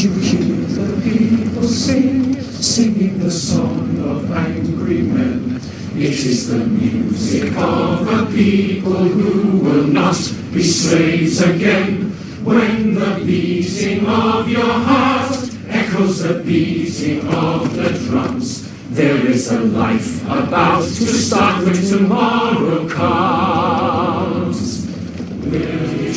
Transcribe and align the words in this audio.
you 0.00 0.12
hear 0.12 0.54
the 0.78 1.00
people 1.02 1.64
sing, 1.64 2.40
singing 2.40 3.18
the 3.18 3.30
song 3.30 3.98
of 4.04 4.30
angry 4.30 5.02
men? 5.02 5.56
It 5.96 6.24
is 6.24 6.48
the 6.48 6.64
music 6.64 7.56
of 7.56 8.06
a 8.06 8.26
people 8.26 8.92
who 8.92 9.58
will 9.58 9.88
not 9.88 10.16
be 10.52 10.62
slaves 10.62 11.40
again. 11.42 12.12
When 12.44 12.94
the 12.94 13.22
beating 13.26 14.06
of 14.06 14.48
your 14.48 14.72
heart 14.72 15.50
echoes 15.68 16.22
the 16.22 16.44
beating 16.44 17.26
of 17.34 17.74
the 17.74 17.90
drums, 18.06 18.72
there 18.90 19.26
is 19.26 19.50
a 19.50 19.60
life 19.60 20.22
about 20.26 20.84
to 20.84 21.06
start 21.06 21.64
when 21.64 21.74
tomorrow 21.74 22.88
comes. 22.88 23.67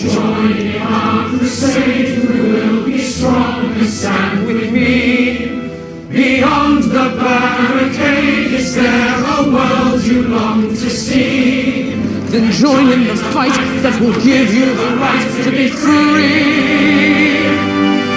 Join 0.01 0.57
in 0.57 0.81
our 0.81 1.29
crusade? 1.29 2.27
We 2.27 2.41
will 2.41 2.85
be 2.85 2.97
strong 2.97 3.65
and 3.65 3.87
stand 3.87 4.47
with 4.47 4.73
me. 4.73 5.61
Beyond 6.09 6.85
the 6.85 7.15
barricade, 7.21 8.51
is 8.51 8.73
there 8.73 9.23
a 9.37 9.51
world 9.51 10.01
you 10.01 10.23
long 10.23 10.69
to 10.69 10.89
see? 10.89 11.93
Then 12.31 12.51
join 12.51 12.91
in 12.91 13.05
the 13.05 13.15
fight 13.15 13.53
that 13.83 14.01
will 14.01 14.19
give 14.23 14.51
you 14.51 14.73
the 14.73 14.97
right 14.97 15.43
to 15.43 15.51
be 15.51 15.67
free. 15.67 17.45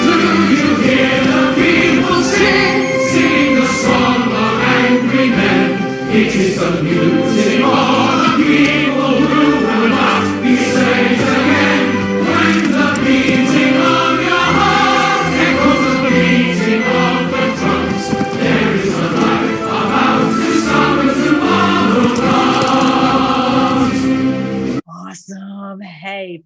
Do 0.05 0.15
you 0.57 0.69
hear 0.89 1.21
the 1.33 1.43
people 1.61 2.23
sing? 2.23 2.81
Sing 3.13 3.57
the 3.57 3.67
song 3.67 4.23
of 4.33 4.55
angry 4.81 5.29
men. 5.29 5.85
It 6.17 6.35
is 6.35 6.59
the 6.59 6.83
music 6.83 7.63
of 7.63 8.39
the 8.39 8.43
people 8.43 9.14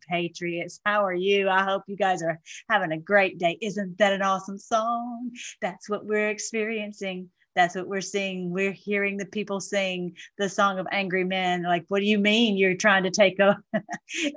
Patriots, 0.09 0.81
how 0.85 1.05
are 1.05 1.15
you? 1.15 1.49
I 1.49 1.63
hope 1.63 1.83
you 1.87 1.97
guys 1.97 2.23
are 2.23 2.41
having 2.69 2.93
a 2.93 2.99
great 2.99 3.39
day. 3.39 3.59
Isn't 3.61 3.99
that 3.99 4.13
an 4.13 4.23
awesome 4.23 4.59
song? 4.59 5.31
That's 5.61 5.89
what 5.89 6.05
we're 6.05 6.31
experiencing. 6.31 7.31
That's 7.55 7.75
what 7.75 7.89
we're 7.89 8.01
seeing. 8.01 8.51
We're 8.51 8.73
hearing 8.73 9.17
the 9.17 9.27
people 9.27 9.61
sing 9.61 10.15
the 10.39 10.49
song 10.49 10.79
of 10.79 10.87
angry 10.93 11.25
men. 11.25 11.63
Like, 11.63 11.85
what 11.89 12.01
do 12.01 12.07
you 12.07 12.19
mean 12.19 12.57
you're 12.57 12.75
trying 12.75 13.03
to 13.03 13.11
take 13.11 13.39
a 13.41 13.59
uh, 13.75 13.81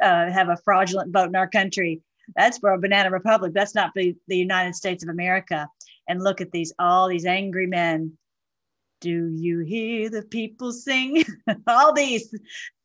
have 0.01 0.49
a 0.49 0.57
fraudulent 0.63 1.13
vote 1.13 1.29
in 1.29 1.35
our 1.35 1.49
country? 1.49 2.01
That's 2.35 2.57
for 2.57 2.71
a 2.71 2.79
banana 2.79 3.11
republic. 3.11 3.53
That's 3.53 3.75
not 3.75 3.91
the, 3.95 4.15
the 4.27 4.37
United 4.37 4.75
States 4.75 5.03
of 5.03 5.09
America. 5.09 5.67
And 6.07 6.23
look 6.23 6.41
at 6.41 6.51
these 6.51 6.73
all 6.79 7.07
these 7.07 7.25
angry 7.25 7.67
men 7.67 8.17
do 9.01 9.31
you 9.33 9.59
hear 9.59 10.09
the 10.09 10.21
people 10.21 10.71
sing? 10.71 11.23
All 11.67 11.91
these 11.91 12.33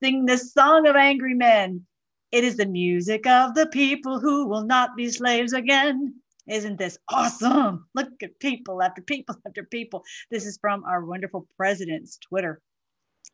sing 0.03 0.25
the 0.25 0.39
song 0.39 0.87
of 0.87 0.97
angry 0.97 1.35
men. 1.35 1.87
It 2.33 2.45
is 2.45 2.57
the 2.57 2.67
music 2.67 3.27
of 3.27 3.55
the 3.55 3.67
people 3.67 4.21
who 4.21 4.47
will 4.47 4.65
not 4.65 4.97
be 4.97 5.11
slaves 5.11 5.53
again. 5.53 6.15
Isn't 6.49 6.79
this 6.79 6.99
awesome? 7.09 7.87
Look 7.95 8.11
at 8.23 8.39
people 8.41 8.83
after 8.83 9.03
people 9.03 9.37
after 9.47 9.65
people. 9.65 10.05
This 10.31 10.47
is 10.47 10.59
from 10.61 10.85
our 10.85 11.05
wonderful 11.05 11.47
president's 11.57 12.19
Twitter. 12.19 12.61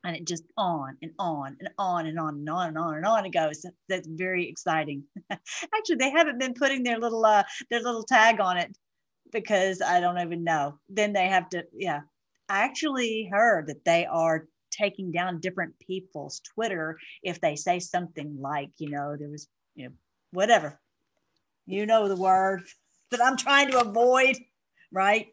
And 0.05 0.17
it 0.17 0.27
just 0.27 0.45
on 0.57 0.97
and 1.03 1.13
on 1.19 1.57
and 1.61 1.69
on 1.79 2.07
and 2.07 2.19
on 2.19 2.35
and 2.37 2.49
on 2.49 2.69
and 2.69 2.79
on 2.79 2.95
and 2.97 3.07
on 3.07 3.27
it 3.27 3.33
goes. 3.33 3.65
That's 3.89 4.09
very 4.09 4.49
exciting. 4.49 5.05
Actually, 5.31 5.97
they 5.97 6.11
haven't 6.11 6.41
been 6.41 6.55
putting 6.55 6.83
their 6.83 6.99
little 6.99 7.25
uh 7.25 7.45
their 7.71 7.83
little 7.83 8.05
tag 8.05 8.41
on 8.41 8.57
it 8.57 8.77
because 9.33 9.81
I 9.83 10.01
don't 10.01 10.19
even 10.19 10.45
know. 10.45 10.79
Then 10.89 11.13
they 11.13 11.29
have 11.29 11.49
to, 11.51 11.65
yeah, 11.73 12.01
I 12.49 12.65
actually 12.65 13.29
heard 13.31 13.69
that 13.69 13.85
they 13.85 14.07
are 14.07 14.47
taking 14.73 15.13
down 15.13 15.41
different 15.41 15.79
people's 15.79 16.41
Twitter 16.41 16.99
if 17.23 17.41
they 17.41 17.55
say 17.55 17.79
something 17.79 18.37
like, 18.41 18.71
you 18.79 18.91
know, 18.91 19.17
there 19.17 19.29
was, 19.29 19.49
you 19.75 19.85
know, 19.85 19.93
whatever. 20.33 20.81
You 21.67 21.87
know 21.87 22.09
the 22.09 22.17
word 22.17 22.65
that 23.11 23.23
I'm 23.23 23.37
trying 23.37 23.71
to 23.71 23.81
avoid, 23.81 24.37
right? 24.91 25.29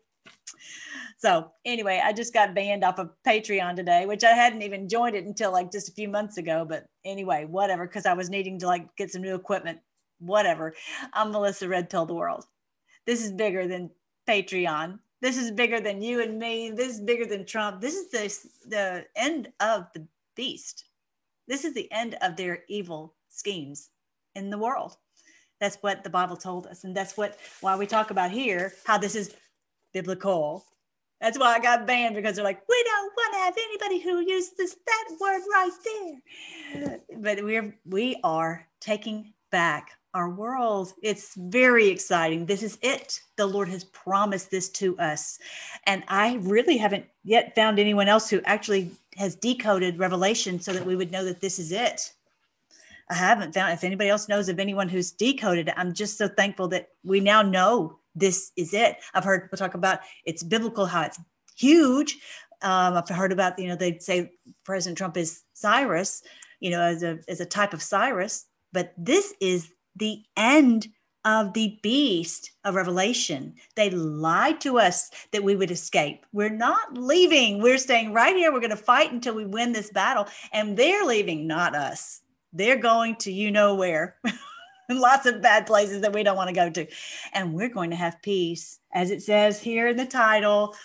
So 1.17 1.51
anyway, 1.65 2.01
I 2.03 2.13
just 2.13 2.33
got 2.33 2.55
banned 2.55 2.83
off 2.83 2.99
of 2.99 3.09
Patreon 3.27 3.75
today, 3.75 4.05
which 4.05 4.23
I 4.23 4.31
hadn't 4.31 4.61
even 4.61 4.87
joined 4.87 5.15
it 5.15 5.25
until 5.25 5.51
like 5.51 5.71
just 5.71 5.89
a 5.89 5.93
few 5.93 6.07
months 6.07 6.37
ago. 6.37 6.65
But 6.67 6.85
anyway, 7.03 7.45
whatever, 7.45 7.87
because 7.87 8.05
I 8.05 8.13
was 8.13 8.29
needing 8.29 8.59
to 8.59 8.67
like 8.67 8.95
get 8.95 9.11
some 9.11 9.21
new 9.21 9.35
equipment. 9.35 9.79
Whatever. 10.19 10.75
I'm 11.13 11.31
Melissa 11.31 11.67
Red 11.67 11.89
Pill 11.89 12.05
the 12.05 12.13
World. 12.13 12.45
This 13.05 13.23
is 13.23 13.31
bigger 13.31 13.67
than 13.67 13.89
Patreon 14.27 14.99
this 15.21 15.37
is 15.37 15.51
bigger 15.51 15.79
than 15.79 16.01
you 16.01 16.21
and 16.21 16.37
me 16.39 16.71
this 16.71 16.93
is 16.93 17.01
bigger 17.01 17.25
than 17.25 17.45
trump. 17.45 17.81
This 17.81 17.95
is 17.95 18.09
the, 18.09 18.69
the 18.69 19.05
end 19.15 19.51
of 19.59 19.87
the 19.93 20.05
beast. 20.35 20.85
This 21.47 21.65
is 21.65 21.73
the 21.73 21.91
end 21.91 22.15
of 22.21 22.35
their 22.35 22.63
evil 22.69 23.15
schemes 23.29 23.89
in 24.35 24.49
the 24.49 24.57
world. 24.57 24.97
That's 25.59 25.77
what 25.77 26.03
the 26.03 26.09
bible 26.09 26.37
told 26.37 26.67
us 26.67 26.83
and 26.83 26.95
that's 26.95 27.17
what 27.17 27.37
why 27.61 27.75
we 27.75 27.85
talk 27.85 28.11
about 28.11 28.31
here 28.31 28.73
how 28.85 28.97
this 28.97 29.15
is 29.15 29.35
biblical. 29.93 30.65
That's 31.21 31.37
why 31.37 31.53
i 31.55 31.59
got 31.59 31.85
banned 31.85 32.15
because 32.15 32.35
they're 32.35 32.45
like 32.45 32.63
we 32.69 32.83
don't 32.83 33.13
want 33.15 33.33
to 33.33 33.39
have 33.39 33.55
anybody 33.57 33.99
who 33.99 34.19
uses 34.19 34.75
that 34.85 35.17
word 35.19 35.41
right 35.51 35.71
there. 35.85 36.99
But 37.17 37.43
we're 37.43 37.77
we 37.85 38.19
are 38.23 38.65
taking 38.79 39.33
back 39.51 39.98
our 40.13 40.29
world. 40.29 40.93
It's 41.03 41.35
very 41.35 41.87
exciting. 41.87 42.45
This 42.45 42.63
is 42.63 42.77
it. 42.81 43.21
The 43.37 43.45
Lord 43.45 43.69
has 43.69 43.83
promised 43.83 44.49
this 44.49 44.69
to 44.69 44.97
us. 44.97 45.39
And 45.85 46.03
I 46.07 46.35
really 46.41 46.77
haven't 46.77 47.05
yet 47.23 47.53
found 47.55 47.79
anyone 47.79 48.07
else 48.07 48.29
who 48.29 48.41
actually 48.45 48.91
has 49.17 49.35
decoded 49.35 49.99
Revelation 49.99 50.59
so 50.59 50.73
that 50.73 50.85
we 50.85 50.95
would 50.95 51.11
know 51.11 51.25
that 51.25 51.41
this 51.41 51.59
is 51.59 51.71
it. 51.71 52.13
I 53.09 53.15
haven't 53.15 53.53
found, 53.53 53.73
if 53.73 53.83
anybody 53.83 54.09
else 54.09 54.29
knows 54.29 54.49
of 54.49 54.59
anyone 54.59 54.87
who's 54.87 55.11
decoded 55.11 55.67
it, 55.67 55.73
I'm 55.77 55.93
just 55.93 56.17
so 56.17 56.27
thankful 56.27 56.67
that 56.69 56.89
we 57.03 57.19
now 57.19 57.41
know 57.41 57.99
this 58.15 58.51
is 58.55 58.73
it. 58.73 58.97
I've 59.13 59.23
heard 59.23 59.43
people 59.43 59.57
talk 59.57 59.73
about 59.73 59.99
it's 60.25 60.43
biblical, 60.43 60.85
how 60.85 61.03
it's 61.03 61.19
huge. 61.55 62.19
Um, 62.61 62.95
I've 62.95 63.09
heard 63.09 63.31
about, 63.31 63.57
you 63.57 63.67
know, 63.67 63.75
they'd 63.75 64.01
say 64.01 64.31
President 64.63 64.97
Trump 64.97 65.17
is 65.17 65.43
Cyrus, 65.53 66.23
you 66.59 66.71
know, 66.71 66.81
as 66.81 67.03
a, 67.03 67.19
as 67.27 67.39
a 67.39 67.45
type 67.45 67.73
of 67.73 67.81
Cyrus, 67.81 68.45
but 68.73 68.93
this 68.97 69.33
is 69.39 69.69
the 69.99 70.23
end 70.35 70.87
of 71.25 71.53
the 71.53 71.79
beast 71.83 72.51
of 72.63 72.75
Revelation. 72.75 73.53
They 73.75 73.89
lied 73.89 74.61
to 74.61 74.79
us 74.79 75.11
that 75.31 75.43
we 75.43 75.55
would 75.55 75.71
escape. 75.71 76.25
We're 76.31 76.49
not 76.49 76.97
leaving. 76.97 77.61
We're 77.61 77.77
staying 77.77 78.13
right 78.13 78.35
here. 78.35 78.51
We're 78.51 78.61
going 78.61 78.69
to 78.71 78.77
fight 78.77 79.11
until 79.11 79.35
we 79.35 79.45
win 79.45 79.73
this 79.73 79.91
battle. 79.91 80.27
And 80.53 80.77
they're 80.77 81.05
leaving, 81.05 81.45
not 81.45 81.75
us. 81.75 82.21
They're 82.53 82.77
going 82.77 83.17
to 83.17 83.31
you 83.31 83.51
know 83.51 83.75
where. 83.75 84.15
Lots 84.89 85.27
of 85.27 85.41
bad 85.41 85.67
places 85.67 86.01
that 86.01 86.13
we 86.13 86.23
don't 86.23 86.37
want 86.37 86.47
to 86.47 86.55
go 86.55 86.69
to. 86.69 86.87
And 87.33 87.53
we're 87.53 87.69
going 87.69 87.91
to 87.91 87.95
have 87.95 88.21
peace, 88.23 88.79
as 88.93 89.11
it 89.11 89.21
says 89.21 89.61
here 89.61 89.89
in 89.89 89.97
the 89.97 90.05
title, 90.05 90.75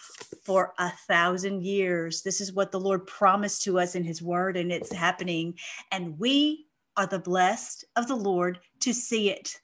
for 0.42 0.74
a 0.78 0.90
thousand 1.08 1.62
years. 1.62 2.20
This 2.20 2.42
is 2.42 2.52
what 2.52 2.70
the 2.70 2.80
Lord 2.80 3.06
promised 3.06 3.62
to 3.62 3.78
us 3.78 3.94
in 3.94 4.04
his 4.04 4.20
word, 4.20 4.58
and 4.58 4.70
it's 4.70 4.92
happening. 4.92 5.54
And 5.90 6.18
we 6.18 6.66
are 6.96 7.06
the 7.06 7.18
blessed 7.18 7.84
of 7.96 8.06
the 8.06 8.16
Lord 8.16 8.58
to 8.84 8.92
see 8.94 9.30
it, 9.30 9.58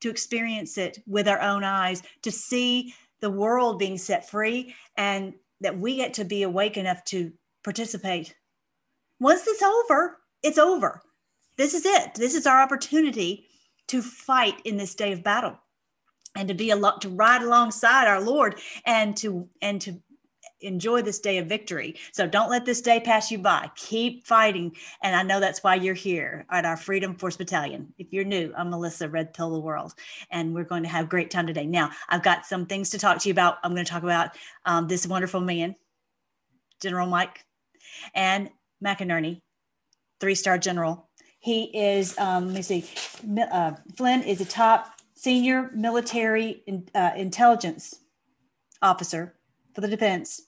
to 0.00 0.10
experience 0.10 0.78
it 0.78 0.98
with 1.06 1.28
our 1.28 1.40
own 1.40 1.64
eyes, 1.64 2.02
to 2.22 2.30
see 2.30 2.94
the 3.20 3.30
world 3.30 3.78
being 3.78 3.96
set 3.96 4.28
free, 4.28 4.74
and 4.96 5.34
that 5.60 5.78
we 5.78 5.96
get 5.96 6.14
to 6.14 6.24
be 6.24 6.42
awake 6.42 6.76
enough 6.76 7.04
to 7.04 7.32
participate. 7.62 8.34
Once 9.20 9.46
it's 9.46 9.62
over, 9.62 10.18
it's 10.42 10.58
over. 10.58 11.00
This 11.56 11.72
is 11.72 11.86
it. 11.86 12.14
This 12.14 12.34
is 12.34 12.46
our 12.46 12.60
opportunity 12.60 13.46
to 13.88 14.02
fight 14.02 14.60
in 14.64 14.76
this 14.76 14.94
day 14.94 15.12
of 15.12 15.22
battle 15.22 15.58
and 16.34 16.48
to 16.48 16.54
be 16.54 16.70
a 16.70 16.76
lot 16.76 17.00
to 17.02 17.08
ride 17.08 17.42
alongside 17.42 18.08
our 18.08 18.20
lord 18.20 18.58
and 18.86 19.16
to 19.16 19.48
and 19.62 19.80
to 19.80 20.00
enjoy 20.64 21.02
this 21.02 21.18
day 21.18 21.38
of 21.38 21.46
victory. 21.46 21.96
So 22.12 22.26
don't 22.26 22.50
let 22.50 22.64
this 22.64 22.80
day 22.80 23.00
pass 23.00 23.30
you 23.30 23.38
by. 23.38 23.70
Keep 23.76 24.26
fighting. 24.26 24.74
And 25.02 25.14
I 25.14 25.22
know 25.22 25.40
that's 25.40 25.62
why 25.62 25.76
you're 25.76 25.94
here 25.94 26.46
at 26.50 26.64
our 26.64 26.76
Freedom 26.76 27.14
Force 27.14 27.36
Battalion. 27.36 27.92
If 27.98 28.12
you're 28.12 28.24
new, 28.24 28.52
I'm 28.56 28.70
Melissa 28.70 29.08
Red 29.08 29.34
Pill 29.34 29.50
the 29.50 29.60
World, 29.60 29.94
and 30.30 30.54
we're 30.54 30.64
going 30.64 30.82
to 30.82 30.88
have 30.88 31.04
a 31.06 31.08
great 31.08 31.30
time 31.30 31.46
today. 31.46 31.66
Now, 31.66 31.90
I've 32.08 32.22
got 32.22 32.46
some 32.46 32.66
things 32.66 32.90
to 32.90 32.98
talk 32.98 33.18
to 33.20 33.28
you 33.28 33.32
about. 33.32 33.58
I'm 33.62 33.74
going 33.74 33.84
to 33.84 33.90
talk 33.90 34.02
about 34.02 34.30
um, 34.64 34.88
this 34.88 35.06
wonderful 35.06 35.40
man, 35.40 35.76
General 36.80 37.06
Mike, 37.06 37.44
and 38.14 38.50
McInerney, 38.84 39.42
three 40.20 40.34
star 40.34 40.58
general. 40.58 41.08
He 41.38 41.64
is, 41.64 42.16
um, 42.18 42.46
let 42.46 42.54
me 42.54 42.62
see, 42.62 42.84
uh, 43.52 43.72
Flynn 43.96 44.22
is 44.22 44.40
a 44.40 44.46
top 44.46 44.94
senior 45.14 45.70
military 45.74 46.62
in, 46.66 46.88
uh, 46.94 47.10
intelligence 47.16 47.94
officer 48.80 49.34
for 49.74 49.80
the 49.80 49.88
defense 49.88 50.40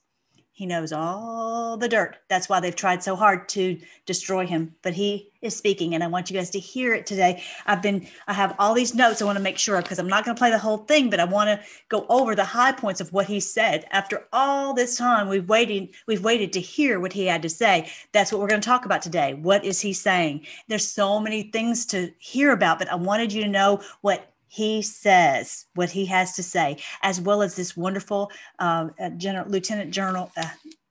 He 0.56 0.64
knows 0.64 0.90
all 0.90 1.76
the 1.76 1.86
dirt. 1.86 2.16
That's 2.28 2.48
why 2.48 2.60
they've 2.60 2.74
tried 2.74 3.02
so 3.02 3.14
hard 3.14 3.46
to 3.50 3.78
destroy 4.06 4.46
him. 4.46 4.74
But 4.80 4.94
he 4.94 5.30
is 5.42 5.54
speaking, 5.54 5.94
and 5.94 6.02
I 6.02 6.06
want 6.06 6.30
you 6.30 6.36
guys 6.38 6.48
to 6.48 6.58
hear 6.58 6.94
it 6.94 7.04
today. 7.04 7.42
I've 7.66 7.82
been, 7.82 8.08
I 8.26 8.32
have 8.32 8.56
all 8.58 8.72
these 8.72 8.94
notes. 8.94 9.20
I 9.20 9.26
want 9.26 9.36
to 9.36 9.44
make 9.44 9.58
sure 9.58 9.82
because 9.82 9.98
I'm 9.98 10.08
not 10.08 10.24
going 10.24 10.34
to 10.34 10.38
play 10.38 10.50
the 10.50 10.58
whole 10.58 10.78
thing, 10.78 11.10
but 11.10 11.20
I 11.20 11.26
want 11.26 11.50
to 11.50 11.60
go 11.90 12.06
over 12.08 12.34
the 12.34 12.42
high 12.42 12.72
points 12.72 13.02
of 13.02 13.12
what 13.12 13.26
he 13.26 13.38
said. 13.38 13.84
After 13.90 14.24
all 14.32 14.72
this 14.72 14.96
time, 14.96 15.28
we've 15.28 15.46
waited, 15.46 15.90
we've 16.06 16.24
waited 16.24 16.54
to 16.54 16.60
hear 16.60 17.00
what 17.00 17.12
he 17.12 17.26
had 17.26 17.42
to 17.42 17.50
say. 17.50 17.92
That's 18.12 18.32
what 18.32 18.40
we're 18.40 18.48
going 18.48 18.62
to 18.62 18.66
talk 18.66 18.86
about 18.86 19.02
today. 19.02 19.34
What 19.34 19.62
is 19.62 19.82
he 19.82 19.92
saying? 19.92 20.46
There's 20.68 20.88
so 20.88 21.20
many 21.20 21.50
things 21.50 21.84
to 21.86 22.10
hear 22.16 22.52
about, 22.52 22.78
but 22.78 22.90
I 22.90 22.94
wanted 22.94 23.30
you 23.30 23.42
to 23.42 23.48
know 23.48 23.82
what 24.00 24.32
he 24.56 24.80
says 24.80 25.66
what 25.74 25.90
he 25.90 26.06
has 26.06 26.34
to 26.34 26.42
say, 26.42 26.78
as 27.02 27.20
well 27.20 27.42
as 27.42 27.56
this 27.56 27.76
wonderful 27.76 28.32
uh, 28.58 28.88
uh, 28.98 29.10
General 29.10 29.46
Lieutenant 29.50 29.90
General 29.90 30.32
uh, 30.34 30.48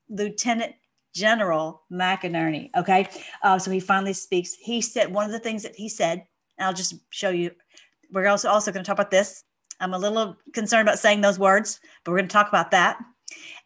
Lieutenant 0.08 0.76
General 1.12 1.82
McInerney. 1.90 2.70
Okay, 2.76 3.08
uh, 3.42 3.58
so 3.58 3.72
he 3.72 3.80
finally 3.80 4.12
speaks. 4.12 4.54
He 4.54 4.80
said 4.80 5.12
one 5.12 5.26
of 5.26 5.32
the 5.32 5.40
things 5.40 5.64
that 5.64 5.74
he 5.74 5.88
said. 5.88 6.24
I'll 6.60 6.72
just 6.72 6.94
show 7.10 7.30
you. 7.30 7.50
We're 8.12 8.28
also 8.28 8.48
also 8.48 8.70
going 8.70 8.84
to 8.84 8.88
talk 8.88 9.00
about 9.00 9.10
this. 9.10 9.42
I'm 9.80 9.94
a 9.94 9.98
little 9.98 10.36
concerned 10.52 10.88
about 10.88 11.00
saying 11.00 11.22
those 11.22 11.38
words, 11.38 11.80
but 12.04 12.12
we're 12.12 12.18
going 12.18 12.28
to 12.28 12.32
talk 12.32 12.48
about 12.48 12.70
that. 12.70 12.98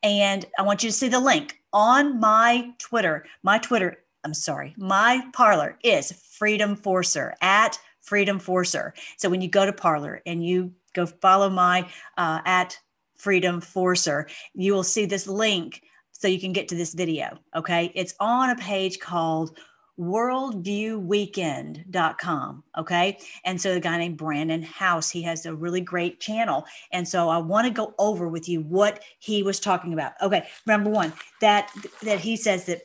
And 0.02 0.46
I 0.58 0.62
want 0.62 0.82
you 0.82 0.88
to 0.88 0.96
see 0.96 1.08
the 1.08 1.20
link 1.20 1.60
on 1.74 2.18
my 2.18 2.70
Twitter. 2.78 3.26
My 3.42 3.58
Twitter, 3.58 3.98
I'm 4.24 4.32
sorry, 4.32 4.72
my 4.78 5.22
Parler 5.34 5.78
is 5.84 6.10
Freedom 6.38 6.74
Forcer 6.74 7.34
at 7.42 7.78
Freedom 8.00 8.38
Forcer. 8.38 8.94
So 9.16 9.28
when 9.28 9.40
you 9.40 9.48
go 9.48 9.66
to 9.66 9.72
Parler 9.72 10.22
and 10.26 10.44
you 10.44 10.72
go 10.94 11.06
follow 11.06 11.48
my 11.48 11.88
uh, 12.16 12.40
at 12.44 12.78
Freedom 13.16 13.60
Forcer, 13.60 14.28
you 14.54 14.72
will 14.72 14.82
see 14.82 15.04
this 15.04 15.26
link 15.26 15.82
so 16.12 16.28
you 16.28 16.40
can 16.40 16.52
get 16.52 16.68
to 16.68 16.74
this 16.74 16.94
video. 16.94 17.38
Okay. 17.56 17.92
It's 17.94 18.14
on 18.20 18.50
a 18.50 18.56
page 18.56 19.00
called 19.00 19.58
worldviewweekend.com. 19.98 22.64
Okay. 22.78 23.18
And 23.44 23.60
so 23.60 23.74
the 23.74 23.80
guy 23.80 23.98
named 23.98 24.16
Brannon 24.16 24.62
Howse, 24.62 25.10
he 25.10 25.20
has 25.22 25.44
a 25.44 25.54
really 25.54 25.82
great 25.82 26.20
channel. 26.20 26.64
And 26.92 27.06
so 27.06 27.28
I 27.28 27.36
want 27.38 27.66
to 27.66 27.72
go 27.72 27.94
over 27.98 28.28
with 28.28 28.48
you 28.48 28.62
what 28.62 29.02
he 29.18 29.42
was 29.42 29.60
talking 29.60 29.92
about. 29.92 30.12
Okay. 30.22 30.48
Number 30.66 30.88
one, 30.88 31.12
that 31.40 31.70
that 32.02 32.20
he 32.20 32.36
says 32.36 32.64
that 32.66 32.82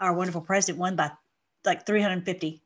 our 0.00 0.14
wonderful 0.14 0.40
president 0.40 0.78
won 0.78 0.96
by 0.96 1.10
like 1.64 1.86
350 1.86 2.63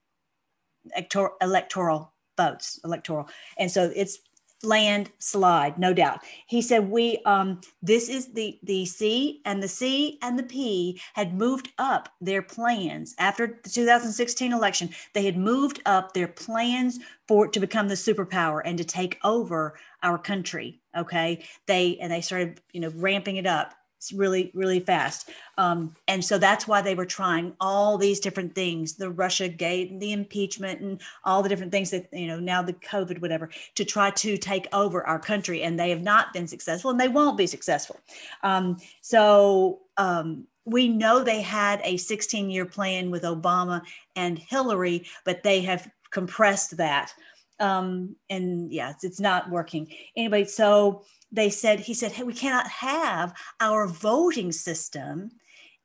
electoral 1.40 2.12
votes, 2.36 2.80
electoral. 2.84 3.28
And 3.58 3.70
so 3.70 3.92
it's 3.94 4.18
landslide, 4.62 5.78
no 5.78 5.94
doubt. 5.94 6.20
He 6.46 6.62
said, 6.62 6.90
"We 6.90 7.18
um, 7.24 7.60
this 7.82 8.08
is 8.08 8.32
the 8.32 8.58
the 8.62 8.86
C 8.86 9.40
and 9.44 9.62
the 9.62 9.68
C 9.68 10.18
and 10.22 10.38
the 10.38 10.42
P 10.42 11.00
had 11.14 11.34
moved 11.34 11.70
up 11.78 12.08
their 12.20 12.42
plans 12.42 13.14
after 13.18 13.60
the 13.62 13.70
2016 13.70 14.52
election. 14.52 14.90
They 15.14 15.24
had 15.24 15.36
moved 15.36 15.80
up 15.86 16.12
their 16.12 16.28
plans 16.28 16.98
for 17.28 17.46
to 17.48 17.60
become 17.60 17.88
the 17.88 17.94
superpower 17.94 18.62
and 18.64 18.78
to 18.78 18.84
take 18.84 19.18
over 19.22 19.78
our 20.02 20.18
country. 20.18 20.80
Okay, 20.96 21.44
they 21.66 21.96
and 21.98 22.12
they 22.12 22.20
started 22.20 22.60
you 22.72 22.80
know 22.80 22.92
ramping 22.96 23.36
it 23.36 23.46
up 23.46 23.74
really 24.12 24.50
really 24.54 24.80
fast. 24.80 25.30
Um, 25.56 25.94
and 26.06 26.24
so 26.24 26.38
that's 26.38 26.68
why 26.68 26.82
they 26.82 26.94
were 26.94 27.06
trying 27.06 27.54
all 27.60 27.98
these 27.98 28.20
different 28.20 28.54
things 28.54 28.94
the 28.94 29.10
russia 29.10 29.48
gate 29.48 29.90
and 29.90 30.00
the 30.00 30.12
impeachment 30.12 30.80
and 30.80 31.00
all 31.24 31.42
the 31.42 31.48
different 31.48 31.72
things 31.72 31.90
that 31.90 32.08
you 32.12 32.26
know 32.26 32.38
now 32.38 32.62
the 32.62 32.72
covid 32.74 33.20
whatever 33.20 33.50
to 33.74 33.84
try 33.84 34.10
to 34.10 34.36
take 34.36 34.66
over 34.72 35.06
our 35.06 35.18
country. 35.18 35.62
And 35.62 35.78
they 35.78 35.90
have 35.90 36.02
not 36.02 36.32
been 36.32 36.46
successful 36.46 36.90
and 36.90 37.00
they 37.00 37.08
won't 37.08 37.38
be 37.38 37.46
successful. 37.46 38.00
Um, 38.42 38.76
so 39.00 39.80
um, 39.96 40.46
we 40.64 40.88
know 40.88 41.22
they 41.22 41.42
had 41.42 41.80
a 41.84 41.96
16 41.96 42.50
year 42.50 42.66
plan 42.66 43.10
with 43.10 43.22
obama 43.22 43.82
and 44.16 44.38
hillary 44.38 45.06
but 45.24 45.42
they 45.42 45.60
have 45.62 45.90
compressed 46.10 46.76
that. 46.76 47.12
Um, 47.60 48.14
and 48.30 48.72
it's, 48.72 49.02
it's 49.02 49.20
not 49.20 49.50
working. 49.50 49.92
Anyway 50.16 50.44
so 50.44 51.04
they 51.30 51.50
said, 51.50 51.80
he 51.80 51.94
said, 51.94 52.12
hey, 52.12 52.22
we 52.22 52.32
cannot 52.32 52.68
have 52.68 53.34
our 53.60 53.86
voting 53.86 54.52
system 54.52 55.30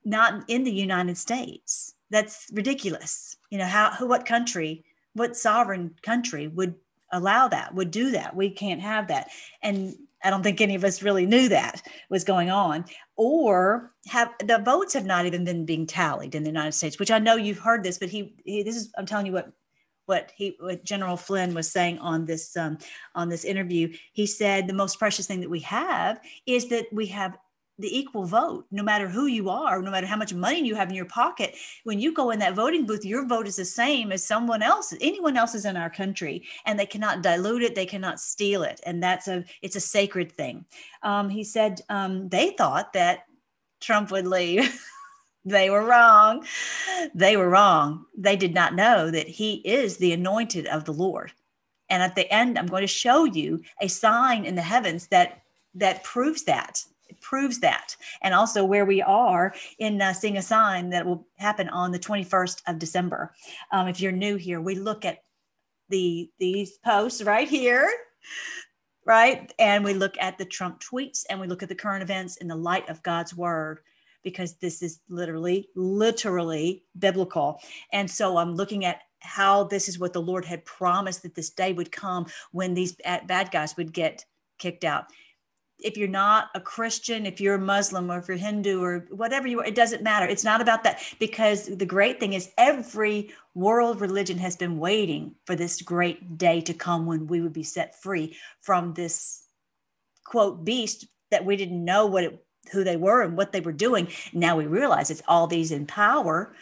not 0.05 0.43
in 0.47 0.63
the 0.63 0.71
United 0.71 1.17
States. 1.17 1.95
That's 2.09 2.47
ridiculous. 2.53 3.35
You 3.49 3.57
know, 3.57 3.65
how, 3.65 3.91
who, 3.91 4.07
what 4.07 4.25
country, 4.25 4.83
what 5.13 5.35
sovereign 5.35 5.95
country 6.01 6.47
would 6.47 6.75
allow 7.11 7.47
that, 7.47 7.73
would 7.73 7.91
do 7.91 8.11
that? 8.11 8.35
We 8.35 8.49
can't 8.49 8.81
have 8.81 9.07
that. 9.07 9.29
And 9.61 9.95
I 10.23 10.29
don't 10.29 10.43
think 10.43 10.61
any 10.61 10.75
of 10.75 10.83
us 10.83 11.03
really 11.03 11.25
knew 11.25 11.49
that 11.49 11.81
was 12.09 12.23
going 12.23 12.49
on. 12.49 12.85
Or 13.15 13.91
have 14.07 14.31
the 14.39 14.59
votes 14.59 14.93
have 14.93 15.05
not 15.05 15.25
even 15.25 15.43
been 15.43 15.65
being 15.65 15.85
tallied 15.85 16.35
in 16.35 16.43
the 16.43 16.49
United 16.49 16.73
States, 16.73 16.99
which 16.99 17.11
I 17.11 17.19
know 17.19 17.35
you've 17.35 17.59
heard 17.59 17.83
this, 17.83 17.99
but 17.99 18.09
he, 18.09 18.35
he 18.45 18.63
this 18.63 18.75
is, 18.75 18.91
I'm 18.97 19.05
telling 19.05 19.25
you 19.25 19.33
what 19.33 19.51
what 20.05 20.31
he 20.35 20.55
what 20.59 20.83
general 20.83 21.17
flynn 21.17 21.53
was 21.53 21.71
saying 21.71 21.99
on 21.99 22.25
this 22.25 22.55
um, 22.57 22.77
on 23.15 23.29
this 23.29 23.45
interview. 23.45 23.93
He 24.13 24.25
said 24.25 24.67
the 24.67 24.73
most 24.73 24.99
precious 24.99 25.27
thing 25.27 25.41
that 25.41 25.49
we 25.49 25.61
have 25.61 26.19
is 26.45 26.67
that 26.69 26.87
we 26.91 27.07
have 27.07 27.37
the 27.79 27.97
equal 27.97 28.25
vote. 28.25 28.65
No 28.71 28.83
matter 28.83 29.07
who 29.07 29.25
you 29.25 29.49
are 29.49 29.81
no 29.81 29.91
matter 29.91 30.07
how 30.07 30.17
much 30.17 30.33
money 30.33 30.65
you 30.65 30.75
have 30.75 30.89
in 30.89 30.95
your 30.95 31.05
pocket 31.05 31.55
when 31.83 31.99
you 31.99 32.13
go 32.13 32.29
in 32.31 32.39
that 32.39 32.55
voting 32.55 32.85
booth 32.85 33.03
your 33.03 33.25
vote 33.25 33.47
is 33.47 33.55
the 33.55 33.65
same 33.65 34.11
as 34.11 34.23
someone 34.23 34.61
else 34.61 34.93
anyone 35.01 35.37
else's 35.37 35.65
in 35.65 35.75
our 35.75 35.89
country 35.89 36.43
and 36.65 36.79
they 36.79 36.85
cannot 36.85 37.23
dilute 37.23 37.63
it 37.63 37.75
they 37.75 37.85
cannot 37.85 38.19
steal 38.19 38.63
it 38.63 38.79
and 38.85 39.01
that's 39.01 39.27
a 39.27 39.43
it's 39.61 39.75
a 39.75 39.81
sacred 39.81 40.31
thing. 40.31 40.65
Um, 41.01 41.29
he 41.29 41.43
said 41.43 41.81
um, 41.89 42.29
they 42.29 42.51
thought 42.51 42.93
that 42.93 43.25
trump 43.81 44.11
would 44.11 44.27
leave 44.27 44.79
They 45.45 45.69
were 45.69 45.85
wrong. 45.85 46.45
They 47.13 47.35
were 47.35 47.49
wrong. 47.49 48.05
They 48.17 48.35
did 48.35 48.53
not 48.53 48.75
know 48.75 49.11
that 49.11 49.27
he 49.27 49.55
is 49.65 49.97
the 49.97 50.13
anointed 50.13 50.67
of 50.67 50.85
the 50.85 50.93
Lord. 50.93 51.31
And 51.89 52.01
at 52.01 52.15
the 52.15 52.31
end, 52.31 52.57
I'm 52.57 52.67
going 52.67 52.81
to 52.81 52.87
show 52.87 53.25
you 53.25 53.61
a 53.81 53.87
sign 53.87 54.45
in 54.45 54.55
the 54.55 54.61
heavens 54.61 55.07
that 55.07 55.41
that 55.75 56.03
proves 56.03 56.43
that. 56.43 56.83
It 57.09 57.19
proves 57.19 57.59
that. 57.59 57.95
And 58.21 58.33
also 58.33 58.63
where 58.63 58.85
we 58.85 59.01
are 59.01 59.53
in 59.79 60.01
uh, 60.01 60.13
seeing 60.13 60.37
a 60.37 60.41
sign 60.41 60.91
that 60.91 61.05
will 61.05 61.27
happen 61.37 61.67
on 61.69 61.91
the 61.91 61.99
21st 61.99 62.61
of 62.67 62.79
December. 62.79 63.33
Um, 63.71 63.87
if 63.87 63.99
you're 63.99 64.11
new 64.11 64.35
here, 64.37 64.61
we 64.61 64.75
look 64.75 65.03
at 65.03 65.23
the 65.89 66.29
these 66.39 66.77
posts 66.77 67.21
right 67.23 67.47
here 67.47 67.89
right? 69.05 69.53
And 69.59 69.83
we 69.83 69.93
look 69.93 70.15
at 70.19 70.37
the 70.37 70.45
Trump 70.45 70.81
tweets 70.81 71.25
and 71.29 71.39
we 71.39 71.47
look 71.47 71.63
at 71.63 71.69
the 71.69 71.75
current 71.75 72.03
events 72.03 72.37
in 72.37 72.47
the 72.47 72.55
light 72.55 72.87
of 72.89 73.03
God's 73.03 73.35
word 73.35 73.79
because 74.23 74.55
this 74.55 74.81
is 74.81 74.99
literally, 75.09 75.69
literally 75.75 76.83
biblical. 76.97 77.59
And 77.91 78.09
so 78.09 78.37
I'm 78.37 78.55
looking 78.55 78.85
at 78.85 79.01
how 79.23 79.63
this 79.63 79.87
is 79.87 79.99
what 79.99 80.13
the 80.13 80.21
Lord 80.21 80.45
had 80.45 80.65
promised 80.65 81.23
that 81.23 81.35
this 81.35 81.49
day 81.49 81.73
would 81.73 81.91
come 81.91 82.25
when 82.51 82.73
these 82.73 82.93
bad 82.93 83.51
guys 83.51 83.75
would 83.77 83.93
get 83.93 84.25
kicked 84.59 84.83
out. 84.83 85.05
If 85.79 85.97
you're 85.97 86.07
not 86.07 86.49
a 86.55 86.61
Christian, 86.61 87.25
if 87.25 87.41
you're 87.41 87.55
a 87.55 87.59
Muslim 87.59 88.11
or 88.11 88.19
if 88.19 88.27
you're 88.27 88.37
Hindu 88.37 88.81
or 88.81 89.05
whatever 89.09 89.47
you 89.47 89.59
are, 89.59 89.65
it 89.65 89.75
doesn't 89.75 90.03
matter. 90.03 90.25
It's 90.25 90.43
not 90.43 90.61
about 90.61 90.83
that 90.83 91.01
because 91.19 91.65
the 91.65 91.85
great 91.85 92.19
thing 92.19 92.33
is 92.33 92.51
every 92.57 93.31
world 93.53 93.99
religion 93.99 94.37
has 94.37 94.55
been 94.55 94.77
waiting 94.77 95.35
for 95.45 95.55
this 95.55 95.81
great 95.81 96.37
day 96.37 96.61
to 96.61 96.73
come 96.73 97.05
when 97.05 97.27
we 97.27 97.41
would 97.41 97.53
be 97.53 97.63
set 97.63 98.01
free 98.01 98.37
from 98.61 98.93
this 98.93 99.43
quote 100.23 100.63
beast 100.63 101.07
that 101.31 101.43
we 101.43 101.55
didn't 101.55 101.83
know 101.83 102.05
what 102.05 102.23
it 102.23 102.42
who 102.71 102.83
they 102.83 102.95
were 102.95 103.21
and 103.21 103.37
what 103.37 103.51
they 103.51 103.61
were 103.61 103.71
doing. 103.71 104.07
Now 104.33 104.55
we 104.57 104.65
realize 104.65 105.09
it's 105.09 105.21
all 105.27 105.47
these 105.47 105.71
in 105.71 105.85
power 105.85 106.53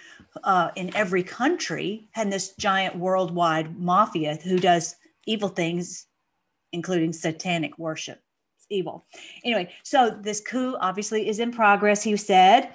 uh, 0.44 0.70
in 0.76 0.96
every 0.96 1.24
country 1.24 2.08
and 2.16 2.32
this 2.32 2.54
giant 2.56 2.96
worldwide 2.96 3.80
mafia 3.80 4.38
who 4.44 4.60
does 4.60 4.96
evil 5.26 5.50
things, 5.50 6.08
including 6.72 7.14
satanic 7.14 7.78
worship. 7.78 8.22
It's 8.58 8.68
evil. 8.70 9.06
Anyway, 9.44 9.72
so 9.84 10.10
this 10.10 10.42
coup 10.42 10.76
obviously 10.80 11.28
is 11.28 11.40
in 11.40 11.52
progress. 11.52 12.04
He 12.04 12.16
said 12.18 12.74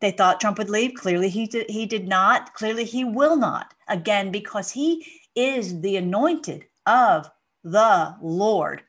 they 0.00 0.10
thought 0.10 0.40
Trump 0.40 0.58
would 0.58 0.70
leave. 0.70 0.94
Clearly, 0.94 1.28
he 1.28 1.46
did, 1.46 1.70
he 1.70 1.86
did 1.86 2.06
not. 2.06 2.54
Clearly, 2.54 2.84
he 2.84 3.04
will 3.04 3.36
not. 3.36 3.74
Again, 3.88 4.30
because 4.30 4.70
he 4.70 5.06
is 5.34 5.80
the 5.80 5.96
anointed 5.96 6.66
of 6.86 7.30
the 7.64 8.14
Lord. 8.22 8.82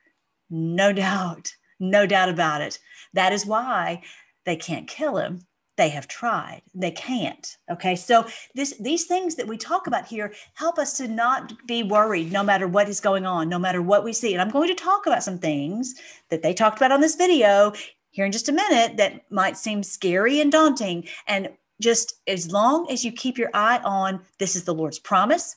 No 0.50 0.94
doubt. 0.94 1.52
No 1.80 2.06
doubt 2.06 2.30
about 2.30 2.62
it. 2.62 2.80
That 3.18 3.34
is 3.34 3.48
why 3.48 4.04
they 4.46 4.56
can't 4.56 4.88
kill 4.88 5.18
him. 5.18 5.42
They 5.76 5.90
have 5.90 6.08
tried. 6.08 6.62
They 6.76 6.92
can't. 6.92 7.58
Okay. 7.70 7.96
So 7.96 8.28
this 8.54 8.78
these 8.80 9.06
things 9.06 9.36
that 9.36 9.48
we 9.48 9.58
talk 9.58 9.88
about 9.88 10.06
here 10.08 10.34
help 10.54 10.78
us 10.78 10.96
to 10.98 11.08
not 11.08 11.54
be 11.68 11.82
worried 11.82 12.32
no 12.32 12.44
matter 12.44 12.68
what 12.68 12.88
is 12.88 13.00
going 13.00 13.26
on, 13.26 13.50
no 13.50 13.58
matter 13.58 13.82
what 13.82 14.04
we 14.04 14.14
see. 14.14 14.34
And 14.34 14.42
I'm 14.42 14.52
going 14.52 14.68
to 14.68 14.76
talk 14.76 15.08
about 15.08 15.24
some 15.24 15.40
things 15.40 15.96
that 16.30 16.44
they 16.44 16.54
talked 16.54 16.78
about 16.78 16.92
on 16.92 17.02
this 17.02 17.16
video 17.16 17.74
here 18.12 18.26
in 18.26 18.32
just 18.32 18.50
a 18.50 18.52
minute 18.52 18.98
that 18.98 19.32
might 19.32 19.58
seem 19.58 19.82
scary 19.82 20.40
and 20.40 20.52
daunting. 20.52 21.08
And 21.28 21.50
just 21.82 22.14
as 22.28 22.52
long 22.52 22.90
as 22.92 23.04
you 23.04 23.12
keep 23.12 23.40
your 23.40 23.50
eye 23.56 23.80
on 23.84 24.22
this 24.38 24.56
is 24.56 24.64
the 24.64 24.76
Lord's 24.76 25.00
promise, 25.00 25.56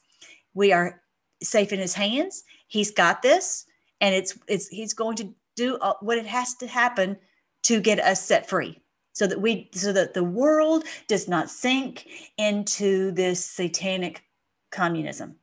we 0.55 0.73
are 0.73 1.03
safe 1.43 1.75
in 1.75 1.79
his 1.79 1.95
hands. 1.95 2.43
He's 2.69 2.91
got 2.91 3.21
this 3.21 3.67
and 4.01 4.15
it's 4.15 4.39
it's 4.49 4.69
he's 4.69 4.95
going 4.95 5.17
to 5.17 5.35
do 5.57 5.79
what 6.01 6.17
it 6.17 6.27
has 6.27 6.55
to 6.55 6.67
happen 6.67 7.19
to 7.65 7.81
get 7.81 8.01
us 8.01 8.25
set 8.25 8.49
free. 8.49 8.81
so 9.13 9.27
that 9.27 9.41
we 9.41 9.69
so 9.73 9.93
that 9.93 10.15
the 10.15 10.25
world 10.25 10.85
does 11.09 11.29
not 11.29 11.51
sink 11.51 12.07
into 12.39 13.11
this 13.13 13.45
satanic 13.45 14.23
communism. 14.71 15.37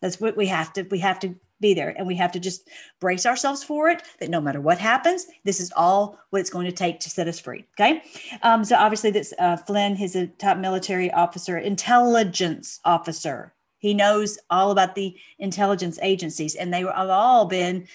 That's 0.00 0.20
what 0.20 0.36
we 0.36 0.46
have 0.46 0.72
to 0.74 0.82
we 0.84 0.98
have 1.00 1.18
to 1.20 1.34
be 1.60 1.74
there 1.74 1.94
and 1.96 2.06
we 2.06 2.16
have 2.16 2.32
to 2.32 2.40
just 2.40 2.68
brace 3.00 3.24
ourselves 3.24 3.62
for 3.62 3.88
it 3.88 4.02
that 4.20 4.28
no 4.28 4.40
matter 4.40 4.60
what 4.60 4.76
happens 4.76 5.26
this 5.44 5.60
is 5.60 5.72
all 5.76 6.18
what 6.30 6.40
it's 6.40 6.50
going 6.50 6.66
to 6.66 6.72
take 6.72 7.00
to 7.00 7.08
set 7.08 7.28
us 7.28 7.40
free 7.40 7.64
okay? 7.78 8.02
Um, 8.42 8.64
so 8.64 8.76
obviously 8.76 9.10
this 9.10 9.32
uh, 9.38 9.56
flynn 9.56 9.96
he's 9.96 10.16
a 10.16 10.26
top 10.26 10.58
military 10.58 11.10
officer 11.12 11.56
intelligence 11.58 12.80
officer. 12.84 13.54
He 13.78 13.94
knows 13.94 14.38
all 14.50 14.70
about 14.72 14.94
the 14.94 15.16
intelligence 15.38 15.98
agencies 16.02 16.54
and 16.54 16.72
they 16.72 16.80
have 16.80 17.08
all 17.08 17.46
been 17.46 17.86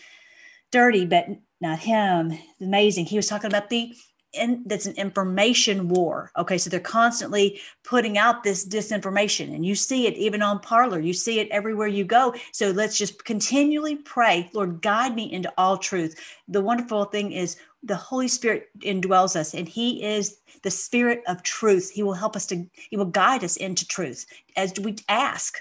dirty 0.71 1.05
but 1.05 1.27
not 1.61 1.79
him 1.79 2.33
amazing 2.61 3.05
he 3.05 3.17
was 3.17 3.27
talking 3.27 3.49
about 3.49 3.69
the 3.69 3.93
in, 4.33 4.63
that's 4.65 4.85
an 4.85 4.95
information 4.95 5.87
war. 5.87 6.31
Okay, 6.37 6.57
so 6.57 6.69
they're 6.69 6.79
constantly 6.79 7.59
putting 7.83 8.17
out 8.17 8.43
this 8.43 8.67
disinformation, 8.67 9.53
and 9.55 9.65
you 9.65 9.75
see 9.75 10.07
it 10.07 10.15
even 10.15 10.41
on 10.41 10.59
Parler. 10.59 10.99
You 10.99 11.13
see 11.13 11.39
it 11.39 11.49
everywhere 11.49 11.87
you 11.87 12.03
go. 12.03 12.35
So 12.51 12.71
let's 12.71 12.97
just 12.97 13.25
continually 13.25 13.95
pray, 13.95 14.49
Lord, 14.53 14.81
guide 14.81 15.15
me 15.15 15.31
into 15.31 15.51
all 15.57 15.77
truth. 15.77 16.15
The 16.47 16.61
wonderful 16.61 17.05
thing 17.05 17.31
is 17.31 17.57
the 17.83 17.95
Holy 17.95 18.27
Spirit 18.27 18.67
indwells 18.79 19.35
us, 19.35 19.53
and 19.53 19.67
He 19.67 20.03
is 20.03 20.37
the 20.63 20.71
Spirit 20.71 21.23
of 21.27 21.43
truth. 21.43 21.89
He 21.89 22.03
will 22.03 22.13
help 22.13 22.35
us 22.35 22.45
to. 22.47 22.65
He 22.73 22.97
will 22.97 23.05
guide 23.05 23.43
us 23.43 23.57
into 23.57 23.87
truth 23.87 24.25
as 24.55 24.73
we 24.79 24.95
ask. 25.07 25.57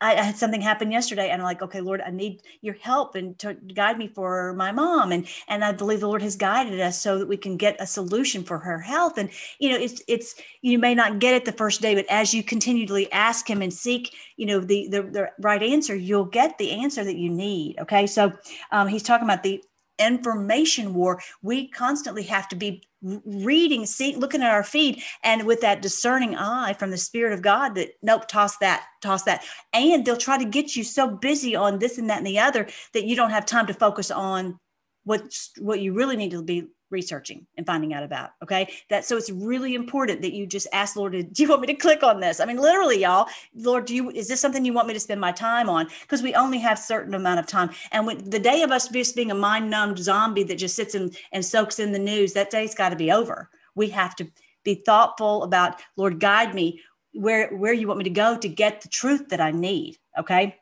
I, 0.00 0.16
I, 0.16 0.22
had 0.22 0.36
something 0.36 0.60
happen 0.60 0.90
yesterday 0.90 1.30
and 1.30 1.40
I'm 1.40 1.46
like, 1.46 1.62
okay, 1.62 1.80
Lord, 1.80 2.00
I 2.00 2.10
need 2.10 2.42
your 2.62 2.74
help 2.74 3.14
and 3.14 3.38
to 3.40 3.54
guide 3.54 3.98
me 3.98 4.08
for 4.08 4.54
my 4.54 4.72
mom. 4.72 5.12
And, 5.12 5.26
and 5.48 5.64
I 5.64 5.72
believe 5.72 6.00
the 6.00 6.08
Lord 6.08 6.22
has 6.22 6.36
guided 6.36 6.80
us 6.80 7.00
so 7.00 7.18
that 7.18 7.28
we 7.28 7.36
can 7.36 7.56
get 7.56 7.76
a 7.80 7.86
solution 7.86 8.42
for 8.42 8.58
her 8.58 8.78
health. 8.78 9.18
And, 9.18 9.30
you 9.58 9.70
know, 9.70 9.76
it's, 9.76 10.02
it's, 10.08 10.34
you 10.62 10.78
may 10.78 10.94
not 10.94 11.18
get 11.18 11.34
it 11.34 11.44
the 11.44 11.52
first 11.52 11.80
day, 11.80 11.94
but 11.94 12.06
as 12.08 12.32
you 12.34 12.42
continually 12.42 13.10
ask 13.12 13.48
him 13.48 13.62
and 13.62 13.72
seek, 13.72 14.14
you 14.36 14.46
know, 14.46 14.60
the, 14.60 14.88
the, 14.88 15.02
the 15.02 15.30
right 15.40 15.62
answer, 15.62 15.94
you'll 15.94 16.24
get 16.24 16.58
the 16.58 16.70
answer 16.72 17.04
that 17.04 17.16
you 17.16 17.30
need. 17.30 17.78
Okay. 17.78 18.06
So 18.06 18.32
um, 18.72 18.88
he's 18.88 19.02
talking 19.02 19.26
about 19.26 19.42
the 19.42 19.62
information 20.00 20.94
war. 20.94 21.20
We 21.42 21.68
constantly 21.68 22.24
have 22.24 22.48
to 22.48 22.56
be 22.56 22.82
reading, 23.02 23.86
seeing, 23.86 24.18
looking 24.18 24.42
at 24.42 24.50
our 24.50 24.64
feed, 24.64 25.02
and 25.22 25.46
with 25.46 25.60
that 25.62 25.82
discerning 25.82 26.36
eye 26.36 26.74
from 26.74 26.90
the 26.90 26.98
Spirit 26.98 27.32
of 27.32 27.42
God 27.42 27.74
that 27.74 27.90
nope, 28.02 28.28
toss 28.28 28.56
that, 28.58 28.84
toss 29.00 29.22
that. 29.24 29.44
And 29.72 30.04
they'll 30.04 30.16
try 30.16 30.38
to 30.38 30.44
get 30.44 30.76
you 30.76 30.84
so 30.84 31.08
busy 31.08 31.56
on 31.56 31.78
this 31.78 31.98
and 31.98 32.10
that 32.10 32.18
and 32.18 32.26
the 32.26 32.38
other 32.38 32.68
that 32.92 33.04
you 33.04 33.16
don't 33.16 33.30
have 33.30 33.46
time 33.46 33.66
to 33.68 33.74
focus 33.74 34.10
on 34.10 34.58
what 35.04 35.34
what 35.58 35.80
you 35.80 35.94
really 35.94 36.16
need 36.16 36.32
to 36.32 36.42
be 36.42 36.68
researching 36.90 37.46
and 37.56 37.66
finding 37.66 37.94
out 37.94 38.02
about. 38.02 38.30
Okay. 38.42 38.72
That 38.88 39.04
so 39.04 39.16
it's 39.16 39.30
really 39.30 39.74
important 39.74 40.22
that 40.22 40.32
you 40.32 40.46
just 40.46 40.66
ask 40.72 40.96
Lord, 40.96 41.12
do 41.32 41.42
you 41.42 41.48
want 41.48 41.60
me 41.62 41.66
to 41.68 41.74
click 41.74 42.02
on 42.02 42.20
this? 42.20 42.40
I 42.40 42.44
mean, 42.44 42.58
literally, 42.58 43.00
y'all, 43.00 43.28
Lord, 43.54 43.86
do 43.86 43.94
you 43.94 44.10
is 44.10 44.28
this 44.28 44.40
something 44.40 44.64
you 44.64 44.72
want 44.72 44.88
me 44.88 44.94
to 44.94 45.00
spend 45.00 45.20
my 45.20 45.32
time 45.32 45.68
on? 45.68 45.88
Because 46.02 46.22
we 46.22 46.34
only 46.34 46.58
have 46.58 46.78
certain 46.78 47.14
amount 47.14 47.40
of 47.40 47.46
time. 47.46 47.70
And 47.92 48.06
when 48.06 48.28
the 48.28 48.38
day 48.38 48.62
of 48.62 48.70
us 48.70 48.88
just 48.88 49.16
being 49.16 49.30
a 49.30 49.34
mind-numbed 49.34 49.98
zombie 49.98 50.44
that 50.44 50.56
just 50.56 50.76
sits 50.76 50.94
in 50.94 51.12
and 51.32 51.44
soaks 51.44 51.78
in 51.78 51.92
the 51.92 51.98
news, 51.98 52.32
that 52.34 52.50
day's 52.50 52.74
got 52.74 52.90
to 52.90 52.96
be 52.96 53.12
over. 53.12 53.50
We 53.74 53.88
have 53.90 54.16
to 54.16 54.28
be 54.64 54.74
thoughtful 54.74 55.44
about, 55.44 55.80
Lord, 55.96 56.20
guide 56.20 56.54
me 56.54 56.80
where 57.12 57.56
where 57.56 57.72
you 57.72 57.88
want 57.88 57.98
me 57.98 58.04
to 58.04 58.10
go 58.10 58.38
to 58.38 58.48
get 58.48 58.80
the 58.80 58.88
truth 58.88 59.28
that 59.30 59.40
I 59.40 59.50
need. 59.50 59.98
Okay 60.18 60.59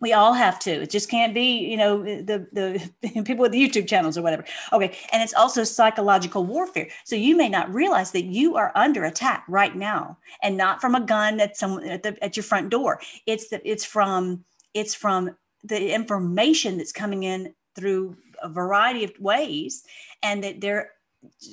we 0.00 0.12
all 0.12 0.32
have 0.32 0.58
to. 0.60 0.70
It 0.82 0.90
just 0.90 1.10
can't 1.10 1.34
be 1.34 1.58
you 1.58 1.76
know 1.76 2.02
the 2.02 2.46
the 2.52 3.22
people 3.24 3.42
with 3.42 3.52
the 3.52 3.68
youtube 3.68 3.88
channels 3.88 4.18
or 4.18 4.22
whatever. 4.22 4.44
Okay 4.72 4.96
and 5.12 5.22
it's 5.22 5.34
also 5.34 5.64
psychological 5.64 6.44
warfare. 6.44 6.88
So 7.04 7.16
you 7.16 7.36
may 7.36 7.48
not 7.48 7.72
realize 7.72 8.10
that 8.12 8.24
you 8.24 8.56
are 8.56 8.72
under 8.74 9.04
attack 9.04 9.44
right 9.48 9.74
now 9.74 10.18
and 10.42 10.56
not 10.56 10.80
from 10.80 10.94
a 10.94 11.00
gun 11.00 11.40
at 11.40 11.56
some 11.56 11.78
at, 11.80 12.02
the, 12.02 12.22
at 12.22 12.36
your 12.36 12.44
front 12.44 12.70
door. 12.70 13.00
It's 13.26 13.48
that 13.48 13.62
it's 13.64 13.84
from 13.84 14.44
it's 14.74 14.94
from 14.94 15.36
the 15.62 15.94
information 15.94 16.76
that's 16.76 16.92
coming 16.92 17.22
in 17.22 17.54
through 17.74 18.16
a 18.42 18.48
variety 18.48 19.04
of 19.04 19.12
ways 19.18 19.84
and 20.22 20.42
that 20.44 20.60
they're 20.60 20.90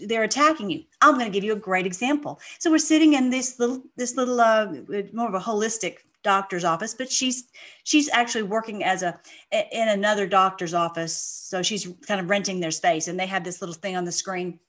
they're 0.06 0.24
attacking 0.24 0.70
you. 0.70 0.84
I'm 1.02 1.14
going 1.14 1.26
to 1.26 1.32
give 1.32 1.44
you 1.44 1.54
a 1.54 1.60
great 1.60 1.86
example. 1.86 2.40
So 2.60 2.70
we're 2.70 2.78
sitting 2.78 3.14
in 3.14 3.30
this 3.30 3.60
little 3.60 3.82
this 3.96 4.16
little 4.16 4.42
uh, 4.42 4.68
more 5.14 5.28
of 5.28 5.34
a 5.34 5.40
holistic 5.40 6.00
doctor's 6.24 6.64
office 6.64 6.94
but 6.94 7.12
she's 7.12 7.46
she's 7.84 8.10
actually 8.10 8.44
working 8.44 8.84
as 8.84 9.04
a 9.04 9.20
in 9.52 9.90
another 9.90 10.28
doctor's 10.28 10.74
office. 10.74 11.16
So 11.16 11.62
she's 11.62 11.88
kind 12.08 12.20
of 12.22 12.30
renting 12.30 12.60
their 12.60 12.72
space 12.72 13.08
and 13.08 13.20
they 13.20 13.26
have 13.26 13.44
this 13.44 13.62
little 13.62 13.76
thing 13.76 13.96
on 13.96 14.06
the 14.06 14.12
screen. 14.12 14.60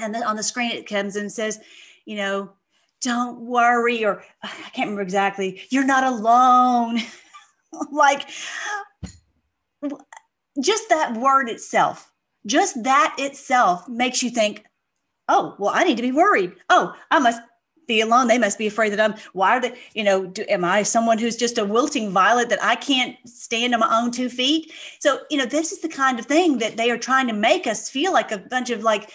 And 0.00 0.14
then 0.14 0.22
on 0.22 0.36
the 0.36 0.42
screen 0.42 0.70
it 0.70 0.88
comes 0.88 1.16
and 1.16 1.30
says 1.30 1.60
you 2.04 2.16
know 2.16 2.50
don't 3.00 3.40
worry 3.40 4.04
or 4.04 4.24
i 4.42 4.48
can't 4.48 4.86
remember 4.88 5.02
exactly 5.02 5.62
you're 5.70 5.84
not 5.84 6.04
alone. 6.04 7.00
Like 7.92 8.30
just 10.62 10.88
that 10.88 11.14
word 11.18 11.50
itself 11.50 12.10
just 12.46 12.82
that 12.82 13.14
itself 13.18 13.86
makes 13.88 14.22
you 14.22 14.30
think 14.30 14.64
oh 15.28 15.54
well 15.58 15.72
i 15.74 15.84
need 15.84 15.96
to 15.96 16.02
be 16.02 16.12
worried. 16.12 16.54
Oh 16.70 16.94
i 17.10 17.18
must 17.18 17.42
be 17.88 18.00
alone. 18.00 18.28
They 18.28 18.38
must 18.38 18.58
be 18.58 18.68
afraid 18.68 18.92
that 18.92 19.00
I'm, 19.00 19.14
why 19.32 19.56
are 19.56 19.60
they, 19.60 19.76
you 19.94 20.04
know, 20.04 20.26
do, 20.26 20.44
am 20.48 20.64
I 20.64 20.84
someone 20.84 21.18
who's 21.18 21.36
just 21.36 21.58
a 21.58 21.64
wilting 21.64 22.10
violet 22.10 22.50
that 22.50 22.62
I 22.62 22.76
can't 22.76 23.16
stand 23.24 23.74
on 23.74 23.80
my 23.80 23.98
own 24.00 24.12
two 24.12 24.28
feet? 24.28 24.72
So, 25.00 25.20
you 25.30 25.38
know, 25.38 25.46
this 25.46 25.72
is 25.72 25.80
the 25.80 25.88
kind 25.88 26.20
of 26.20 26.26
thing 26.26 26.58
that 26.58 26.76
they 26.76 26.90
are 26.90 26.98
trying 26.98 27.26
to 27.26 27.32
make 27.32 27.66
us 27.66 27.90
feel 27.90 28.12
like 28.12 28.30
a 28.30 28.38
bunch 28.38 28.70
of 28.70 28.84
like, 28.84 29.10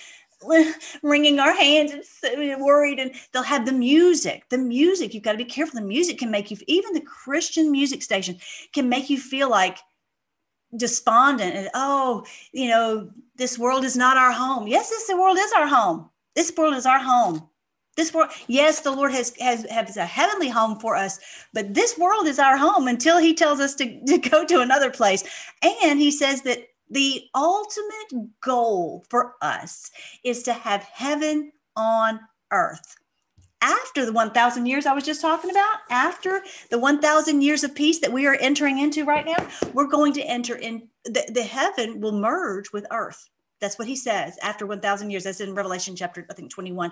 wringing 1.03 1.39
our 1.39 1.53
hands 1.53 2.19
and 2.21 2.61
worried 2.61 2.99
and 2.99 3.13
they'll 3.31 3.43
have 3.43 3.65
the 3.65 3.71
music. 3.71 4.43
The 4.49 4.57
music 4.57 5.13
you've 5.13 5.23
got 5.23 5.31
to 5.31 5.37
be 5.37 5.45
careful. 5.45 5.79
The 5.79 5.85
music 5.85 6.17
can 6.17 6.31
make 6.31 6.51
you 6.51 6.57
even 6.67 6.93
the 6.93 6.99
christian 6.99 7.71
music 7.71 8.03
station 8.03 8.37
can 8.73 8.89
make 8.89 9.09
you 9.09 9.17
feel 9.17 9.49
like 9.49 9.77
despondent 10.75 11.55
and 11.55 11.69
oh 11.75 12.25
you 12.51 12.67
know 12.67 13.09
this 13.37 13.57
world 13.57 13.85
is 13.85 13.95
not 13.95 14.17
our 14.17 14.33
home. 14.33 14.67
Yes 14.67 14.89
this 14.89 15.09
world 15.17 15.37
is 15.37 15.53
our 15.53 15.67
home. 15.67 16.09
This 16.35 16.51
world 16.57 16.73
is 16.73 16.85
our 16.85 16.99
home 16.99 17.47
this 17.95 18.13
world 18.13 18.29
yes 18.47 18.81
the 18.81 18.91
lord 18.91 19.11
has 19.11 19.33
has 19.39 19.65
has 19.69 19.97
a 19.97 20.05
heavenly 20.05 20.49
home 20.49 20.79
for 20.79 20.95
us 20.95 21.19
but 21.53 21.73
this 21.73 21.97
world 21.97 22.27
is 22.27 22.39
our 22.39 22.57
home 22.57 22.87
until 22.87 23.17
he 23.17 23.33
tells 23.33 23.59
us 23.59 23.75
to, 23.75 23.99
to 24.05 24.17
go 24.17 24.45
to 24.45 24.61
another 24.61 24.91
place. 24.91 25.23
And 25.63 25.99
he 25.99 26.11
says 26.11 26.41
that 26.41 26.67
the 26.89 27.23
ultimate 27.33 28.29
goal 28.41 29.05
for 29.09 29.35
us 29.41 29.91
is 30.23 30.43
to 30.43 30.53
have 30.53 30.83
heaven 30.83 31.51
on 31.75 32.19
earth. 32.51 32.97
After 33.61 34.05
the 34.05 34.11
1000 34.11 34.65
years 34.65 34.85
i 34.85 34.91
was 34.91 35.05
just 35.05 35.21
talking 35.21 35.49
about 35.49 35.77
after 35.89 36.43
the 36.69 36.77
1000 36.77 37.41
years 37.41 37.63
of 37.63 37.73
peace 37.73 37.99
that 37.99 38.11
we 38.11 38.27
are 38.27 38.35
entering 38.41 38.79
into 38.79 39.05
right 39.05 39.25
now 39.25 39.47
we're 39.73 39.87
going 39.87 40.11
to 40.13 40.21
enter 40.21 40.55
in 40.55 40.89
the, 41.05 41.23
the 41.33 41.43
heaven 41.43 42.01
will 42.01 42.11
merge 42.11 42.73
with 42.73 42.85
earth. 42.91 43.29
That's 43.61 43.79
what 43.79 43.87
he 43.87 43.95
says 43.95 44.37
after 44.43 44.65
1000 44.65 45.09
years. 45.09 45.23
That's 45.23 45.39
in 45.39 45.55
revelation 45.55 45.95
chapter 45.95 46.27
i 46.29 46.33
think 46.33 46.51
21 46.51 46.91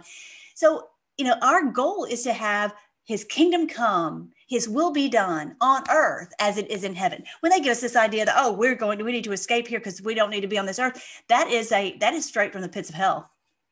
so, 0.55 0.87
you 1.17 1.25
know, 1.25 1.35
our 1.41 1.71
goal 1.71 2.05
is 2.05 2.23
to 2.23 2.33
have 2.33 2.73
his 3.03 3.23
kingdom 3.23 3.67
come, 3.67 4.31
his 4.47 4.69
will 4.69 4.91
be 4.91 5.09
done 5.09 5.55
on 5.59 5.83
earth 5.89 6.31
as 6.39 6.57
it 6.57 6.69
is 6.69 6.83
in 6.83 6.95
heaven. 6.95 7.23
When 7.39 7.51
they 7.51 7.59
give 7.59 7.71
us 7.71 7.81
this 7.81 7.95
idea 7.95 8.25
that, 8.25 8.35
oh, 8.37 8.51
we're 8.51 8.75
going 8.75 8.97
to, 8.99 9.03
we 9.03 9.11
need 9.11 9.23
to 9.23 9.31
escape 9.31 9.67
here 9.67 9.79
because 9.79 10.01
we 10.01 10.13
don't 10.13 10.29
need 10.29 10.41
to 10.41 10.47
be 10.47 10.57
on 10.57 10.65
this 10.65 10.79
earth, 10.79 11.03
that 11.27 11.49
is 11.49 11.71
a, 11.71 11.97
that 11.97 12.13
is 12.13 12.25
straight 12.25 12.53
from 12.53 12.61
the 12.61 12.69
pits 12.69 12.89
of 12.89 12.95
hell. 12.95 13.29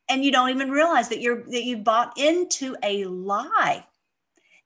And 0.08 0.24
you 0.24 0.32
don't 0.32 0.50
even 0.50 0.70
realize 0.70 1.08
that 1.08 1.20
you're, 1.20 1.44
that 1.44 1.64
you 1.64 1.76
bought 1.76 2.18
into 2.18 2.76
a 2.82 3.04
lie. 3.04 3.86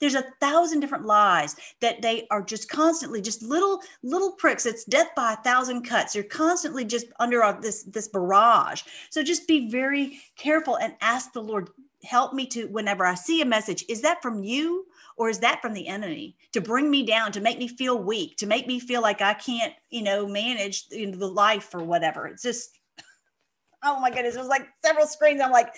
There's 0.00 0.14
a 0.14 0.25
thousand 0.40 0.80
different 0.80 1.04
lies 1.04 1.56
that 1.80 2.02
they 2.02 2.26
are 2.30 2.42
just 2.42 2.68
constantly 2.68 3.23
just 3.23 3.42
little 3.42 3.80
little 4.02 4.33
pricks. 4.33 4.66
It's 4.66 4.85
death 4.85 5.09
by 5.14 5.33
a 5.35 5.37
thousand 5.37 5.83
cuts. 5.83 6.14
You're 6.14 6.25
constantly 6.25 6.85
just 6.85 7.06
under 7.21 7.56
this 7.62 7.85
this 7.85 8.09
barrage. 8.09 8.83
So 9.11 9.23
just 9.23 9.47
be 9.47 9.71
very 9.71 10.21
careful 10.37 10.76
and 10.76 10.94
ask 11.00 11.33
the 11.33 11.42
Lord, 11.42 11.71
help 12.04 12.32
me 12.32 12.46
to 12.46 12.66
whenever 12.66 13.04
I 13.04 13.14
see 13.14 13.40
a 13.40 13.46
message, 13.46 13.84
is 13.88 14.02
that 14.02 14.23
from 14.23 14.42
you 14.42 14.87
or 15.16 15.28
is 15.28 15.40
that 15.40 15.62
from 15.62 15.75
the 15.75 15.88
enemy 15.88 16.37
to 16.52 16.61
bring 16.61 16.90
me 16.90 17.04
down, 17.04 17.32
to 17.32 17.40
make 17.40 17.58
me 17.58 17.68
feel 17.68 18.02
weak, 18.02 18.37
to 18.38 18.46
make 18.46 18.66
me 18.66 18.80
feel 18.80 19.02
like 19.02 19.20
I 19.20 19.34
can't, 19.34 19.73
you 19.90 20.02
know, 20.02 20.26
manage 20.26 20.88
the 20.88 21.14
life 21.14 21.75
or 21.75 21.82
whatever? 21.82 22.26
It's 22.26 22.42
just, 22.42 22.70
oh 23.84 24.00
my 24.00 24.11
goodness, 24.11 24.34
it 24.34 24.40
was 24.40 24.49
like 24.49 24.66
several 24.84 25.06
screens. 25.06 25.40
I'm 25.40 25.52
like, 25.52 25.73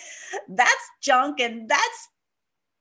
that's 0.49 0.89
junk 1.01 1.39
and 1.39 1.69
that's 1.69 2.09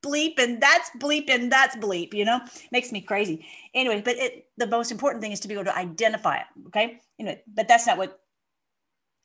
bleep 0.05 0.39
and 0.39 0.61
that's 0.61 0.91
bleep 0.99 1.29
and 1.29 1.51
that's 1.51 1.77
bleep, 1.77 2.15
you 2.15 2.25
know, 2.25 2.41
makes 2.73 2.93
me 2.93 3.01
crazy. 3.01 3.47
Anyway, 3.75 4.03
but 4.05 4.17
it, 4.17 4.47
the 4.57 4.67
most 4.67 4.91
important 4.93 5.23
thing 5.23 5.33
is 5.33 5.41
to 5.41 5.49
be 5.49 5.55
able 5.55 5.65
to 5.65 5.77
identify 5.77 6.37
it. 6.37 6.47
Okay. 6.69 7.01
You 7.19 7.27
know, 7.27 7.37
but 7.53 7.69
that's 7.69 7.87
not 7.87 7.99
what 7.99 8.21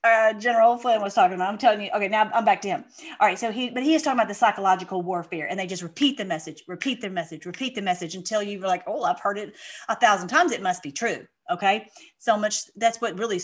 uh, 0.04 0.34
General 0.34 0.78
Flynn 0.78 1.02
was 1.02 1.14
talking 1.14 1.36
about. 1.36 1.50
I'm 1.50 1.58
telling 1.58 1.82
you. 1.82 1.90
Okay, 1.96 2.08
now 2.08 2.30
I'm 2.34 2.46
back 2.46 2.62
to 2.62 2.68
him. 2.68 2.86
All 3.20 3.28
right, 3.28 3.38
so 3.38 3.52
he, 3.52 3.70
but 3.70 3.84
he 3.84 3.94
is 3.94 4.02
talking 4.02 4.20
about 4.20 4.28
the 4.28 4.34
psychological 4.34 5.02
warfare, 5.02 5.48
and 5.48 5.60
they 5.60 5.68
just 5.68 5.84
repeat 5.84 6.18
the 6.18 6.26
message, 6.26 6.64
repeat 6.68 7.02
the 7.02 7.10
message, 7.10 7.46
repeat 7.46 7.76
the 7.76 7.82
message 7.82 8.16
until 8.16 8.42
you're 8.42 8.60
like, 8.62 8.84
oh, 8.88 9.04
I've 9.04 9.20
heard 9.20 9.38
it 9.38 9.56
a 9.90 9.96
thousand 9.96 10.30
times. 10.30 10.52
It 10.52 10.62
must 10.62 10.82
be 10.82 10.92
true. 10.92 11.26
Okay, 11.52 11.88
so 12.18 12.38
much. 12.38 12.64
That's 12.76 13.00
what 13.00 13.20
really 13.20 13.40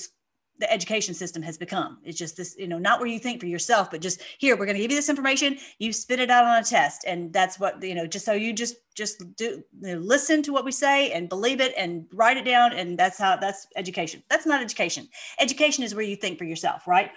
the 0.59 0.71
education 0.71 1.13
system 1.13 1.41
has 1.43 1.57
become. 1.57 1.99
It's 2.03 2.17
just 2.17 2.35
this, 2.35 2.55
you 2.57 2.67
know, 2.67 2.79
not 2.79 2.99
where 2.99 3.07
you 3.07 3.19
think 3.19 3.39
for 3.39 3.45
yourself, 3.45 3.91
but 3.91 4.01
just 4.01 4.21
here, 4.39 4.55
we're 4.55 4.65
going 4.65 4.75
to 4.75 4.81
give 4.81 4.91
you 4.91 4.97
this 4.97 5.09
information. 5.09 5.57
You 5.77 5.93
spit 5.93 6.19
it 6.19 6.31
out 6.31 6.45
on 6.45 6.61
a 6.61 6.63
test. 6.63 7.05
And 7.05 7.31
that's 7.31 7.59
what, 7.59 7.81
you 7.83 7.93
know, 7.93 8.07
just 8.07 8.25
so 8.25 8.33
you 8.33 8.53
just, 8.53 8.75
just 8.95 9.23
do 9.35 9.63
you 9.81 9.95
know, 9.95 9.99
listen 9.99 10.41
to 10.43 10.53
what 10.53 10.65
we 10.65 10.71
say 10.71 11.11
and 11.11 11.29
believe 11.29 11.61
it 11.61 11.73
and 11.77 12.07
write 12.11 12.37
it 12.37 12.45
down. 12.45 12.73
And 12.73 12.97
that's 12.97 13.19
how, 13.19 13.37
that's 13.37 13.67
education. 13.75 14.23
That's 14.29 14.45
not 14.45 14.61
education. 14.61 15.07
Education 15.39 15.83
is 15.83 15.93
where 15.93 16.05
you 16.05 16.15
think 16.15 16.37
for 16.37 16.45
yourself, 16.45 16.87
right? 16.87 17.11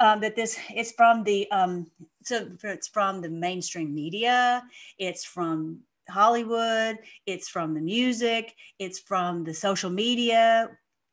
Um, 0.00 0.20
that 0.20 0.34
this, 0.34 0.58
it's 0.70 0.92
from 0.92 1.22
the, 1.22 1.50
um, 1.50 1.86
so 2.24 2.48
it's 2.64 2.88
from 2.88 3.20
the 3.20 3.28
mainstream 3.28 3.94
media. 3.94 4.62
It's 4.98 5.24
from 5.24 5.80
Hollywood. 6.08 6.98
It's 7.26 7.48
from 7.48 7.74
the 7.74 7.80
music. 7.80 8.54
It's 8.78 8.98
from 8.98 9.44
the 9.44 9.54
social 9.54 9.90
media 9.90 10.70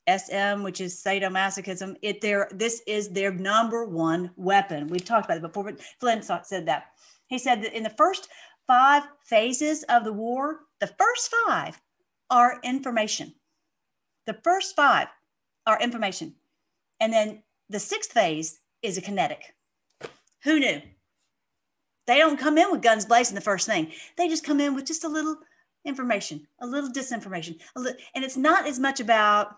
SM, 0.09 0.63
which 0.63 0.81
is 0.81 1.01
sadomasochism, 1.01 1.95
it 2.01 2.21
their 2.21 2.49
this 2.53 2.81
is 2.87 3.09
their 3.09 3.31
number 3.31 3.85
one 3.85 4.31
weapon. 4.35 4.87
We've 4.87 5.05
talked 5.05 5.25
about 5.25 5.37
it 5.37 5.41
before, 5.41 5.63
but 5.65 5.81
Flynn 5.99 6.23
said 6.23 6.65
that. 6.65 6.91
He 7.27 7.37
said 7.37 7.63
that 7.63 7.75
in 7.75 7.83
the 7.83 7.89
first 7.91 8.27
five 8.67 9.03
phases 9.23 9.83
of 9.83 10.03
the 10.03 10.13
war, 10.13 10.61
the 10.79 10.87
first 10.87 11.33
five 11.45 11.79
are 12.29 12.59
information. 12.63 13.33
The 14.25 14.33
first 14.43 14.75
five 14.75 15.07
are 15.67 15.79
information. 15.79 16.35
And 16.99 17.11
then 17.11 17.43
the 17.69 17.79
sixth 17.79 18.11
phase 18.11 18.59
is 18.81 18.97
a 18.97 19.01
kinetic. 19.01 19.55
Who 20.43 20.59
knew? 20.59 20.81
They 22.07 22.17
don't 22.17 22.39
come 22.39 22.57
in 22.57 22.71
with 22.71 22.81
guns 22.81 23.05
blazing 23.05 23.35
the 23.35 23.41
first 23.41 23.67
thing. 23.67 23.91
They 24.17 24.27
just 24.27 24.43
come 24.43 24.59
in 24.59 24.75
with 24.75 24.85
just 24.85 25.03
a 25.03 25.09
little 25.09 25.37
information, 25.85 26.47
a 26.59 26.67
little 26.67 26.89
disinformation. 26.89 27.59
A 27.75 27.79
and 28.15 28.23
it's 28.23 28.37
not 28.37 28.67
as 28.67 28.79
much 28.79 28.99
about 28.99 29.57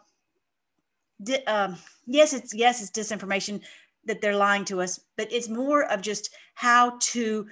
di- 1.24 1.44
um, 1.46 1.78
yes, 2.06 2.34
it's 2.34 2.54
yes, 2.54 2.82
it's 2.82 2.92
disinformation 2.92 3.62
that 4.06 4.22
they're 4.22 4.36
lying 4.36 4.66
to 4.66 4.82
us, 4.82 5.00
but 5.18 5.32
it's 5.32 5.48
more 5.48 5.84
of 5.92 6.02
just 6.02 6.30
how 6.56 6.98
to 7.00 7.48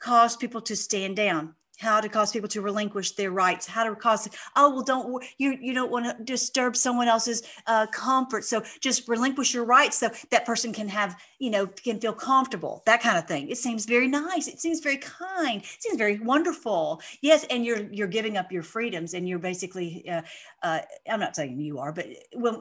cause 0.00 0.36
people 0.36 0.60
to 0.60 0.74
stand 0.74 1.16
down 1.16 1.54
how 1.82 2.00
to 2.00 2.08
cause 2.08 2.32
people 2.32 2.48
to 2.48 2.62
relinquish 2.62 3.12
their 3.12 3.30
rights 3.30 3.66
how 3.66 3.82
to 3.84 3.94
cause 3.96 4.28
oh 4.56 4.70
well 4.70 4.82
don't 4.82 5.24
you 5.38 5.58
you 5.60 5.74
don't 5.74 5.90
want 5.90 6.04
to 6.04 6.24
disturb 6.24 6.76
someone 6.76 7.08
else's 7.08 7.42
uh, 7.66 7.86
comfort. 7.88 8.44
So 8.44 8.62
just 8.80 9.08
relinquish 9.08 9.52
your 9.52 9.64
rights 9.64 9.98
so 9.98 10.10
that 10.30 10.46
person 10.46 10.72
can 10.72 10.88
have 10.88 11.16
you 11.42 11.50
know 11.50 11.66
can 11.66 11.98
feel 11.98 12.12
comfortable 12.12 12.82
that 12.86 13.02
kind 13.02 13.18
of 13.18 13.26
thing. 13.26 13.48
It 13.48 13.58
seems 13.58 13.84
very 13.84 14.08
nice. 14.08 14.46
It 14.46 14.60
seems 14.60 14.80
very 14.80 14.98
kind. 14.98 15.60
It 15.60 15.82
seems 15.82 15.98
very 15.98 16.18
wonderful. 16.20 17.02
Yes 17.20 17.44
and 17.50 17.64
you're 17.66 17.82
you're 17.90 18.06
giving 18.18 18.36
up 18.36 18.52
your 18.52 18.62
freedoms 18.62 19.14
and 19.14 19.28
you're 19.28 19.38
basically 19.38 20.08
uh, 20.08 20.22
uh, 20.62 20.80
i'm 21.10 21.20
not 21.20 21.34
saying 21.36 21.60
you 21.60 21.78
are 21.78 21.92
but 21.92 22.06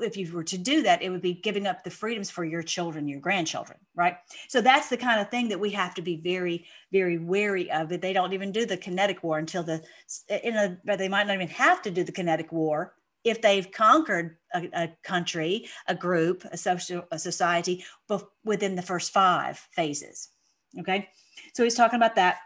if 0.10 0.18
you 0.18 0.32
were 0.34 0.44
to 0.44 0.58
do 0.58 0.82
that 0.82 1.02
it 1.02 1.10
would 1.10 1.22
be 1.22 1.34
giving 1.34 1.68
up 1.68 1.84
the 1.84 1.90
freedoms 1.90 2.30
for 2.30 2.44
your 2.44 2.64
children 2.64 3.08
your 3.08 3.20
grandchildren 3.20 3.78
right? 3.96 4.16
So 4.48 4.62
that's 4.62 4.90
the 4.90 4.98
kind 4.98 5.20
of 5.22 5.30
thing 5.30 5.50
that 5.50 5.60
we 5.60 5.70
have 5.72 5.94
to 5.96 6.02
be 6.02 6.18
very 6.18 6.66
very 6.92 7.18
wary 7.18 7.70
of 7.72 7.90
That 7.90 8.02
They 8.02 8.14
don't 8.14 8.34
even 8.34 8.52
do 8.52 8.66
the 8.66 8.78
kinetic 8.78 9.24
war 9.24 9.38
until 9.38 9.64
the 9.64 9.84
in 10.30 10.56
a 10.56 10.78
but 10.86 10.98
they 10.98 11.10
might 11.10 11.28
not 11.28 11.36
even 11.36 11.48
have 11.50 11.82
to 11.84 11.92
do 11.92 12.04
the 12.04 12.12
kinetic 12.12 12.52
war 12.52 12.94
if 13.24 13.42
they've 13.42 13.72
conquered 13.72 14.38
a, 14.54 14.70
a 14.74 14.90
country, 15.04 15.68
a 15.88 15.96
group, 15.96 16.44
a 16.52 16.58
social 16.58 17.06
a 17.12 17.20
society 17.20 17.84
within 18.44 18.76
the 18.76 18.82
first 18.82 19.12
five 19.12 19.58
phases. 19.72 20.30
Okay, 20.80 21.10
so 21.54 21.64
he's 21.64 21.76
talking 21.76 21.98
about 21.98 22.16
that 22.16 22.38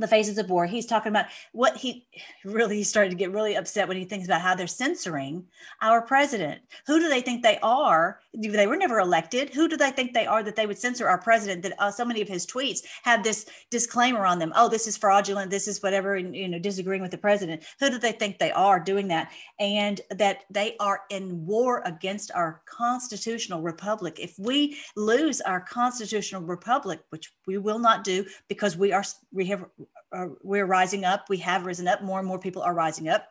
the 0.00 0.08
phases 0.08 0.38
of 0.38 0.50
war. 0.50 0.66
He's 0.66 0.86
talking 0.86 1.10
about 1.10 1.26
what 1.52 1.76
he 1.76 2.06
really 2.44 2.82
started 2.82 3.10
to 3.10 3.16
get 3.16 3.32
really 3.32 3.56
upset 3.56 3.88
when 3.88 3.96
he 3.96 4.04
thinks 4.04 4.26
about 4.26 4.40
how 4.40 4.54
they're 4.54 4.66
censoring 4.66 5.44
our 5.82 6.02
president. 6.02 6.60
Who 6.86 6.98
do 7.00 7.08
they 7.08 7.20
think 7.20 7.42
they 7.42 7.58
are? 7.62 8.20
They 8.34 8.66
were 8.66 8.76
never 8.76 8.98
elected. 8.98 9.50
Who 9.50 9.68
do 9.68 9.76
they 9.76 9.90
think 9.90 10.12
they 10.12 10.26
are 10.26 10.42
that 10.42 10.56
they 10.56 10.66
would 10.66 10.78
censor 10.78 11.08
our 11.08 11.18
president 11.18 11.62
that 11.62 11.74
uh, 11.78 11.90
so 11.90 12.04
many 12.04 12.22
of 12.22 12.28
his 12.28 12.46
tweets 12.46 12.80
have 13.02 13.22
this 13.22 13.46
disclaimer 13.70 14.24
on 14.26 14.38
them? 14.38 14.52
Oh 14.56 14.68
this 14.68 14.86
is 14.86 14.96
fraudulent. 14.96 15.50
This 15.50 15.68
is 15.68 15.82
whatever 15.82 16.16
and 16.16 16.34
you 16.34 16.48
know 16.48 16.58
disagreeing 16.58 17.02
with 17.02 17.10
the 17.10 17.18
president. 17.18 17.62
Who 17.80 17.90
do 17.90 17.98
they 17.98 18.12
think 18.12 18.38
they 18.38 18.52
are 18.52 18.80
doing 18.80 19.08
that? 19.08 19.30
And 19.58 20.00
that 20.10 20.44
they 20.50 20.76
are 20.80 21.02
in 21.10 21.44
war 21.46 21.82
against 21.84 22.30
our 22.32 22.62
constitutional 22.66 23.62
republic. 23.62 24.18
If 24.18 24.38
we 24.38 24.76
lose 24.96 25.40
our 25.40 25.60
constitutional 25.60 26.42
republic 26.42 27.00
which 27.10 27.32
we 27.46 27.58
will 27.58 27.78
not 27.78 28.04
do 28.04 28.24
because 28.48 28.76
we 28.76 28.92
are 28.92 29.04
we 29.32 29.46
have 29.46 29.64
uh, 30.12 30.26
we're 30.42 30.66
rising 30.66 31.04
up. 31.04 31.26
We 31.28 31.38
have 31.38 31.66
risen 31.66 31.88
up. 31.88 32.02
More 32.02 32.18
and 32.18 32.28
more 32.28 32.38
people 32.38 32.62
are 32.62 32.74
rising 32.74 33.08
up. 33.08 33.28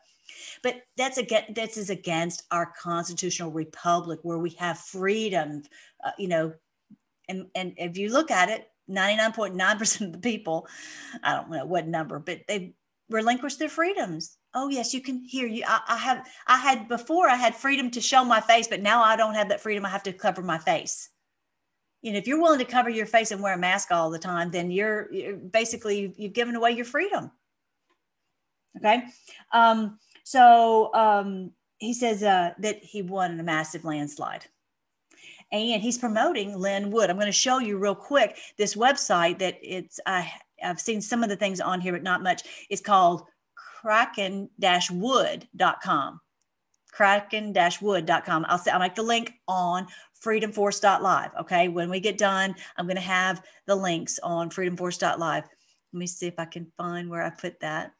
But 0.62 0.82
that's 0.98 1.18
again, 1.18 1.46
this 1.50 1.78
is 1.78 1.90
against 1.90 2.44
our 2.52 2.74
constitutional 2.80 3.52
republic 3.52 4.20
where 4.24 4.38
we 4.38 4.52
have 4.52 4.78
freedom. 4.80 5.63
Uh, 6.04 6.12
you 6.18 6.28
know, 6.28 6.54
and 7.30 7.48
and 7.56 7.74
if 7.78 7.98
you 7.98 8.12
look 8.12 8.32
at 8.32 8.50
it, 8.50 8.70
99.9% 8.90 10.02
of 10.02 10.12
the 10.13 10.20
people, 10.20 10.68
I 11.24 11.36
don't 11.36 11.50
know 11.50 11.66
what 11.66 11.88
number, 11.88 12.20
but 12.20 12.42
they 12.48 12.74
relinquished 13.10 13.60
their 13.60 13.70
freedoms. 13.70 14.38
Oh 14.54 14.70
yes, 14.70 14.94
you 14.94 15.02
can 15.02 15.24
hear 15.24 15.48
you. 15.48 15.63
I, 15.66 15.82
I 15.88 15.98
have. 15.98 16.28
I 16.48 16.58
had 16.58 16.88
before. 16.88 17.30
I 17.30 17.36
had 17.36 17.56
freedom 17.56 17.92
to 17.92 18.02
show 18.02 18.24
my 18.24 18.42
face, 18.42 18.68
but 18.68 18.82
now 18.82 19.02
I 19.02 19.16
don't 19.16 19.36
have 19.36 19.50
that 19.50 19.62
freedom. 19.62 19.86
I 19.86 19.90
have 19.90 20.04
to 20.04 20.13
cover 20.13 20.42
my 20.42 20.58
face 20.58 21.10
you 22.02 22.12
know, 22.12 22.18
if 22.18 22.28
you're 22.28 22.42
willing 22.42 22.60
to 22.60 22.66
cover 22.66 22.90
your 22.90 23.06
face 23.06 23.32
and 23.32 23.42
wear 23.42 23.54
a 23.54 23.58
mask 23.58 23.92
all 23.92 24.10
the 24.10 24.20
time, 24.20 24.52
then 24.52 24.72
you're, 24.72 25.12
you're 25.12 25.36
basically 25.36 26.14
you've 26.18 26.34
given 26.34 26.56
away 26.56 26.72
your 26.72 26.86
freedom. 26.86 27.32
Okay, 28.78 29.04
um, 29.54 29.98
so 30.24 30.94
um, 30.94 31.52
he 31.80 31.94
says 31.94 32.22
uh, 32.22 32.52
that 32.60 32.84
he 32.84 33.02
won 33.02 33.32
in 33.32 33.40
a 33.40 33.44
massive 33.44 33.84
landslide, 33.84 34.46
and 35.52 35.82
he's 35.82 35.98
promoting 35.98 36.60
Lin 36.60 36.92
Wood. 36.92 37.10
I'm 37.10 37.16
going 37.16 37.26
to 37.26 37.32
show 37.32 37.58
you 37.58 37.78
real 37.78 37.96
quick 37.96 38.38
this 38.58 38.76
website 38.76 39.40
that 39.40 39.58
it's 39.64 40.00
I, 40.06 40.32
I've 40.64 40.80
seen 40.80 41.02
some 41.02 41.24
of 41.24 41.30
the 41.30 41.36
things 41.36 41.60
on 41.60 41.82
here, 41.82 41.94
but 41.94 42.04
not 42.04 42.22
much. 42.22 42.44
It's 42.70 42.82
called 42.82 43.24
kraken-wood.com 43.82 46.22
kraken-wood.com. 46.98 48.46
I'll, 48.50 48.58
say 48.58 48.72
I'll 48.72 48.80
make 48.80 48.96
the 48.96 49.04
link 49.04 49.34
on 49.48 49.86
freedomforce.live. 50.23 51.32
Okay. 51.41 51.67
When 51.67 51.89
we 51.89 51.99
get 51.99 52.17
done, 52.17 52.56
I'm 52.75 52.86
going 52.86 52.95
to 52.95 53.01
have 53.01 53.43
the 53.65 53.75
links 53.75 54.19
on 54.23 54.49
freedomforce.live. 54.49 55.43
Let 55.93 55.99
me 55.99 56.08
see 56.08 56.27
if 56.27 56.38
I 56.38 56.45
can 56.45 56.71
find 56.77 57.10
where 57.10 57.23
I 57.23 57.30
put 57.30 57.60
that. 57.62 57.93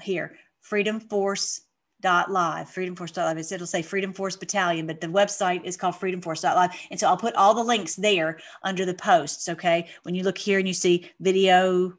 Here, 0.00 0.36
freedomforce.live, 0.68 2.66
freedomforce.live. 2.66 3.52
It'll 3.52 3.66
say 3.66 3.82
Freedom 3.82 4.12
Force 4.12 4.36
Battalion, 4.36 4.86
but 4.86 5.00
the 5.00 5.06
website 5.06 5.64
is 5.64 5.76
called 5.76 5.94
freedomforce.live. 5.94 6.70
And 6.90 6.98
so 6.98 7.06
I'll 7.08 7.16
put 7.16 7.34
all 7.34 7.54
the 7.54 7.62
links 7.62 7.94
there 7.94 8.38
under 8.62 8.84
the 8.84 8.94
posts. 8.94 9.48
Okay. 9.48 9.88
When 10.02 10.14
you 10.14 10.24
look 10.24 10.38
here 10.38 10.58
and 10.58 10.66
you 10.66 10.74
see 10.74 11.10
video 11.20 11.92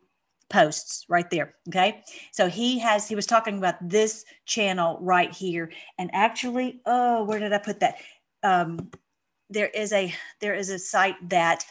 posts 0.49 1.05
right 1.09 1.29
there. 1.29 1.55
Okay. 1.69 2.03
So 2.31 2.47
he 2.49 2.77
has, 2.79 3.07
he 3.07 3.15
was 3.15 3.25
talking 3.25 3.57
about 3.57 3.75
this 3.81 4.25
channel 4.45 4.97
right 5.01 5.31
here. 5.31 5.71
And 5.97 6.09
actually, 6.13 6.81
oh, 6.85 7.23
where 7.23 7.39
did 7.39 7.53
I 7.53 7.57
put 7.57 7.79
that? 7.79 7.95
Um, 8.43 8.91
there 9.49 9.67
is 9.67 9.93
a, 9.93 10.13
there 10.41 10.55
is 10.55 10.69
a 10.69 10.79
site 10.79 11.15
that 11.29 11.65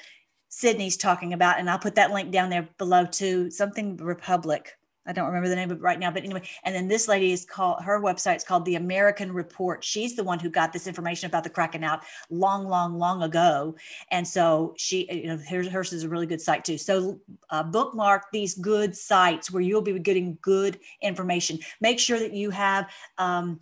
Sydney's 0.49 0.97
talking 0.97 1.33
about, 1.33 1.59
and 1.59 1.69
I'll 1.69 1.79
put 1.79 1.95
that 1.95 2.13
link 2.13 2.31
down 2.31 2.51
there 2.51 2.69
below 2.79 3.07
too, 3.07 3.51
something 3.51 3.97
Republic. 3.97 4.77
I 5.07 5.13
don't 5.13 5.27
remember 5.27 5.49
the 5.49 5.57
name 5.57 5.71
of 5.71 5.79
it 5.79 5.83
right 5.83 5.99
now, 5.99 6.11
but 6.13 6.23
anyway. 6.23 6.49
And 6.65 6.75
then 6.75 6.87
this 6.87 7.09
lady 7.09 7.33
is 7.33 7.45
called 7.45 7.83
her 7.83 8.01
website 8.01 8.37
is 8.37 8.45
called 8.45 8.65
the 8.65 8.77
American 8.77 9.33
Report. 9.33 9.83
She's 9.83 10.15
the 10.15 10.23
one 10.23 10.39
who 10.39 10.49
got 10.49 10.73
this 10.73 10.87
information 10.87 11.27
about 11.27 11.43
the 11.43 11.51
Kraken 11.51 11.83
out 11.83 12.05
long, 12.31 12.69
long, 12.69 12.99
long 12.99 13.23
ago. 13.23 13.75
And 14.13 14.27
so 14.27 14.75
she, 14.77 15.13
you 15.13 15.27
know, 15.27 15.39
hers, 15.49 15.67
hers 15.67 15.93
is 15.93 16.05
a 16.05 16.09
really 16.09 16.27
good 16.27 16.41
site 16.41 16.65
too. 16.65 16.79
So 16.79 17.19
uh, 17.51 17.65
bookmark 17.65 18.27
these 18.33 18.55
good 18.55 18.97
sites 18.97 19.51
where 19.51 19.63
you'll 19.63 19.83
be 19.83 19.99
getting 19.99 20.39
good 20.41 20.79
information. 21.01 21.59
Make 21.81 21.99
sure 21.99 22.21
that 22.21 22.33
you 22.33 22.51
have 22.51 22.89
um, 23.19 23.59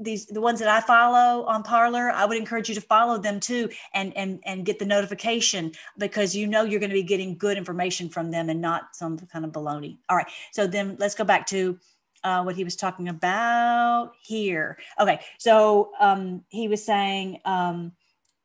these 0.00 0.26
the 0.26 0.40
ones 0.40 0.58
that 0.60 0.68
I 0.68 0.80
follow 0.80 1.44
on 1.44 1.62
Parler, 1.62 2.10
I 2.10 2.24
would 2.24 2.38
encourage 2.38 2.68
you 2.68 2.74
to 2.74 2.80
follow 2.80 3.18
them 3.18 3.40
too 3.40 3.68
and 3.92 4.16
and 4.16 4.40
and 4.44 4.64
get 4.64 4.78
the 4.78 4.86
notification 4.86 5.72
because 5.98 6.34
you 6.34 6.46
know 6.46 6.62
you're 6.62 6.80
going 6.80 6.90
to 6.90 6.94
be 6.94 7.02
getting 7.02 7.36
good 7.36 7.58
information 7.58 8.08
from 8.08 8.30
them 8.30 8.48
and 8.48 8.60
not 8.60 8.96
some 8.96 9.18
kind 9.18 9.44
of 9.44 9.52
baloney. 9.52 9.98
All 10.08 10.16
right. 10.16 10.28
So 10.52 10.66
then 10.66 10.96
let's 10.98 11.14
go 11.14 11.24
back 11.24 11.46
to 11.48 11.78
uh, 12.24 12.42
what 12.42 12.56
he 12.56 12.64
was 12.64 12.76
talking 12.76 13.08
about 13.08 14.12
here. 14.22 14.78
Okay. 14.98 15.20
So 15.38 15.92
um, 16.00 16.42
he 16.48 16.68
was 16.68 16.84
saying 16.84 17.40
um, 17.44 17.92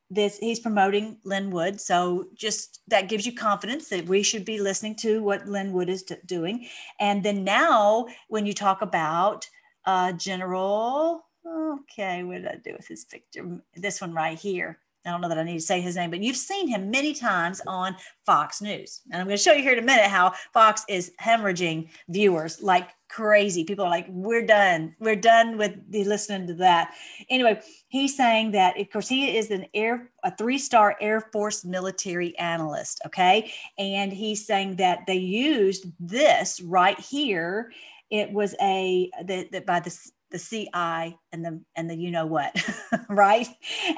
this 0.10 0.38
he's 0.38 0.60
promoting 0.60 1.18
Lin 1.24 1.50
Wood. 1.50 1.80
So 1.80 2.28
just 2.36 2.82
that 2.90 3.08
gives 3.08 3.26
you 3.26 3.34
confidence 3.34 3.88
that 3.88 4.06
we 4.06 4.22
should 4.22 4.44
be 4.44 4.60
listening 4.60 4.96
to 4.98 5.24
what 5.24 5.48
Lin 5.48 5.72
Wood 5.72 5.90
is 5.90 6.04
doing. 6.26 6.68
And 7.00 7.24
then 7.24 7.46
now 7.46 8.08
when 8.28 8.46
you 8.46 8.54
talk 8.54 8.82
about 8.82 9.48
uh, 9.86 10.14
general. 10.14 11.26
Okay, 11.46 12.24
what 12.24 12.36
did 12.36 12.48
I 12.48 12.56
do 12.64 12.74
with 12.78 12.88
his 12.88 13.06
picture? 13.06 13.62
This 13.76 14.02
one 14.02 14.14
right 14.14 14.38
here. 14.38 14.80
I 15.06 15.10
don't 15.10 15.22
know 15.22 15.30
that 15.30 15.40
I 15.40 15.44
need 15.44 15.56
to 15.56 15.62
say 15.62 15.82
his 15.82 15.96
name, 15.96 16.12
but 16.12 16.22
you've 16.22 16.38
seen 16.38 16.68
him 16.68 16.92
many 16.92 17.14
times 17.14 17.60
on 17.66 17.96
Fox 18.26 18.62
News. 18.62 19.02
And 19.12 19.20
I'm 19.20 19.28
going 19.28 19.38
to 19.38 19.44
show 19.44 19.54
you 19.54 19.64
here 19.64 19.74
in 19.74 19.80
a 19.80 19.82
minute 19.82 20.06
how 20.06 20.34
Fox 20.54 20.86
is 20.88 21.12
hemorrhaging 21.20 21.90
viewers 22.10 22.62
like 22.62 22.90
crazy. 23.10 23.64
People 23.64 23.86
are 23.86 23.90
like, 23.90 24.06
we're 24.10 24.46
done. 24.46 24.96
We're 25.00 25.16
done 25.16 25.58
with 25.58 25.76
listening 25.90 26.48
to 26.48 26.54
that. 26.56 26.94
Anyway, 27.30 27.60
he's 27.88 28.16
saying 28.16 28.52
that, 28.52 28.80
of 28.80 28.90
course, 28.92 29.10
he 29.10 29.36
is 29.36 29.50
an 29.50 29.66
air, 29.74 30.12
a 30.24 30.36
three 30.36 30.60
star 30.60 30.96
Air 31.02 31.20
Force 31.20 31.66
military 31.66 32.38
analyst. 32.38 33.02
Okay. 33.08 33.52
And 33.80 34.14
he's 34.14 34.46
saying 34.46 34.76
that 34.76 35.08
they 35.08 35.18
used 35.18 35.88
this 36.00 36.62
right 36.62 37.00
here. 37.00 37.72
It 38.12 38.32
was 38.32 38.56
a, 38.62 39.10
that 39.26 39.66
by 39.66 39.80
the 39.80 39.98
the 40.32 40.40
CI 40.40 41.18
and 41.32 41.46
the 41.46 41.62
and 41.76 41.90
the 41.90 41.96
you 41.96 42.10
know 42.10 42.26
what, 42.26 42.56
right? 43.10 43.48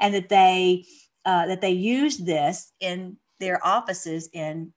And 0.00 0.14
that 0.14 0.28
they 0.28 0.84
uh, 1.24 1.46
that 1.46 1.60
they 1.60 1.70
used 1.70 2.26
this 2.26 2.72
in 2.80 3.16
their 3.40 3.64
offices 3.64 4.28
in 4.32 4.72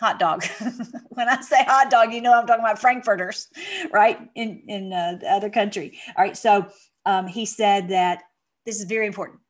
hot 0.00 0.18
dog. 0.18 0.44
when 1.10 1.28
I 1.28 1.40
say 1.40 1.62
hot 1.64 1.90
dog, 1.90 2.12
you 2.12 2.20
know 2.20 2.32
I'm 2.32 2.46
talking 2.46 2.64
about 2.64 2.80
frankfurters, 2.80 3.48
right? 3.92 4.18
In 4.34 4.62
in 4.66 4.92
uh, 4.92 5.18
the 5.20 5.30
other 5.30 5.50
country. 5.50 5.98
All 6.16 6.24
right. 6.24 6.36
So 6.36 6.66
um, 7.06 7.26
he 7.26 7.46
said 7.46 7.88
that 7.90 8.22
this 8.66 8.80
is 8.80 8.84
very 8.84 9.06
important. 9.06 9.40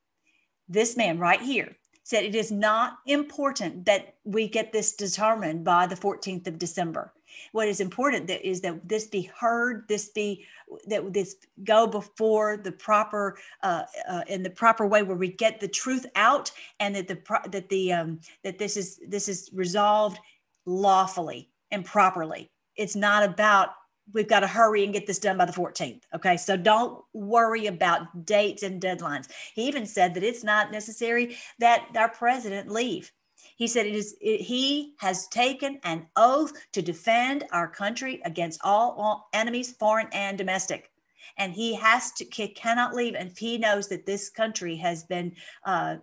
This 0.68 0.96
man 0.96 1.18
right 1.18 1.40
here 1.40 1.76
said 2.04 2.24
it 2.24 2.34
is 2.34 2.50
not 2.50 2.98
important 3.06 3.86
that 3.86 4.14
we 4.24 4.48
get 4.48 4.72
this 4.72 4.94
determined 4.94 5.64
by 5.64 5.86
the 5.86 5.94
14th 5.94 6.46
of 6.46 6.58
December. 6.58 7.12
What 7.52 7.68
is 7.68 7.80
important 7.80 8.26
that 8.28 8.46
is 8.46 8.60
that 8.62 8.88
this 8.88 9.06
be 9.06 9.30
heard, 9.38 9.86
this 9.88 10.08
be 10.08 10.46
that 10.86 11.12
this 11.12 11.36
go 11.64 11.86
before 11.86 12.56
the 12.56 12.72
proper 12.72 13.38
uh, 13.62 13.84
uh, 14.08 14.22
in 14.28 14.42
the 14.42 14.50
proper 14.50 14.86
way 14.86 15.02
where 15.02 15.16
we 15.16 15.28
get 15.28 15.60
the 15.60 15.68
truth 15.68 16.06
out, 16.14 16.50
and 16.80 16.94
that 16.94 17.08
the 17.08 17.18
that 17.50 17.68
the 17.68 17.92
um, 17.92 18.20
that 18.44 18.58
this 18.58 18.76
is 18.76 19.00
this 19.06 19.28
is 19.28 19.50
resolved 19.52 20.18
lawfully 20.66 21.50
and 21.70 21.84
properly. 21.84 22.50
It's 22.76 22.96
not 22.96 23.22
about 23.22 23.70
we've 24.12 24.28
got 24.28 24.40
to 24.40 24.46
hurry 24.46 24.84
and 24.84 24.92
get 24.92 25.06
this 25.06 25.18
done 25.18 25.36
by 25.36 25.44
the 25.44 25.52
14th. 25.52 26.02
Okay. 26.14 26.36
So 26.36 26.56
don't 26.56 27.04
worry 27.12 27.66
about 27.66 28.24
dates 28.24 28.62
and 28.62 28.80
deadlines. 28.80 29.28
He 29.54 29.66
even 29.66 29.86
said 29.86 30.14
that 30.14 30.22
it's 30.22 30.44
not 30.44 30.70
necessary 30.70 31.36
that 31.58 31.88
our 31.96 32.08
president 32.08 32.70
leave. 32.70 33.12
He 33.58 33.66
said 33.66 33.86
it 33.86 33.94
is 33.94 34.16
it, 34.20 34.40
he 34.40 34.94
has 34.98 35.26
taken 35.28 35.80
an 35.82 36.06
oath 36.16 36.52
to 36.72 36.80
defend 36.80 37.44
our 37.50 37.68
country 37.68 38.22
against 38.24 38.60
all, 38.62 38.92
all 38.92 39.28
enemies, 39.32 39.72
foreign 39.72 40.08
and 40.12 40.38
domestic. 40.38 40.92
And 41.36 41.52
he 41.52 41.74
has 41.74 42.12
to 42.12 42.24
cannot 42.24 42.94
leave. 42.94 43.14
And 43.16 43.36
he 43.36 43.58
knows 43.58 43.88
that 43.88 44.06
this 44.06 44.30
country 44.30 44.76
has 44.76 45.02
been 45.02 45.34
uh, 45.64 45.96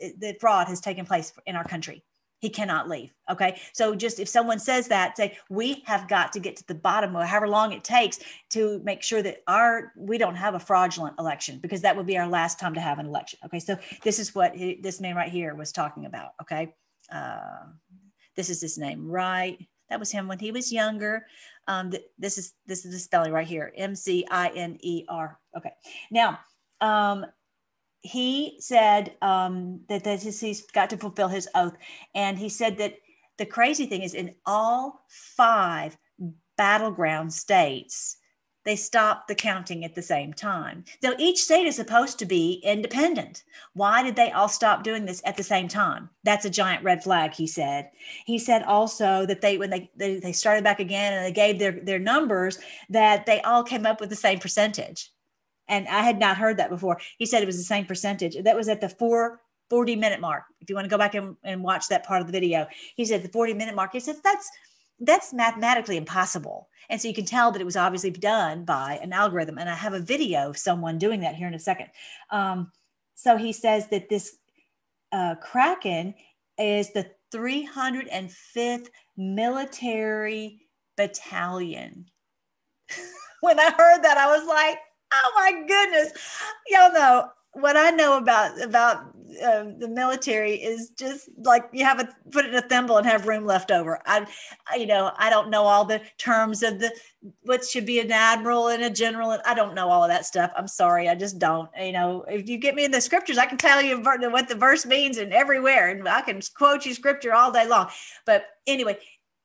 the 0.00 0.36
fraud 0.40 0.66
has 0.68 0.80
taken 0.80 1.04
place 1.04 1.32
in 1.46 1.56
our 1.56 1.64
country 1.64 2.02
he 2.40 2.48
cannot 2.48 2.88
leave. 2.88 3.12
Okay. 3.30 3.60
So 3.72 3.94
just 3.94 4.20
if 4.20 4.28
someone 4.28 4.58
says 4.58 4.88
that, 4.88 5.16
say, 5.16 5.36
we 5.50 5.82
have 5.86 6.08
got 6.08 6.32
to 6.32 6.40
get 6.40 6.56
to 6.56 6.66
the 6.66 6.74
bottom 6.74 7.16
of 7.16 7.26
however 7.26 7.48
long 7.48 7.72
it 7.72 7.84
takes 7.84 8.20
to 8.50 8.80
make 8.84 9.02
sure 9.02 9.22
that 9.22 9.42
our 9.46 9.92
we 9.96 10.18
don't 10.18 10.36
have 10.36 10.54
a 10.54 10.60
fraudulent 10.60 11.18
election 11.18 11.58
because 11.58 11.80
that 11.82 11.96
would 11.96 12.06
be 12.06 12.18
our 12.18 12.28
last 12.28 12.60
time 12.60 12.74
to 12.74 12.80
have 12.80 12.98
an 12.98 13.06
election. 13.06 13.38
Okay. 13.44 13.60
So 13.60 13.76
this 14.04 14.18
is 14.18 14.34
what 14.34 14.54
he, 14.54 14.78
this 14.82 15.00
man 15.00 15.16
right 15.16 15.30
here 15.30 15.54
was 15.54 15.72
talking 15.72 16.06
about. 16.06 16.30
Okay. 16.42 16.74
Uh, 17.10 17.66
this 18.36 18.50
is 18.50 18.60
his 18.60 18.78
name, 18.78 19.10
right? 19.10 19.58
That 19.90 19.98
was 19.98 20.12
him 20.12 20.28
when 20.28 20.38
he 20.38 20.52
was 20.52 20.72
younger. 20.72 21.26
Um, 21.66 21.90
th- 21.90 22.04
this 22.18 22.38
is 22.38 22.52
this 22.66 22.84
is 22.84 22.92
the 22.92 22.98
spelling 22.98 23.32
right 23.32 23.46
here. 23.46 23.72
M 23.76 23.94
C 23.94 24.24
I 24.30 24.48
N 24.48 24.78
E 24.80 25.04
R. 25.08 25.38
Okay. 25.56 25.72
Now, 26.10 26.38
um, 26.80 27.26
he 28.00 28.56
said 28.60 29.14
um, 29.22 29.80
that, 29.88 30.04
that 30.04 30.22
he's 30.22 30.62
got 30.72 30.90
to 30.90 30.96
fulfill 30.96 31.28
his 31.28 31.48
oath. 31.54 31.76
And 32.14 32.38
he 32.38 32.48
said 32.48 32.78
that 32.78 32.94
the 33.38 33.46
crazy 33.46 33.86
thing 33.86 34.02
is 34.02 34.14
in 34.14 34.34
all 34.46 35.04
five 35.08 35.96
battleground 36.56 37.32
states, 37.32 38.16
they 38.64 38.76
stopped 38.76 39.28
the 39.28 39.34
counting 39.34 39.84
at 39.84 39.94
the 39.94 40.02
same 40.02 40.32
time. 40.32 40.84
So 41.02 41.14
each 41.18 41.42
state 41.42 41.66
is 41.66 41.76
supposed 41.76 42.18
to 42.18 42.26
be 42.26 42.60
independent. 42.64 43.44
Why 43.72 44.02
did 44.02 44.14
they 44.14 44.30
all 44.32 44.48
stop 44.48 44.82
doing 44.82 45.06
this 45.06 45.22
at 45.24 45.36
the 45.36 45.42
same 45.42 45.68
time? 45.68 46.10
That's 46.24 46.44
a 46.44 46.50
giant 46.50 46.84
red 46.84 47.02
flag, 47.02 47.32
he 47.32 47.46
said. 47.46 47.90
He 48.26 48.38
said 48.38 48.64
also 48.64 49.24
that 49.24 49.40
they, 49.40 49.56
when 49.56 49.70
they, 49.70 49.90
they, 49.96 50.18
they 50.18 50.32
started 50.32 50.64
back 50.64 50.80
again 50.80 51.14
and 51.14 51.24
they 51.24 51.32
gave 51.32 51.58
their, 51.58 51.72
their 51.72 51.98
numbers, 51.98 52.58
that 52.90 53.24
they 53.24 53.40
all 53.42 53.62
came 53.62 53.86
up 53.86 54.00
with 54.00 54.10
the 54.10 54.16
same 54.16 54.38
percentage 54.38 55.12
and 55.68 55.86
I 55.88 56.02
had 56.02 56.18
not 56.18 56.36
heard 56.36 56.56
that 56.56 56.70
before. 56.70 57.00
He 57.18 57.26
said 57.26 57.42
it 57.42 57.46
was 57.46 57.56
the 57.56 57.62
same 57.62 57.86
percentage. 57.86 58.36
That 58.42 58.56
was 58.56 58.68
at 58.68 58.80
the 58.80 58.88
four 58.88 59.40
40 59.70 59.96
minute 59.96 60.20
mark. 60.20 60.44
If 60.60 60.68
you 60.68 60.74
want 60.74 60.86
to 60.86 60.90
go 60.90 60.98
back 60.98 61.14
and, 61.14 61.36
and 61.44 61.62
watch 61.62 61.88
that 61.88 62.06
part 62.06 62.20
of 62.20 62.26
the 62.26 62.32
video, 62.32 62.66
he 62.96 63.04
said 63.04 63.22
the 63.22 63.28
40 63.28 63.54
minute 63.54 63.74
mark, 63.74 63.92
he 63.92 64.00
says 64.00 64.20
that's 64.22 64.50
that's 65.00 65.32
mathematically 65.32 65.96
impossible. 65.96 66.68
And 66.90 67.00
so 67.00 67.06
you 67.06 67.14
can 67.14 67.24
tell 67.24 67.52
that 67.52 67.60
it 67.60 67.64
was 67.64 67.76
obviously 67.76 68.10
done 68.10 68.64
by 68.64 68.98
an 69.02 69.12
algorithm. 69.12 69.58
And 69.58 69.68
I 69.68 69.74
have 69.74 69.92
a 69.92 70.00
video 70.00 70.50
of 70.50 70.58
someone 70.58 70.98
doing 70.98 71.20
that 71.20 71.36
here 71.36 71.46
in 71.46 71.54
a 71.54 71.58
second. 71.58 71.88
Um, 72.30 72.72
so 73.14 73.36
he 73.36 73.52
says 73.52 73.88
that 73.88 74.08
this 74.08 74.36
uh, 75.12 75.36
Kraken 75.36 76.14
is 76.58 76.92
the 76.92 77.10
305th 77.32 78.88
military 79.16 80.62
battalion. 80.96 82.06
when 83.40 83.60
I 83.60 83.70
heard 83.70 84.02
that, 84.02 84.18
I 84.18 84.36
was 84.36 84.46
like, 84.46 84.78
oh 85.12 85.32
my 85.36 85.64
goodness. 85.66 86.12
Y'all 86.68 86.92
know 86.92 87.30
what 87.52 87.76
i 87.76 87.90
know 87.90 88.18
about 88.18 88.60
about 88.62 89.14
um, 89.44 89.78
the 89.78 89.88
military 89.88 90.54
is 90.54 90.90
just 90.90 91.28
like 91.44 91.68
you 91.72 91.84
have 91.84 92.00
a 92.00 92.08
put 92.30 92.44
it 92.44 92.48
in 92.48 92.54
a 92.56 92.62
thimble 92.62 92.96
and 92.96 93.06
have 93.06 93.26
room 93.26 93.44
left 93.44 93.70
over. 93.70 94.00
I, 94.06 94.26
I 94.70 94.76
you 94.76 94.86
know 94.86 95.12
i 95.18 95.30
don't 95.30 95.50
know 95.50 95.64
all 95.64 95.84
the 95.84 96.00
terms 96.18 96.62
of 96.62 96.78
the 96.78 96.92
what 97.42 97.64
should 97.64 97.86
be 97.86 98.00
an 98.00 98.10
admiral 98.10 98.68
and 98.68 98.82
a 98.82 98.90
general 98.90 99.32
and 99.32 99.42
i 99.44 99.54
don't 99.54 99.74
know 99.74 99.88
all 99.88 100.02
of 100.02 100.08
that 100.10 100.26
stuff. 100.26 100.50
I'm 100.56 100.68
sorry 100.68 101.08
i 101.08 101.14
just 101.14 101.38
don't. 101.38 101.68
You 101.78 101.92
know 101.92 102.24
if 102.28 102.48
you 102.48 102.58
get 102.58 102.74
me 102.74 102.84
in 102.84 102.90
the 102.90 103.00
scriptures 103.00 103.38
i 103.38 103.46
can 103.46 103.58
tell 103.58 103.82
you 103.82 104.00
what 104.00 104.48
the 104.48 104.54
verse 104.54 104.86
means 104.86 105.18
and 105.18 105.32
everywhere 105.32 105.90
and 105.90 106.08
i 106.08 106.20
can 106.20 106.40
quote 106.54 106.86
you 106.86 106.94
scripture 106.94 107.34
all 107.34 107.52
day 107.52 107.66
long. 107.66 107.88
But 108.26 108.46
anyway 108.66 108.98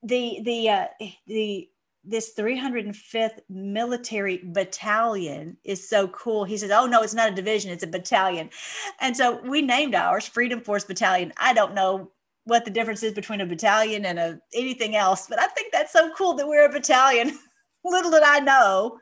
the 0.04 0.40
the 0.44 0.70
uh 0.70 0.86
the 1.28 1.70
this 2.04 2.34
305th 2.38 3.40
military 3.50 4.42
battalion 4.44 5.58
is 5.64 5.88
so 5.88 6.08
cool. 6.10 6.44
He 6.44 6.58
says, 6.58 6.72
Oh, 6.72 6.86
no, 6.86 7.02
it's 7.02 7.14
not 7.14 7.32
a 7.32 7.36
division, 7.36 7.72
it's 7.72 7.84
a 7.84 7.88
battalion. 7.88 8.50
And 9.00 9.16
so 9.16 9.42
we 9.42 9.62
named 9.62 9.96
ours 9.96 10.28
Freedom 10.28 10.62
Force 10.62 10.84
Battalion. 10.84 11.34
I 11.38 11.54
don't 11.54 11.74
know 11.74 12.12
what 12.46 12.66
the 12.66 12.72
difference 12.72 13.04
is 13.04 13.14
between 13.14 13.42
a 13.42 13.46
battalion 13.46 14.06
and 14.06 14.20
a, 14.20 14.40
anything 14.54 14.96
else, 14.96 15.28
but 15.28 15.40
I 15.40 15.48
think 15.48 15.72
that's 15.72 15.94
so 15.94 16.12
cool 16.18 16.34
that 16.36 16.48
we're 16.48 16.66
a 16.66 16.72
battalion. 16.72 17.38
Little 17.86 18.12
did 18.12 18.24
I 18.24 18.40
know 18.40 19.00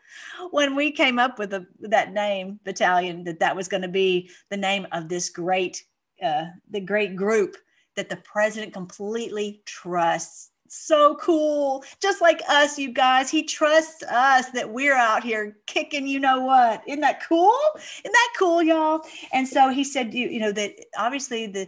when 0.51 0.75
we 0.75 0.91
came 0.91 1.19
up 1.19 1.37
with 1.37 1.53
a, 1.53 1.65
that 1.81 2.13
name, 2.13 2.59
battalion, 2.63 3.23
that 3.25 3.39
that 3.39 3.55
was 3.55 3.67
going 3.67 3.83
to 3.83 3.87
be 3.87 4.29
the 4.49 4.57
name 4.57 4.87
of 4.91 5.07
this 5.07 5.29
great, 5.29 5.83
uh, 6.23 6.45
the 6.69 6.79
great 6.79 7.15
group 7.15 7.57
that 7.95 8.09
the 8.09 8.17
president 8.17 8.73
completely 8.73 9.61
trusts 9.65 10.50
so 10.73 11.15
cool. 11.15 11.83
Just 12.01 12.21
like 12.21 12.41
us, 12.47 12.79
you 12.79 12.93
guys. 12.93 13.29
He 13.29 13.43
trusts 13.43 14.03
us 14.03 14.49
that 14.51 14.69
we're 14.69 14.95
out 14.95 15.21
here 15.21 15.57
kicking, 15.67 16.07
you 16.07 16.19
know 16.19 16.39
what? 16.39 16.81
Isn't 16.87 17.01
that 17.01 17.21
cool? 17.27 17.59
Isn't 17.75 18.13
that 18.13 18.33
cool, 18.39 18.63
y'all? 18.63 19.01
And 19.33 19.45
so 19.45 19.69
he 19.69 19.83
said, 19.83 20.13
you, 20.13 20.29
you 20.29 20.39
know, 20.39 20.53
that 20.53 20.73
obviously 20.97 21.47
the 21.47 21.67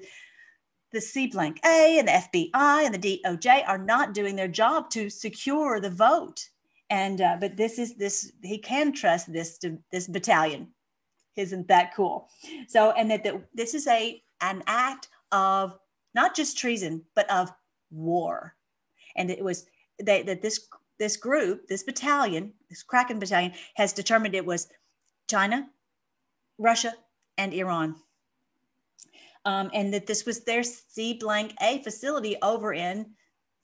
the 0.94 1.02
C 1.02 1.28
blank 1.28 1.60
A 1.66 1.98
and 2.00 2.08
the 2.08 2.12
FBI 2.12 2.86
and 2.86 2.94
the 2.94 3.20
DOJ 3.26 3.68
are 3.68 3.80
not 3.80 4.14
doing 4.14 4.36
their 4.36 4.48
job 4.48 4.90
to 4.92 5.10
secure 5.10 5.82
the 5.82 5.90
vote. 5.90 6.48
And 6.90 7.20
uh, 7.20 7.38
but 7.42 7.58
this 7.58 7.80
is 7.80 7.96
this 7.96 8.32
he 8.42 8.58
can 8.58 8.94
trust 8.94 9.34
this 9.34 9.58
to 9.60 9.80
this 9.92 10.08
battalion. 10.08 10.70
Isn't 11.36 11.68
that 11.68 11.94
cool? 11.94 12.30
So 12.68 12.92
and 12.92 13.12
that 13.12 13.24
the, 13.24 13.42
this 13.54 13.74
is 13.74 13.86
a 13.88 14.22
an 14.40 14.64
act 14.68 15.10
of 15.32 15.78
not 16.14 16.36
just 16.36 16.58
treason 16.58 17.02
but 17.16 17.30
of 17.30 17.52
war 17.90 18.56
and 19.16 19.30
it 19.30 19.44
was 19.44 19.66
they, 20.02 20.24
that 20.24 20.42
this 20.42 20.68
this 21.00 21.18
group, 21.18 21.68
this 21.68 21.84
battalion, 21.84 22.54
this 22.70 22.84
Kraken 22.84 23.20
battalion, 23.20 23.54
has 23.76 23.94
determined 23.94 24.36
it 24.36 24.46
was 24.46 24.70
China, 25.28 25.68
Russia, 26.58 26.94
and 27.38 27.54
Iran. 27.54 27.96
Um, 29.46 29.70
and 29.74 29.94
that 29.94 30.08
this 30.08 30.26
was 30.26 30.44
their 30.44 30.64
C 30.64 31.16
blank 31.16 31.54
A 31.62 31.82
facility 31.84 32.38
over 32.42 32.74
in 32.74 33.08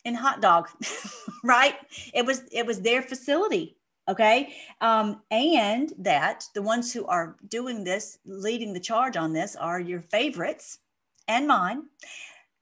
in 0.06 0.16
hot 0.16 0.42
dog, 0.42 0.68
right? 1.44 1.76
It 2.14 2.26
was 2.26 2.44
it 2.52 2.66
was 2.66 2.82
their 2.82 3.02
facility, 3.02 3.78
okay? 4.10 4.54
Um, 4.82 5.22
and 5.32 5.94
that 6.00 6.44
the 6.54 6.62
ones 6.62 6.92
who 6.92 7.06
are 7.06 7.38
doing 7.48 7.84
this, 7.84 8.20
leading 8.26 8.74
the 8.74 8.80
charge 8.80 9.16
on 9.16 9.34
this, 9.34 9.56
are 9.56 9.80
your 9.80 10.02
favorites 10.02 10.80
and 11.28 11.48
mine, 11.48 11.84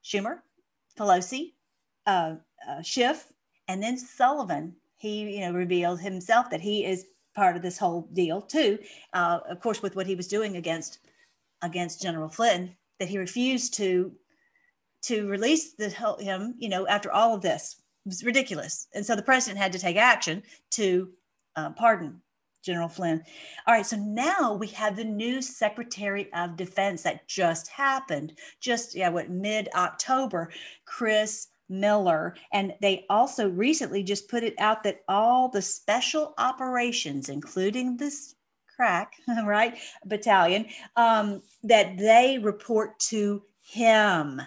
Schumer, 0.04 0.40
Pelosi, 0.96 1.54
uh, 2.08 2.34
uh, 2.68 2.82
Schiff, 2.82 3.32
and 3.68 3.80
then 3.82 3.96
Sullivan. 3.96 4.74
He, 4.96 5.36
you 5.36 5.40
know, 5.42 5.52
revealed 5.52 6.00
himself 6.00 6.50
that 6.50 6.60
he 6.60 6.84
is 6.84 7.06
part 7.36 7.54
of 7.54 7.62
this 7.62 7.78
whole 7.78 8.08
deal 8.14 8.42
too. 8.42 8.80
Uh, 9.12 9.38
of 9.48 9.60
course, 9.60 9.80
with 9.80 9.94
what 9.94 10.08
he 10.08 10.16
was 10.16 10.26
doing 10.26 10.56
against 10.56 10.98
against 11.62 12.02
General 12.02 12.28
Flynn 12.28 12.74
that 12.98 13.08
he 13.08 13.18
refused 13.18 13.74
to 13.74 14.12
to 15.02 15.28
release 15.28 15.74
the, 15.74 15.88
him, 16.18 16.54
you 16.58 16.68
know, 16.68 16.86
after 16.88 17.12
all 17.12 17.34
of 17.34 17.42
this. 17.42 17.76
It 18.04 18.08
was 18.08 18.24
ridiculous. 18.24 18.88
And 18.94 19.06
so 19.06 19.14
the 19.14 19.22
president 19.22 19.62
had 19.62 19.72
to 19.72 19.78
take 19.78 19.96
action 19.96 20.42
to 20.72 21.10
uh, 21.54 21.70
pardon 21.70 22.20
General 22.64 22.88
Flynn. 22.88 23.22
All 23.66 23.74
right, 23.74 23.86
so 23.86 23.96
now 23.96 24.54
we 24.54 24.66
have 24.68 24.96
the 24.96 25.04
new 25.04 25.40
Secretary 25.40 26.32
of 26.32 26.56
Defense 26.56 27.02
that 27.02 27.28
just 27.28 27.68
happened, 27.68 28.38
just, 28.60 28.96
yeah, 28.96 29.08
what, 29.08 29.30
mid 29.30 29.68
October, 29.74 30.50
Chris 30.84 31.48
Miller. 31.68 32.34
And 32.52 32.74
they 32.80 33.06
also 33.10 33.48
recently 33.48 34.02
just 34.02 34.28
put 34.28 34.42
it 34.42 34.54
out 34.58 34.82
that 34.84 35.02
all 35.08 35.48
the 35.48 35.62
special 35.62 36.34
operations, 36.38 37.28
including 37.28 37.96
this 37.96 38.34
crack, 38.74 39.14
right, 39.44 39.76
battalion, 40.04 40.66
um, 40.96 41.42
that 41.64 41.98
they 41.98 42.38
report 42.38 42.98
to 43.00 43.42
him, 43.60 44.40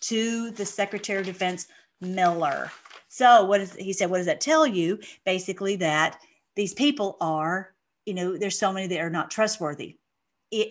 to 0.00 0.50
the 0.52 0.66
Secretary 0.66 1.20
of 1.20 1.26
Defense, 1.26 1.66
Miller. 2.00 2.70
So 3.08 3.44
what 3.46 3.60
is 3.60 3.74
he 3.74 3.92
said? 3.92 4.10
What 4.10 4.18
does 4.18 4.26
that 4.26 4.40
tell 4.40 4.66
you? 4.66 5.00
Basically, 5.24 5.76
that 5.76 6.20
these 6.54 6.74
people 6.74 7.16
are, 7.20 7.74
you 8.06 8.14
know, 8.14 8.36
there's 8.36 8.58
so 8.58 8.72
many 8.72 8.86
that 8.86 9.00
are 9.00 9.10
not 9.10 9.30
trustworthy 9.30 9.96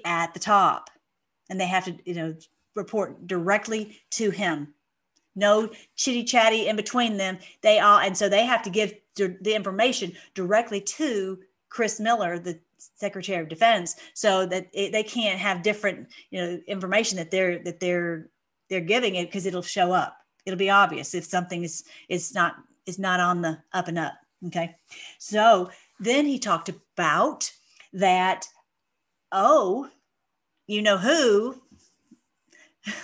at 0.05 0.33
the 0.33 0.39
top, 0.39 0.89
and 1.49 1.59
they 1.59 1.67
have 1.67 1.85
to, 1.85 1.97
you 2.05 2.13
know, 2.13 2.35
report 2.75 3.27
directly 3.27 3.97
to 4.11 4.29
him 4.29 4.73
no 5.37 5.69
chitty 5.95 6.23
chatty 6.23 6.67
in 6.67 6.75
between 6.75 7.17
them. 7.17 7.37
They 7.61 7.79
all, 7.79 7.99
and 7.99 8.17
so 8.17 8.27
they 8.27 8.45
have 8.45 8.63
to 8.63 8.69
give 8.69 8.93
the 9.15 9.55
information 9.55 10.13
directly 10.33 10.81
to 10.81 11.39
Chris 11.69 11.99
Miller, 11.99 12.39
the 12.39 12.59
Secretary 12.77 13.41
of 13.41 13.49
Defense, 13.49 13.95
so 14.13 14.45
that 14.47 14.67
it, 14.73 14.91
they 14.91 15.03
can't 15.03 15.39
have 15.39 15.63
different, 15.63 16.07
you 16.31 16.41
know, 16.41 16.59
information 16.67 17.17
that 17.17 17.31
they're 17.31 17.59
that 17.63 17.79
they're 17.79 18.29
they're 18.69 18.81
giving 18.81 19.15
it 19.15 19.27
because 19.27 19.45
it'll 19.45 19.61
show 19.61 19.91
up. 19.93 20.17
It'll 20.45 20.57
be 20.57 20.69
obvious 20.69 21.13
if 21.13 21.25
something 21.25 21.63
is 21.63 21.83
is 22.09 22.33
not 22.33 22.55
is 22.85 22.99
not 22.99 23.19
on 23.19 23.41
the 23.41 23.59
up 23.73 23.87
and 23.87 23.99
up. 23.99 24.13
Okay, 24.47 24.75
so 25.19 25.69
then 25.99 26.25
he 26.25 26.39
talked 26.39 26.69
about 26.69 27.51
that. 27.93 28.47
Oh, 29.31 29.89
you 30.67 30.81
know 30.81 30.97
who? 30.97 31.61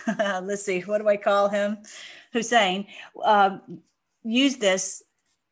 Let's 0.18 0.64
see. 0.64 0.82
What 0.82 1.02
do 1.02 1.08
I 1.08 1.18
call 1.18 1.50
him? 1.50 1.78
Hussein 2.34 2.88
um, 3.24 3.62
used 4.24 4.60
this 4.60 5.04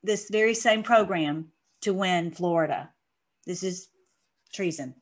this 0.04 0.30
very 0.30 0.56
same 0.56 0.82
program 0.82 1.52
to 1.82 1.94
win 1.94 2.32
Florida. 2.32 2.90
This 3.46 3.64
is 3.64 3.90
treason. 4.52 4.96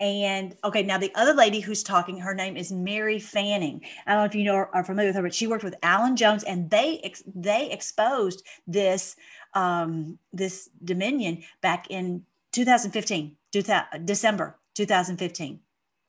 And 0.00 0.56
okay, 0.64 0.82
now 0.82 0.98
the 0.98 1.12
other 1.14 1.34
lady 1.34 1.60
who's 1.60 1.82
talking, 1.82 2.18
her 2.18 2.34
name 2.34 2.56
is 2.56 2.72
Mary 2.72 3.18
Fanning. 3.18 3.82
I 4.06 4.12
don't 4.12 4.22
know 4.22 4.26
if 4.26 4.34
you 4.34 4.44
know 4.44 4.54
are 4.54 4.84
familiar 4.84 5.10
with 5.10 5.16
her, 5.16 5.22
but 5.22 5.34
she 5.34 5.46
worked 5.46 5.64
with 5.64 5.76
Alan 5.82 6.16
Jones, 6.16 6.42
and 6.44 6.68
they 6.70 7.00
ex- 7.04 7.22
they 7.34 7.70
exposed 7.70 8.42
this 8.66 9.16
um, 9.54 10.18
this 10.32 10.68
Dominion 10.84 11.42
back 11.62 11.86
in 11.90 12.24
2015, 12.52 13.36
December 14.04 14.58
2015 14.74 15.60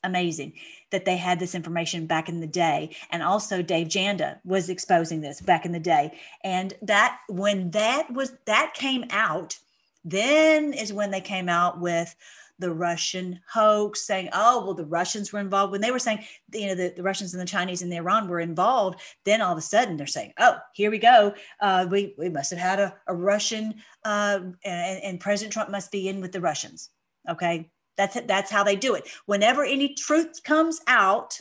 amazing 0.03 0.53
that 0.91 1.05
they 1.05 1.17
had 1.17 1.39
this 1.39 1.55
information 1.55 2.05
back 2.05 2.29
in 2.29 2.39
the 2.39 2.47
day 2.47 2.95
and 3.11 3.23
also 3.23 3.61
dave 3.61 3.87
janda 3.87 4.39
was 4.45 4.69
exposing 4.69 5.21
this 5.21 5.41
back 5.41 5.65
in 5.65 5.71
the 5.71 5.79
day 5.79 6.11
and 6.43 6.73
that 6.81 7.19
when 7.29 7.71
that 7.71 8.09
was 8.11 8.33
that 8.45 8.73
came 8.73 9.03
out 9.09 9.57
then 10.05 10.71
is 10.71 10.93
when 10.93 11.11
they 11.11 11.19
came 11.19 11.49
out 11.49 11.79
with 11.79 12.15
the 12.59 12.71
Russian 12.71 13.39
hoax, 13.51 14.01
saying, 14.01 14.29
oh, 14.33 14.63
well, 14.63 14.73
the 14.73 14.85
Russians 14.85 15.31
were 15.31 15.39
involved. 15.39 15.71
When 15.71 15.81
they 15.81 15.91
were 15.91 15.99
saying, 15.99 16.23
you 16.53 16.67
know, 16.67 16.75
the, 16.75 16.93
the 16.95 17.03
Russians 17.03 17.33
and 17.33 17.41
the 17.41 17.45
Chinese 17.45 17.81
and 17.81 17.91
the 17.91 17.97
Iran 17.97 18.27
were 18.27 18.39
involved, 18.39 18.99
then 19.25 19.41
all 19.41 19.51
of 19.51 19.57
a 19.57 19.61
sudden 19.61 19.97
they're 19.97 20.07
saying, 20.07 20.33
oh, 20.39 20.57
here 20.73 20.89
we 20.89 20.97
go. 20.97 21.33
Uh, 21.61 21.85
we, 21.89 22.15
we 22.17 22.29
must 22.29 22.49
have 22.49 22.59
had 22.59 22.79
a, 22.79 22.95
a 23.07 23.15
Russian, 23.15 23.75
uh, 24.05 24.39
and, 24.63 25.03
and 25.03 25.19
President 25.19 25.53
Trump 25.53 25.69
must 25.69 25.91
be 25.91 26.07
in 26.07 26.19
with 26.19 26.31
the 26.31 26.41
Russians. 26.41 26.89
Okay. 27.29 27.69
That's 27.97 28.17
that's 28.27 28.51
how 28.51 28.63
they 28.63 28.75
do 28.75 28.93
it. 28.93 29.07
Whenever 29.25 29.63
any 29.63 29.93
truth 29.95 30.43
comes 30.43 30.79
out, 30.87 31.39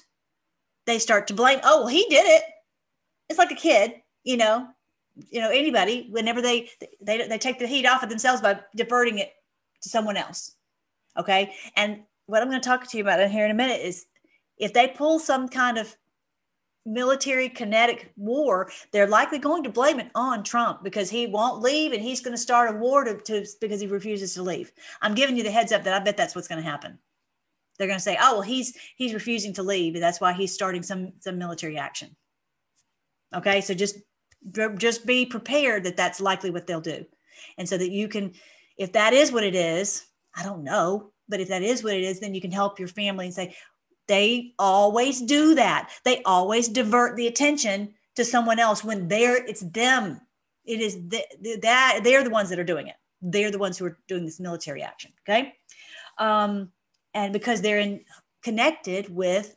they 0.87 0.99
start 0.99 1.27
to 1.29 1.35
blame. 1.35 1.61
Oh, 1.62 1.81
well, 1.81 1.88
he 1.88 2.07
did 2.09 2.27
it. 2.27 2.42
It's 3.29 3.38
like 3.38 3.51
a 3.51 3.57
kid, 3.57 3.95
you 4.25 4.37
know. 4.37 4.69
You 5.31 5.40
know, 5.40 5.51
anybody. 5.51 6.09
Whenever 6.11 6.42
they 6.42 6.69
they 7.01 7.27
they 7.27 7.38
take 7.38 7.59
the 7.59 7.66
heat 7.66 7.87
off 7.87 8.03
of 8.03 8.09
themselves 8.09 8.42
by 8.42 8.61
diverting 8.75 9.19
it 9.19 9.33
to 9.83 9.88
someone 9.88 10.16
else. 10.16 10.55
Okay, 11.19 11.55
and 11.77 12.03
what 12.27 12.42
I'm 12.42 12.49
going 12.49 12.61
to 12.61 12.69
talk 12.69 12.88
to 12.90 12.97
you 12.97 13.03
about 13.03 13.31
here 13.31 13.45
in 13.45 13.51
a 13.51 13.55
minute 13.55 13.81
is 13.81 14.07
if 14.59 14.73
they 14.73 14.88
pull 14.88 15.19
some 15.19 15.49
kind 15.49 15.79
of 15.79 15.97
military 16.87 17.49
kinetic 17.49 18.12
war, 18.16 18.70
they're 18.92 19.09
likely 19.09 19.38
going 19.38 19.62
to 19.64 19.70
blame 19.70 20.01
it 20.01 20.11
on 20.14 20.44
Trump 20.44 20.83
because 20.83 21.11
he 21.11 21.27
won't 21.27 21.61
leave 21.61 21.92
and 21.92 22.03
he's 22.03 22.20
going 22.20 22.35
to 22.35 22.40
start 22.40 22.75
a 22.75 22.79
war 22.79 23.05
to, 23.05 23.18
to 23.18 23.44
because 23.61 23.81
he 23.81 23.87
refuses 23.87 24.35
to 24.35 24.42
leave. 24.42 24.72
I'm 25.03 25.14
giving 25.14 25.37
you 25.37 25.42
the 25.42 25.51
heads 25.51 25.72
up 25.72 25.85
that 25.85 26.01
I 26.01 26.05
bet 26.05 26.16
that's 26.16 26.35
what's 26.35 26.49
going 26.49 26.62
to 26.62 26.70
happen. 26.70 26.99
They're 27.79 27.88
going 27.88 27.99
to 27.99 28.03
say, 28.03 28.16
"Oh, 28.20 28.35
well, 28.35 28.42
he's 28.42 28.77
he's 28.96 29.12
refusing 29.12 29.53
to 29.55 29.62
leave, 29.62 29.94
and 29.94 30.03
that's 30.03 30.20
why 30.20 30.33
he's 30.33 30.55
starting 30.55 30.83
some 30.83 31.12
some 31.20 31.37
military 31.37 31.77
action." 31.77 32.16
Okay, 33.35 33.61
so 33.61 33.75
just 33.75 33.99
just 34.79 35.05
be 35.05 35.27
prepared 35.27 35.85
that 35.85 35.96
that's 35.96 36.20
likely 36.20 36.51
what 36.51 36.66
they'll 36.66 36.81
do, 36.81 37.05
and 37.59 37.68
so 37.68 37.77
that 37.77 37.90
you 37.90 38.09
can, 38.09 38.33
if 38.79 38.92
that 38.92 39.12
is 39.12 39.31
what 39.31 39.44
it 39.44 39.55
is, 39.55 40.07
I 40.35 40.42
don't 40.42 40.64
know, 40.64 41.12
but 41.29 41.40
if 41.40 41.49
that 41.49 41.62
is 41.62 41.83
what 41.83 41.94
it 41.94 42.03
is, 42.03 42.20
then 42.20 42.35
you 42.35 42.40
can 42.40 42.53
help 42.53 42.79
your 42.79 42.88
family 42.88 43.27
and 43.27 43.35
say, 43.35 43.55
they 44.09 44.55
always 44.59 45.21
do 45.21 45.55
that. 45.55 45.90
They 46.05 46.23
always 46.23 46.69
divert 46.69 47.16
the 47.16 47.27
attention 47.27 47.95
to 48.16 48.25
someone 48.25 48.59
else 48.59 48.85
when 48.85 49.09
they're 49.09 49.45
it's 49.45 49.62
them. 49.62 50.21
It 50.64 50.81
is 50.81 50.97
the, 51.09 51.23
that 51.62 52.01
they're 52.03 52.25
the 52.25 52.31
ones 52.31 52.51
that 52.51 52.59
are 52.59 52.64
doing 52.64 52.88
it. 52.88 52.97
They're 53.23 53.51
the 53.51 53.59
ones 53.59 53.79
who 53.79 53.87
are 53.87 53.99
doing 54.09 54.25
this 54.25 54.40
military 54.40 54.83
action. 54.83 55.12
Okay, 55.29 55.55
um, 56.19 56.71
and 57.14 57.33
because 57.33 57.61
they're 57.61 57.79
in 57.79 58.05
connected 58.42 59.14
with 59.14 59.57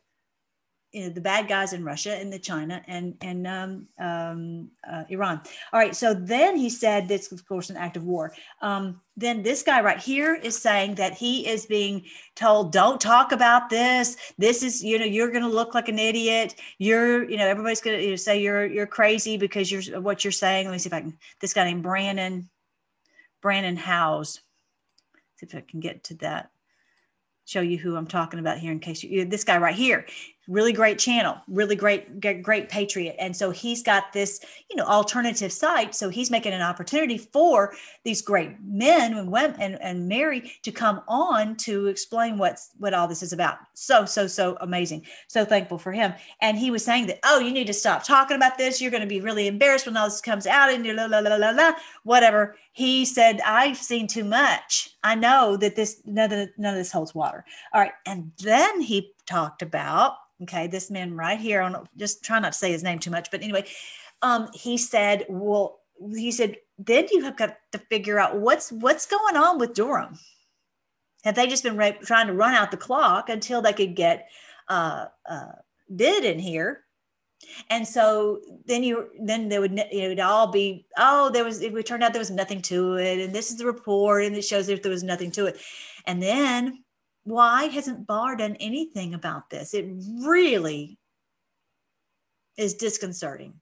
you 0.91 1.03
know, 1.03 1.09
the 1.09 1.21
bad 1.21 1.47
guys 1.47 1.73
in 1.73 1.83
Russia 1.83 2.15
and 2.15 2.33
the 2.33 2.39
China 2.39 2.81
and 2.87 3.15
and 3.21 3.45
um, 3.45 3.87
um, 3.99 4.69
uh, 4.89 5.03
Iran. 5.09 5.39
All 5.71 5.79
right. 5.79 5.95
So 5.95 6.13
then 6.13 6.57
he 6.57 6.69
said 6.69 7.07
this, 7.07 7.31
of 7.31 7.47
course, 7.47 7.69
an 7.69 7.77
act 7.77 7.95
of 7.95 8.05
war. 8.05 8.33
Um, 8.61 8.99
then 9.15 9.43
this 9.43 9.61
guy 9.61 9.81
right 9.81 9.99
here 9.99 10.35
is 10.35 10.59
saying 10.59 10.95
that 10.95 11.13
he 11.13 11.47
is 11.47 11.67
being 11.67 12.05
told, 12.35 12.71
"Don't 12.71 12.99
talk 12.99 13.31
about 13.31 13.69
this. 13.69 14.17
This 14.37 14.63
is, 14.63 14.83
you 14.83 14.97
know, 14.97 15.05
you're 15.05 15.31
going 15.31 15.43
to 15.43 15.49
look 15.49 15.75
like 15.75 15.89
an 15.89 15.99
idiot. 15.99 16.55
You're, 16.79 17.29
you 17.29 17.37
know, 17.37 17.47
everybody's 17.47 17.81
going 17.81 17.97
to 17.97 18.03
you 18.03 18.11
know, 18.11 18.15
say 18.15 18.41
you're 18.41 18.65
you're 18.65 18.87
crazy 18.87 19.37
because 19.37 19.71
you're 19.71 20.01
what 20.01 20.23
you're 20.23 20.31
saying." 20.31 20.65
Let 20.65 20.71
me 20.71 20.79
see 20.79 20.89
if 20.89 20.93
I 20.93 21.01
can. 21.01 21.17
This 21.39 21.53
guy 21.53 21.65
named 21.65 21.83
Brannon, 21.83 22.49
Brannon 23.41 23.77
Howse. 23.77 24.41
See 25.37 25.45
if 25.45 25.55
I 25.55 25.61
can 25.61 25.81
get 25.81 26.03
to 26.05 26.15
that 26.15 26.49
show 27.49 27.61
you 27.61 27.79
who 27.79 27.95
I'm 27.95 28.05
talking 28.05 28.39
about 28.39 28.59
here 28.59 28.71
in 28.71 28.79
case 28.79 29.01
you, 29.01 29.25
this 29.25 29.43
guy 29.43 29.57
right 29.57 29.73
here 29.73 30.05
really 30.49 30.73
great 30.73 30.97
channel 30.97 31.37
really 31.47 31.75
great 31.75 32.19
great 32.41 32.69
patriot. 32.69 33.15
And 33.19 33.35
so 33.35 33.51
he's 33.51 33.83
got 33.83 34.13
this 34.13 34.39
you 34.69 34.75
know 34.75 34.85
alternative 34.85 35.51
site. 35.51 35.95
So 35.95 36.09
he's 36.09 36.31
making 36.31 36.53
an 36.53 36.61
opportunity 36.61 37.17
for 37.17 37.73
these 38.03 38.21
great 38.21 38.51
men 38.63 39.17
and 39.17 39.31
women 39.31 39.55
and, 39.59 39.81
and 39.81 40.07
mary 40.07 40.51
to 40.63 40.71
come 40.71 41.01
on 41.07 41.55
to 41.57 41.87
explain 41.87 42.37
what's 42.37 42.71
what 42.77 42.93
all 42.93 43.07
this 43.07 43.23
is 43.23 43.33
about. 43.33 43.57
So 43.73 44.05
so 44.05 44.27
so 44.27 44.57
amazing. 44.61 45.05
So 45.27 45.45
thankful 45.45 45.77
for 45.77 45.91
him. 45.91 46.13
And 46.41 46.57
he 46.57 46.71
was 46.71 46.83
saying 46.83 47.07
that 47.07 47.19
oh 47.23 47.39
you 47.39 47.51
need 47.51 47.67
to 47.67 47.73
stop 47.73 48.03
talking 48.03 48.37
about 48.37 48.57
this. 48.57 48.81
You're 48.81 48.91
going 48.91 49.01
to 49.01 49.07
be 49.07 49.21
really 49.21 49.47
embarrassed 49.47 49.85
when 49.85 49.97
all 49.97 50.07
this 50.07 50.21
comes 50.21 50.47
out 50.47 50.71
and 50.71 50.85
la, 50.85 51.05
la, 51.05 51.19
la, 51.19 51.35
la, 51.35 51.49
la, 51.49 51.73
whatever. 52.03 52.55
He 52.71 53.03
said 53.05 53.41
i've 53.45 53.77
seen 53.77 54.07
too 54.07 54.23
much. 54.23 54.95
I 55.03 55.15
know 55.15 55.57
that 55.57 55.75
this 55.75 56.01
none 56.05 56.31
of, 56.31 56.49
none 56.57 56.73
of 56.73 56.79
this 56.79 56.91
holds 56.91 57.15
water. 57.15 57.43
All 57.73 57.81
right. 57.81 57.93
And 58.05 58.31
then 58.39 58.81
he 58.81 59.13
talked 59.25 59.61
about 59.61 60.17
Okay, 60.43 60.67
this 60.67 60.89
man 60.89 61.15
right 61.15 61.39
here 61.39 61.61
on 61.61 61.87
just 61.97 62.23
try 62.23 62.39
not 62.39 62.53
to 62.53 62.57
say 62.57 62.71
his 62.71 62.83
name 62.83 62.99
too 62.99 63.11
much, 63.11 63.29
but 63.29 63.43
anyway, 63.43 63.65
um, 64.21 64.49
he 64.53 64.77
said, 64.77 65.25
well, 65.29 65.81
he 66.15 66.31
said, 66.31 66.55
then 66.77 67.07
you 67.11 67.23
have 67.23 67.35
got 67.35 67.57
to 67.73 67.77
figure 67.77 68.19
out 68.19 68.37
what's 68.37 68.71
what's 68.71 69.05
going 69.05 69.35
on 69.35 69.59
with 69.59 69.73
Durham. 69.73 70.17
Have 71.25 71.35
they 71.35 71.47
just 71.47 71.63
been 71.63 71.75
re- 71.75 71.97
trying 72.01 72.27
to 72.27 72.33
run 72.33 72.53
out 72.53 72.71
the 72.71 72.77
clock 72.77 73.27
until 73.29 73.61
they 73.61 73.73
could 73.73 73.95
get 73.95 74.29
uh, 74.69 75.07
uh, 75.29 75.51
bid 75.93 76.23
in 76.23 76.39
here? 76.39 76.85
And 77.69 77.85
so 77.87 78.39
then 78.65 78.83
you 78.83 79.09
then 79.21 79.49
there 79.49 79.61
would 79.61 79.77
it 79.77 80.07
would 80.07 80.19
all 80.19 80.51
be 80.51 80.85
oh 80.97 81.29
there 81.29 81.43
was 81.43 81.61
it 81.61 81.71
would 81.73 81.85
turn 81.85 82.03
out 82.03 82.13
there 82.13 82.19
was 82.19 82.31
nothing 82.31 82.61
to 82.63 82.95
it 82.95 83.19
and 83.19 83.33
this 83.33 83.49
is 83.49 83.57
the 83.57 83.65
report 83.65 84.25
and 84.25 84.35
it 84.35 84.43
shows 84.43 84.67
that 84.67 84.83
there 84.83 84.91
was 84.91 85.03
nothing 85.03 85.31
to 85.31 85.45
it, 85.45 85.59
and 86.05 86.21
then 86.21 86.83
why 87.23 87.65
hasn't 87.65 88.07
Barr 88.07 88.35
done 88.35 88.55
anything 88.59 89.13
about 89.13 89.49
this? 89.49 89.73
It 89.73 89.85
really 90.23 90.97
is 92.57 92.73
disconcerting. 92.73 93.53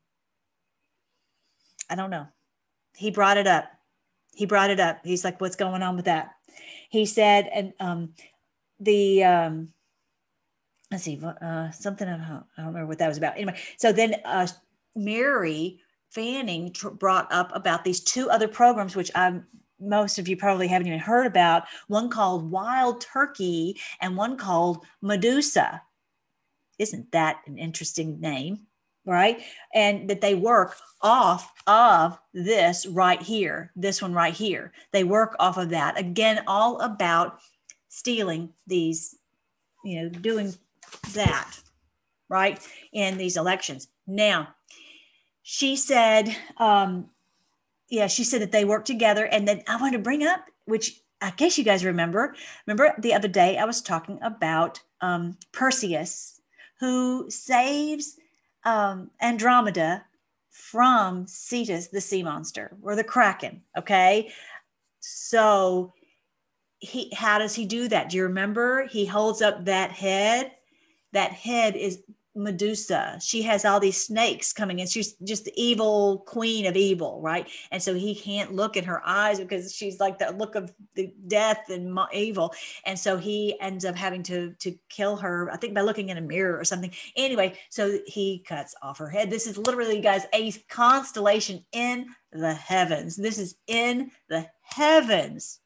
I 1.90 1.96
don't 1.96 2.10
know. 2.10 2.28
He 2.96 3.12
brought 3.12 3.38
it 3.38 3.48
up. 3.48 3.66
He 4.34 4.46
brought 4.46 4.70
it 4.70 4.80
up. 4.80 5.00
He's 5.04 5.24
like, 5.24 5.40
what's 5.42 5.56
going 5.56 5.84
on 5.84 5.96
with 5.96 6.06
that? 6.06 6.32
He 6.90 7.06
said, 7.06 7.50
and 7.54 7.74
um, 7.80 8.14
the, 8.80 9.24
um, 9.24 9.70
let's 10.92 11.04
see, 11.04 11.20
uh, 11.24 11.72
something 11.72 12.08
I 12.08 12.18
don't, 12.18 12.22
I 12.58 12.62
don't 12.62 12.68
remember 12.68 12.88
what 12.88 13.00
that 13.00 13.08
was 13.08 13.18
about. 13.18 13.36
Anyway, 13.36 13.60
so 13.78 13.92
then 13.92 14.16
uh, 14.26 14.48
Mary 14.96 15.80
Fanning 16.10 16.72
tr- 16.72 16.90
brought 16.90 17.32
up 17.32 17.52
about 17.54 17.84
these 17.84 18.00
two 18.00 18.30
other 18.30 18.48
programs, 18.48 18.96
which 18.96 19.12
I'm 19.14 19.46
most 19.80 20.20
of 20.20 20.28
you 20.28 20.38
probably 20.38 20.68
haven't 20.68 20.88
even 20.88 21.00
heard 21.00 21.26
about. 21.26 21.64
One 21.88 22.10
called 22.10 22.50
Wild 22.50 23.02
Turkey 23.02 23.80
and 24.02 24.18
one 24.18 24.38
called 24.38 24.86
Medusa. 25.02 25.82
Isn't 26.80 27.12
that 27.12 27.42
an 27.48 27.58
interesting 27.58 28.20
name? 28.20 28.68
Right. 29.06 29.42
And 29.74 30.10
that 30.10 30.20
they 30.20 30.36
work 30.36 30.76
off 31.02 31.54
of 31.66 32.20
this 32.34 32.86
right 32.86 33.22
here, 33.22 33.72
this 33.76 34.02
one 34.02 34.14
right 34.14 34.34
here. 34.34 34.74
They 34.92 35.06
work 35.06 35.36
off 35.40 35.58
of 35.58 35.70
that. 35.70 35.98
Again, 35.98 36.44
all 36.46 36.82
about 36.82 37.40
stealing 37.88 38.50
these, 38.68 39.16
you 39.86 40.02
know, 40.02 40.10
doing 40.10 40.54
that, 41.14 41.58
right, 42.30 42.60
in 42.92 43.18
these 43.18 43.38
elections. 43.38 43.88
Now, 44.06 44.50
she 45.42 45.78
said, 45.78 46.36
um, 46.58 47.10
yeah, 47.90 48.08
she 48.08 48.24
said 48.24 48.42
that 48.42 48.52
they 48.52 48.66
work 48.66 48.86
together. 48.86 49.26
And 49.26 49.48
then 49.48 49.64
I 49.68 49.78
want 49.78 49.94
to 49.94 50.00
bring 50.00 50.26
up, 50.26 50.46
which 50.66 51.02
I 51.22 51.32
guess 51.32 51.58
you 51.58 51.64
guys 51.64 51.86
remember. 51.86 52.36
Remember 52.66 52.94
the 53.00 53.14
other 53.14 53.28
day 53.28 53.58
I 53.58 53.66
was 53.66 53.82
talking 53.82 54.20
about 54.22 54.80
um, 55.02 55.38
Perseus, 55.52 56.42
who 56.80 57.30
saves 57.30 58.18
um, 58.66 59.10
Andromeda 59.22 60.04
from 60.50 61.26
Cetus, 61.28 61.88
the 61.88 62.02
sea 62.02 62.24
monster, 62.24 62.76
or 62.82 62.96
the 62.96 63.04
Kraken. 63.04 63.62
Okay. 63.78 64.32
So 65.00 65.94
he 66.80 67.12
how 67.16 67.40
does 67.40 67.56
he 67.56 67.66
do 67.66 67.88
that? 67.88 68.10
Do 68.10 68.18
you 68.18 68.24
remember? 68.24 68.86
He 68.88 69.06
holds 69.06 69.42
up 69.42 69.66
that 69.66 69.92
head. 69.92 70.52
That 71.14 71.32
head 71.32 71.76
is 71.76 72.04
Medusa. 72.38 73.18
She 73.22 73.42
has 73.42 73.66
all 73.66 73.80
these 73.80 74.06
snakes 74.06 74.54
coming 74.54 74.80
in. 74.80 74.88
She's 74.88 75.14
just 75.24 75.46
the 75.46 75.54
evil 75.56 76.20
queen 76.28 76.66
of 76.66 76.78
evil, 76.78 77.20
right? 77.22 77.50
And 77.72 77.82
so 77.82 77.94
he 77.94 78.16
can't 78.16 78.54
look 78.54 78.78
in 78.78 78.84
her 78.84 79.02
eyes 79.06 79.40
because 79.40 79.74
she's 79.74 80.00
like 80.00 80.20
the 80.20 80.32
look 80.32 80.56
of 80.56 80.74
the 80.96 81.12
death 81.28 81.70
and 81.70 81.98
evil. 82.14 82.54
And 82.86 82.98
so 82.98 83.18
he 83.18 83.60
ends 83.60 83.86
up 83.86 83.96
having 83.96 84.24
to 84.24 84.54
to 84.60 84.76
kill 84.90 85.16
her. 85.18 85.52
I 85.52 85.58
think 85.58 85.74
by 85.74 85.82
looking 85.82 86.10
in 86.10 86.18
a 86.18 86.22
mirror 86.22 86.58
or 86.58 86.64
something. 86.64 86.94
Anyway, 87.16 87.58
so 87.70 88.00
he 88.06 88.44
cuts 88.48 88.76
off 88.82 89.00
her 89.00 89.10
head. 89.10 89.30
This 89.30 89.48
is 89.48 89.58
literally, 89.58 90.02
guys, 90.02 90.26
a 90.34 90.52
constellation 90.70 91.66
in 91.72 92.08
the 92.32 92.54
heavens. 92.54 93.16
This 93.16 93.38
is 93.38 93.56
in 93.68 94.12
the 94.30 94.48
heavens. 94.62 95.60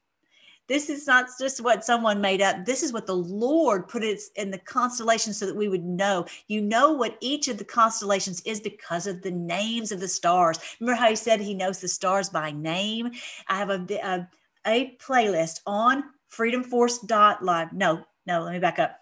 This 0.72 0.90
is 0.90 1.06
not 1.06 1.28
just 1.38 1.60
what 1.60 1.84
someone 1.84 2.22
made 2.22 2.42
up. 2.42 2.64
This 2.64 2.82
is 2.82 2.94
what 2.94 3.06
the 3.06 3.14
Lord 3.14 3.90
put 3.90 4.06
it 4.06 4.22
in 4.38 4.52
the 4.52 4.58
constellation 4.58 5.34
so 5.34 5.46
that 5.46 5.58
we 5.58 5.68
would 5.68 5.84
know. 5.84 6.26
You 6.48 6.62
know 6.62 6.94
what 6.94 7.18
each 7.20 7.50
of 7.50 7.58
the 7.58 7.66
constellations 7.66 8.40
is 8.46 8.62
because 8.62 9.06
of 9.06 9.22
the 9.22 9.32
names 9.32 9.92
of 9.92 10.00
the 10.00 10.08
stars. 10.08 10.60
Remember 10.80 10.98
how 10.98 11.10
he 11.10 11.18
said 11.18 11.42
he 11.42 11.54
knows 11.54 11.82
the 11.82 11.90
stars 11.90 12.30
by 12.30 12.52
name? 12.52 13.12
I 13.50 13.58
have 13.58 13.70
a, 13.70 13.86
a, 14.02 14.30
a 14.66 14.96
playlist 15.06 15.60
on 15.66 16.06
freedomforce.live. 16.34 17.74
No, 17.74 18.06
no, 18.26 18.42
let 18.42 18.54
me 18.54 18.60
back 18.60 18.80
up. 18.80 18.98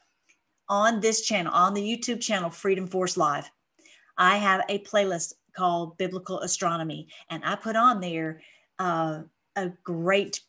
On 0.69 0.99
this 0.99 1.21
channel, 1.21 1.53
on 1.53 1.75
the 1.75 1.83
YouTube 1.83 2.19
channel, 2.19 2.49
Freedom 2.49 2.87
Force 2.87 3.15
Live, 3.15 3.47
I 4.17 4.37
have 4.37 4.63
a 4.69 4.79
playlist 4.79 5.33
called 5.55 5.99
Biblical 5.99 6.39
Astronomy, 6.39 7.09
and 7.29 7.45
I 7.45 7.53
put 7.53 7.75
on 7.75 7.99
there 7.99 8.41
uh, 8.79 9.21
a 9.55 9.69
great 9.83 10.41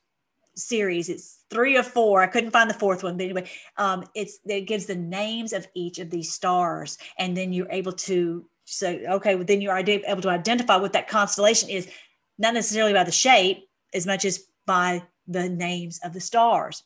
series. 0.56 1.08
It's 1.08 1.44
three 1.50 1.76
or 1.76 1.82
four. 1.82 2.22
I 2.22 2.26
couldn't 2.26 2.50
find 2.50 2.68
the 2.68 2.74
fourth 2.74 3.02
one, 3.02 3.16
but 3.16 3.24
anyway, 3.24 3.50
um, 3.76 4.04
it's 4.14 4.38
it 4.46 4.62
gives 4.62 4.86
the 4.86 4.96
names 4.96 5.52
of 5.52 5.66
each 5.74 5.98
of 5.98 6.10
these 6.10 6.32
stars, 6.32 6.98
and 7.18 7.36
then 7.36 7.52
you're 7.52 7.70
able 7.70 7.92
to 7.92 8.44
say, 8.64 9.04
okay, 9.06 9.34
well, 9.34 9.44
then 9.44 9.60
you're 9.60 9.76
able 9.76 10.22
to 10.22 10.28
identify 10.28 10.76
what 10.76 10.92
that 10.92 11.08
constellation 11.08 11.68
is, 11.68 11.88
not 12.38 12.54
necessarily 12.54 12.92
by 12.92 13.04
the 13.04 13.12
shape 13.12 13.68
as 13.94 14.06
much 14.06 14.24
as 14.24 14.46
by 14.66 15.02
the 15.26 15.48
names 15.48 16.00
of 16.04 16.12
the 16.12 16.20
stars. 16.20 16.82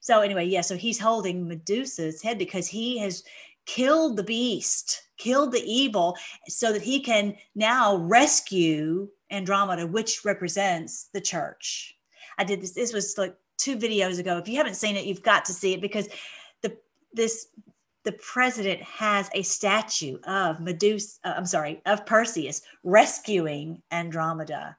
So 0.00 0.20
anyway, 0.20 0.46
yeah, 0.46 0.62
so 0.62 0.76
he's 0.76 0.98
holding 0.98 1.48
Medusa's 1.48 2.22
head 2.22 2.38
because 2.38 2.66
he 2.66 2.98
has 2.98 3.22
killed 3.66 4.16
the 4.16 4.24
beast, 4.24 5.02
killed 5.16 5.52
the 5.52 5.62
evil, 5.62 6.16
so 6.48 6.72
that 6.72 6.82
he 6.82 7.00
can 7.00 7.36
now 7.54 7.96
rescue 7.96 9.08
Andromeda, 9.30 9.86
which 9.86 10.24
represents 10.24 11.08
the 11.14 11.20
church. 11.20 11.96
I 12.38 12.44
did 12.44 12.60
this. 12.60 12.72
This 12.72 12.92
was 12.92 13.16
like 13.18 13.36
two 13.58 13.76
videos 13.76 14.18
ago. 14.18 14.38
If 14.38 14.48
you 14.48 14.56
haven't 14.56 14.76
seen 14.76 14.96
it, 14.96 15.04
you've 15.04 15.22
got 15.22 15.44
to 15.46 15.52
see 15.52 15.72
it 15.74 15.80
because 15.80 16.08
the 16.62 16.76
this 17.12 17.48
the 18.04 18.12
president 18.12 18.82
has 18.82 19.30
a 19.34 19.42
statue 19.42 20.18
of 20.24 20.60
Medusa. 20.60 21.18
Uh, 21.24 21.34
I'm 21.36 21.46
sorry, 21.46 21.80
of 21.86 22.04
Perseus 22.06 22.62
rescuing 22.82 23.82
Andromeda. 23.92 24.76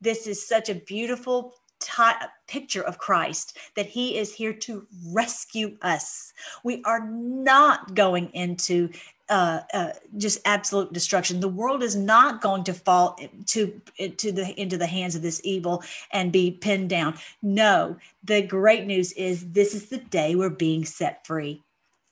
This 0.00 0.26
is 0.26 0.46
such 0.46 0.70
a 0.70 0.74
beautiful 0.74 1.54
t- 1.80 2.02
picture 2.46 2.82
of 2.82 2.98
Christ 2.98 3.58
that 3.76 3.86
he 3.86 4.16
is 4.16 4.32
here 4.32 4.52
to 4.52 4.86
rescue 5.08 5.76
us. 5.82 6.32
We 6.64 6.82
are 6.84 7.06
not 7.10 7.94
going 7.94 8.30
into 8.30 8.90
uh, 9.30 9.62
uh, 9.72 9.92
just 10.18 10.40
absolute 10.44 10.92
destruction. 10.92 11.40
The 11.40 11.48
world 11.48 11.82
is 11.82 11.94
not 11.94 12.42
going 12.42 12.64
to 12.64 12.74
fall 12.74 13.18
to 13.46 13.80
to 14.16 14.32
the 14.32 14.60
into 14.60 14.76
the 14.76 14.86
hands 14.86 15.14
of 15.14 15.22
this 15.22 15.40
evil 15.44 15.82
and 16.12 16.32
be 16.32 16.50
pinned 16.50 16.90
down. 16.90 17.16
No, 17.40 17.96
the 18.24 18.42
great 18.42 18.86
news 18.86 19.12
is 19.12 19.52
this 19.52 19.74
is 19.74 19.88
the 19.88 19.98
day 19.98 20.34
we're 20.34 20.50
being 20.50 20.84
set 20.84 21.26
free. 21.26 21.62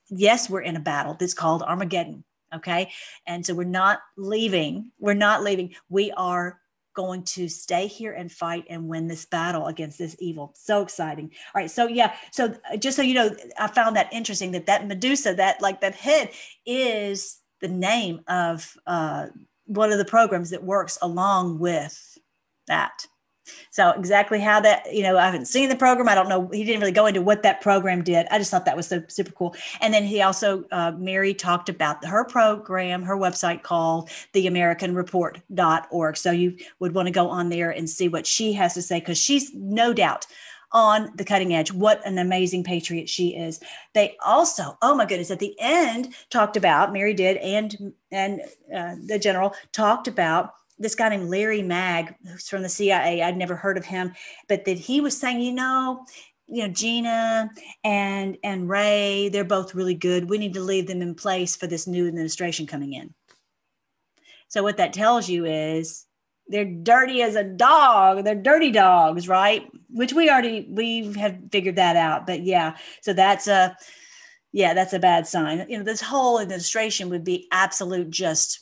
Yes, 0.09 0.49
we're 0.49 0.63
in 0.63 0.77
a 0.77 0.81
battle 0.81 1.17
that's 1.19 1.35
called 1.35 1.63
Armageddon. 1.63 2.25
Okay, 2.55 2.91
and 3.27 3.45
so 3.45 3.53
we're 3.53 3.65
not 3.65 3.99
leaving. 4.17 4.93
We're 4.99 5.15
not 5.15 5.43
leaving. 5.43 5.75
We 5.91 6.13
are 6.13 6.61
going 6.99 7.23
to 7.23 7.49
stay 7.49 7.87
here 7.87 8.13
and 8.13 8.31
fight 8.33 8.65
and 8.69 8.89
win 8.89 9.07
this 9.07 9.25
battle 9.25 9.69
against 9.69 9.99
this 9.99 10.17
evil. 10.19 10.53
So 10.57 10.83
exciting. 10.83 11.31
All 11.55 11.63
right. 11.63 11.71
So 11.71 11.87
yeah. 11.87 12.17
So 12.33 12.57
uh, 12.73 12.77
just 12.77 12.97
so 12.97 13.03
you 13.03 13.15
know, 13.15 13.31
I 13.57 13.69
found 13.69 13.95
that 13.95 14.13
interesting 14.13 14.51
that 14.51 14.67
that 14.67 14.89
Medusa, 14.89 15.33
that 15.35 15.63
like 15.63 15.81
that 15.83 15.95
head 15.95 16.33
is 16.67 17.39
the 17.61 17.69
name 17.69 18.23
of 18.27 18.77
uh, 18.85 19.27
one 19.67 19.93
of 19.93 19.99
the 19.99 20.05
programs 20.05 20.51
that 20.51 20.65
works 20.65 20.99
along 21.01 21.61
with 21.61 22.19
that. 22.67 23.07
So 23.71 23.91
exactly 23.91 24.41
how 24.41 24.61
that, 24.61 24.93
you 24.93 25.03
know, 25.03 25.17
I 25.17 25.25
haven't 25.27 25.47
seen 25.47 25.69
the 25.69 25.77
program. 25.77 26.09
I 26.09 26.15
don't 26.15 26.29
know. 26.29 26.49
He 26.49 26.65
didn't 26.65 26.81
really 26.81 26.93
go 26.93 27.07
into 27.07 27.23
what 27.23 27.43
that 27.43 27.61
program 27.61 28.03
did. 28.03 28.27
I 28.31 28.39
just 28.39 28.51
thought 28.51 28.65
that 28.65 28.77
was 28.77 28.87
so 28.87 29.03
super 29.09 29.33
cool. 29.33 29.55
And 29.81 29.93
then 29.93 30.05
he 30.05 30.23
also, 30.23 30.65
uh, 30.71 30.93
Mary 30.99 31.35
talked 31.35 31.69
about 31.69 32.05
her 32.05 32.25
program, 32.25 33.03
her 33.03 33.17
website 33.17 33.63
called 33.63 34.11
theamericanreport.org. 34.35 36.17
So 36.17 36.31
you 36.31 36.57
would 36.81 36.95
want 36.95 37.07
to 37.07 37.13
go 37.13 37.29
on 37.29 37.49
there 37.49 37.71
and 37.71 37.89
see 37.89 38.09
what 38.09 38.27
she 38.27 38.53
has 38.55 38.75
to 38.75 38.83
say 38.83 39.01
because 39.01 39.19
she's 39.19 39.55
no 39.55 39.93
doubt 39.93 40.27
on 40.73 41.11
the 41.17 41.25
cutting 41.25 41.55
edge. 41.55 41.73
What 41.73 42.05
an 42.07 42.19
amazing 42.19 42.65
patriot 42.65 43.09
she 43.09 43.35
is. 43.35 43.61
They 43.95 44.17
also, 44.25 44.77
oh 44.83 44.95
my 44.95 45.07
goodness, 45.07 45.31
at 45.31 45.39
the 45.39 45.57
end 45.59 46.15
talked 46.31 46.57
about 46.57 46.93
Mary 46.93 47.15
did 47.15 47.39
and 47.39 47.95
and 48.11 48.41
uh, 48.75 48.97
the 49.07 49.19
general 49.19 49.55
talked 49.73 50.09
about 50.09 50.55
this 50.79 50.95
guy 50.95 51.09
named 51.09 51.29
Larry 51.29 51.62
Mag, 51.62 52.14
who's 52.23 52.49
from 52.49 52.62
the 52.62 52.69
CIA. 52.69 53.23
I'd 53.23 53.37
never 53.37 53.57
heard 53.57 53.79
of 53.79 53.85
him, 53.85 54.12
but 54.49 54.64
that 54.64 54.79
he 54.79 55.01
was 55.01 55.19
saying, 55.19 55.41
you 55.41 55.53
know, 55.53 56.05
you 56.47 56.67
know, 56.67 56.73
Gina 56.73 57.51
and 57.85 58.38
and 58.43 58.69
Wray, 58.69 59.29
they're 59.29 59.45
both 59.45 59.75
really 59.75 59.95
good. 59.95 60.31
We 60.31 60.38
need 60.38 60.55
to 60.55 60.61
leave 60.61 60.87
them 60.87 61.03
in 61.03 61.14
place 61.14 61.57
for 61.57 61.67
this 61.67 61.87
new 61.87 62.09
administration 62.09 62.67
coming 62.67 62.95
in. 62.95 63.14
So 64.49 64.62
what 64.62 64.79
that 64.79 64.95
tells 64.95 65.29
you 65.29 65.45
is 65.45 66.07
they're 66.49 66.64
dirty 66.64 67.21
as 67.23 67.37
a 67.37 67.45
dog. 67.45 68.25
They're 68.25 68.35
dirty 68.35 68.71
dogs, 68.71 69.29
right? 69.29 69.69
Which 69.91 70.14
we 70.14 70.31
already 70.31 70.67
we 70.71 71.12
have 71.14 71.38
figured 71.53 71.77
that 71.77 71.97
out. 71.97 72.27
But 72.27 72.43
yeah, 72.43 72.77
so 73.03 73.12
that's 73.12 73.47
a 73.47 73.77
yeah, 74.53 74.73
that's 74.73 74.95
a 74.95 74.99
bad 74.99 75.27
sign. 75.27 75.67
You 75.69 75.79
know, 75.79 75.85
this 75.85 76.01
whole 76.01 76.41
administration 76.41 77.11
would 77.11 77.25
be 77.25 77.47
absolute 77.53 78.11
just 78.11 78.61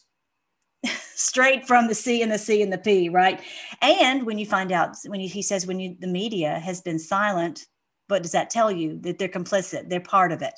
straight 1.15 1.67
from 1.67 1.89
the 1.89 1.95
C 1.95 2.23
and 2.23 2.31
the 2.31 2.39
C 2.39 2.63
and 2.63 2.73
the 2.73 2.79
P, 2.79 3.09
right? 3.09 3.41
And 3.81 4.25
when 4.25 4.39
you 4.39 4.47
find 4.47 4.73
out, 4.73 4.97
when 5.07 5.21
you, 5.21 5.29
he 5.29 5.43
says, 5.43 5.67
when 5.67 5.81
you, 5.81 5.97
the 5.99 6.07
media 6.07 6.59
has 6.59 6.81
been 6.81 6.99
silent, 6.99 7.67
what 8.09 8.23
does 8.23 8.33
that 8.33 8.51
tell 8.51 8.71
you? 8.71 8.99
That 9.01 9.19
they're 9.19 9.29
complicit, 9.29 9.89
they're 9.89 10.01
part 10.01 10.33
of 10.33 10.43
it. 10.43 10.55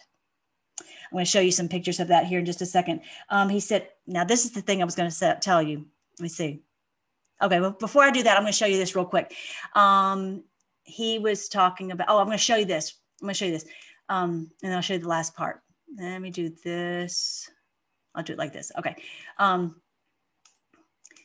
I'm 0.81 1.15
going 1.15 1.25
to 1.25 1.31
show 1.31 1.41
you 1.41 1.53
some 1.53 1.69
pictures 1.69 2.01
of 2.01 2.09
that 2.09 2.27
here 2.27 2.39
in 2.39 2.45
just 2.45 2.61
a 2.61 2.67
second. 2.67 3.01
Um, 3.31 3.49
he 3.49 3.61
said, 3.61 3.89
now 4.07 4.25
this 4.25 4.45
is 4.45 4.53
the 4.53 4.61
thing 4.61 4.83
I 4.83 4.85
was 4.85 4.95
going 4.95 5.11
to 5.11 5.39
tell 5.41 5.63
you. 5.63 5.87
Let 6.19 6.23
me 6.23 6.29
see. 6.29 6.63
Okay, 7.41 7.61
well, 7.61 7.71
before 7.71 8.03
I 8.03 8.11
do 8.11 8.23
that, 8.25 8.37
I'm 8.37 8.43
going 8.43 8.53
to 8.53 8.57
show 8.57 8.67
you 8.67 8.77
this 8.77 8.95
real 8.95 9.07
quick. 9.07 9.33
Um, 9.75 10.45
he 10.83 11.19
was 11.19 11.49
talking 11.49 11.93
about, 11.93 12.09
oh, 12.11 12.19
I'm 12.19 12.27
going 12.27 12.37
to 12.37 12.45
show 12.45 12.57
you 12.57 12.67
this. 12.67 12.95
I'm 13.23 13.27
going 13.27 13.35
to 13.35 13.39
show 13.39 13.45
you 13.47 13.53
this. 13.53 13.65
Um, 14.09 14.51
and 14.63 14.75
I'll 14.75 14.83
show 14.83 14.95
you 14.95 15.01
the 15.01 15.09
last 15.09 15.35
part. 15.35 15.63
Let 15.97 16.21
me 16.21 16.31
do 16.31 16.51
this. 16.65 17.49
I'll 18.15 18.23
do 18.23 18.33
it 18.35 18.39
like 18.39 18.53
this. 18.53 18.73
Okay. 18.79 18.97
Um, 19.39 19.81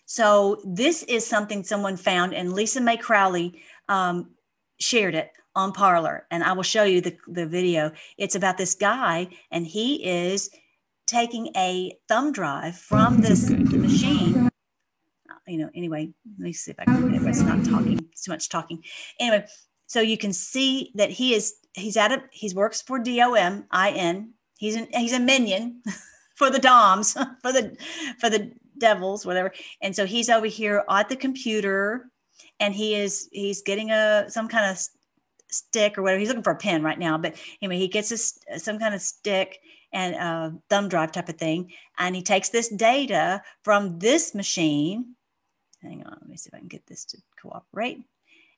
so 0.05 0.61
this 0.65 1.03
is 1.03 1.25
something 1.25 1.63
someone 1.63 1.97
found, 1.97 2.33
and 2.33 2.53
Lisa 2.53 2.81
Mei 2.81 2.97
Crowley 2.97 3.61
um, 3.89 4.31
shared 4.79 5.15
it 5.15 5.31
on 5.55 5.71
Parler, 5.71 6.25
and 6.31 6.43
I 6.43 6.53
will 6.53 6.63
show 6.63 6.83
you 6.83 7.01
the, 7.01 7.15
the 7.27 7.45
video. 7.45 7.91
It's 8.17 8.35
about 8.35 8.57
this 8.57 8.75
guy, 8.75 9.27
and 9.51 9.65
he 9.65 10.03
is 10.03 10.49
taking 11.07 11.49
a 11.55 11.97
thumb 12.07 12.31
drive 12.31 12.77
from 12.77 13.21
this 13.21 13.49
machine. 13.49 14.49
You 15.47 15.57
know, 15.57 15.69
anyway, 15.75 16.13
let 16.39 16.45
me 16.45 16.53
see 16.53 16.71
if 16.71 16.79
I 16.79 16.85
can. 16.85 17.13
It's 17.27 17.41
not 17.41 17.65
talking. 17.65 17.99
It's 18.11 18.23
too 18.23 18.31
much 18.31 18.49
talking. 18.49 18.81
Anyway, 19.19 19.45
so 19.87 19.99
you 19.99 20.17
can 20.17 20.31
see 20.31 20.91
that 20.95 21.09
he 21.09 21.33
is 21.33 21.55
he's 21.73 21.97
at 21.97 22.11
a 22.11 22.23
he 22.31 22.51
works 22.53 22.81
for 22.81 22.97
DOM 22.97 23.65
IN. 23.73 24.33
He's 24.57 24.75
an 24.75 24.87
he's 24.93 25.13
a 25.13 25.19
minion 25.19 25.81
for 26.35 26.49
the 26.49 26.59
DOMs 26.59 27.13
for 27.41 27.51
the 27.51 27.75
for 28.19 28.29
the 28.29 28.53
devils 28.77 29.25
whatever. 29.25 29.51
And 29.81 29.95
so 29.95 30.05
he's 30.05 30.29
over 30.29 30.45
here 30.45 30.83
at 30.89 31.09
the 31.09 31.15
computer, 31.15 32.09
and 32.59 32.73
he 32.73 32.95
is 32.95 33.29
he's 33.31 33.61
getting 33.61 33.91
a 33.91 34.25
some 34.29 34.47
kind 34.47 34.69
of 34.69 34.79
stick 35.49 35.97
or 35.97 36.03
whatever. 36.03 36.19
He's 36.19 36.29
looking 36.29 36.43
for 36.43 36.53
a 36.53 36.57
pen 36.57 36.83
right 36.83 36.99
now, 36.99 37.17
but 37.17 37.35
anyway, 37.61 37.77
he 37.77 37.87
gets 37.87 38.11
a, 38.11 38.59
some 38.59 38.79
kind 38.79 38.95
of 38.95 39.01
stick 39.01 39.59
and 39.91 40.15
a 40.15 40.55
thumb 40.69 40.89
drive 40.89 41.11
type 41.11 41.29
of 41.29 41.37
thing, 41.37 41.71
and 41.99 42.15
he 42.15 42.23
takes 42.23 42.49
this 42.49 42.69
data 42.69 43.41
from 43.63 43.99
this 43.99 44.33
machine. 44.33 45.15
Hang 45.81 46.03
on, 46.05 46.17
let 46.21 46.29
me 46.29 46.37
see 46.37 46.49
if 46.49 46.53
I 46.53 46.59
can 46.59 46.67
get 46.67 46.85
this 46.87 47.05
to 47.05 47.17
cooperate 47.41 48.03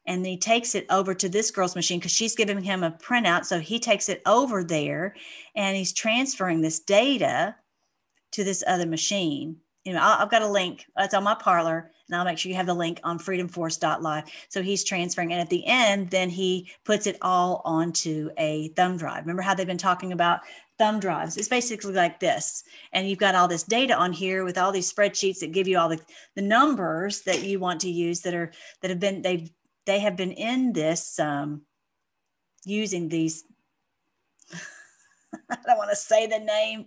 and 0.07 0.25
he 0.25 0.37
takes 0.37 0.75
it 0.75 0.85
over 0.89 1.13
to 1.13 1.29
this 1.29 1.51
girl's 1.51 1.75
machine 1.75 1.99
because 1.99 2.11
she's 2.11 2.35
giving 2.35 2.61
him 2.61 2.83
a 2.83 2.91
printout. 2.91 3.45
So 3.45 3.59
he 3.59 3.79
takes 3.79 4.09
it 4.09 4.21
over 4.25 4.63
there 4.63 5.15
and 5.55 5.75
he's 5.75 5.93
transferring 5.93 6.61
this 6.61 6.79
data 6.79 7.55
to 8.33 8.43
this 8.43 8.63
other 8.67 8.85
machine. 8.85 9.57
You 9.85 9.93
know, 9.93 10.01
I've 10.01 10.31
got 10.31 10.41
a 10.41 10.47
link. 10.47 10.87
It's 10.97 11.13
on 11.13 11.23
my 11.23 11.35
Parler, 11.35 11.91
and 12.07 12.15
I'll 12.15 12.25
make 12.25 12.39
sure 12.39 12.49
you 12.49 12.55
have 12.55 12.65
the 12.65 12.73
link 12.73 12.99
on 13.03 13.19
freedomforce.live. 13.19 14.23
So 14.49 14.63
he's 14.63 14.83
transferring, 14.83 15.31
and 15.31 15.39
at 15.39 15.49
the 15.49 15.63
end, 15.65 16.09
then 16.09 16.27
he 16.29 16.71
puts 16.83 17.05
it 17.05 17.17
all 17.21 17.61
onto 17.63 18.31
a 18.37 18.69
thumb 18.69 18.97
drive. 18.97 19.21
Remember 19.21 19.43
how 19.43 19.53
they've 19.53 19.67
been 19.67 19.77
talking 19.77 20.11
about 20.11 20.39
thumb 20.79 20.99
drives? 20.99 21.37
It's 21.37 21.47
basically 21.47 21.93
like 21.93 22.19
this, 22.19 22.63
and 22.93 23.07
you've 23.07 23.19
got 23.19 23.35
all 23.35 23.47
this 23.47 23.61
data 23.61 23.95
on 23.95 24.11
here 24.11 24.43
with 24.43 24.57
all 24.57 24.71
these 24.71 24.91
spreadsheets 24.91 25.39
that 25.39 25.51
give 25.51 25.67
you 25.67 25.77
all 25.77 25.89
the, 25.89 26.01
the 26.35 26.41
numbers 26.41 27.21
that 27.21 27.43
you 27.43 27.59
want 27.59 27.81
to 27.81 27.89
use 27.89 28.21
that 28.21 28.33
are 28.33 28.51
that 28.81 28.89
have 28.89 28.99
been 28.99 29.21
they've 29.21 29.51
they 29.85 29.99
have 29.99 30.15
been 30.15 30.31
in 30.31 30.73
this 30.73 31.19
um, 31.19 31.61
using 32.65 33.07
these 33.07 33.43
I 35.49 35.57
don't 35.65 35.77
want 35.77 35.89
to 35.89 35.95
say 35.95 36.27
the 36.27 36.39
name. 36.39 36.85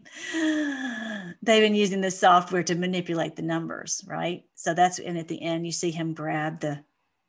They've 1.43 1.63
been 1.63 1.75
using 1.75 2.01
this 2.01 2.19
software 2.19 2.63
to 2.65 2.75
manipulate 2.75 3.37
the 3.37 3.43
numbers, 3.43 4.05
right? 4.07 4.45
So 4.55 4.75
that's 4.75 4.99
and 4.99 5.19
at 5.19 5.29
the 5.29 5.43
end 5.43 5.67
you 5.67 5.73
see 5.73 5.91
him 5.91 6.15
grab 6.15 6.61
the 6.61 6.85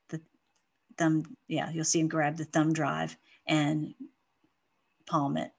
the 0.10 0.22
thumb. 0.98 1.36
Yeah, 1.48 1.70
you'll 1.72 1.86
see 1.86 2.00
him 2.00 2.08
grab 2.08 2.38
the 2.38 2.46
thumb 2.46 2.74
drive 2.74 3.18
and 3.48 3.94
palm 5.08 5.38
it. 5.38 5.52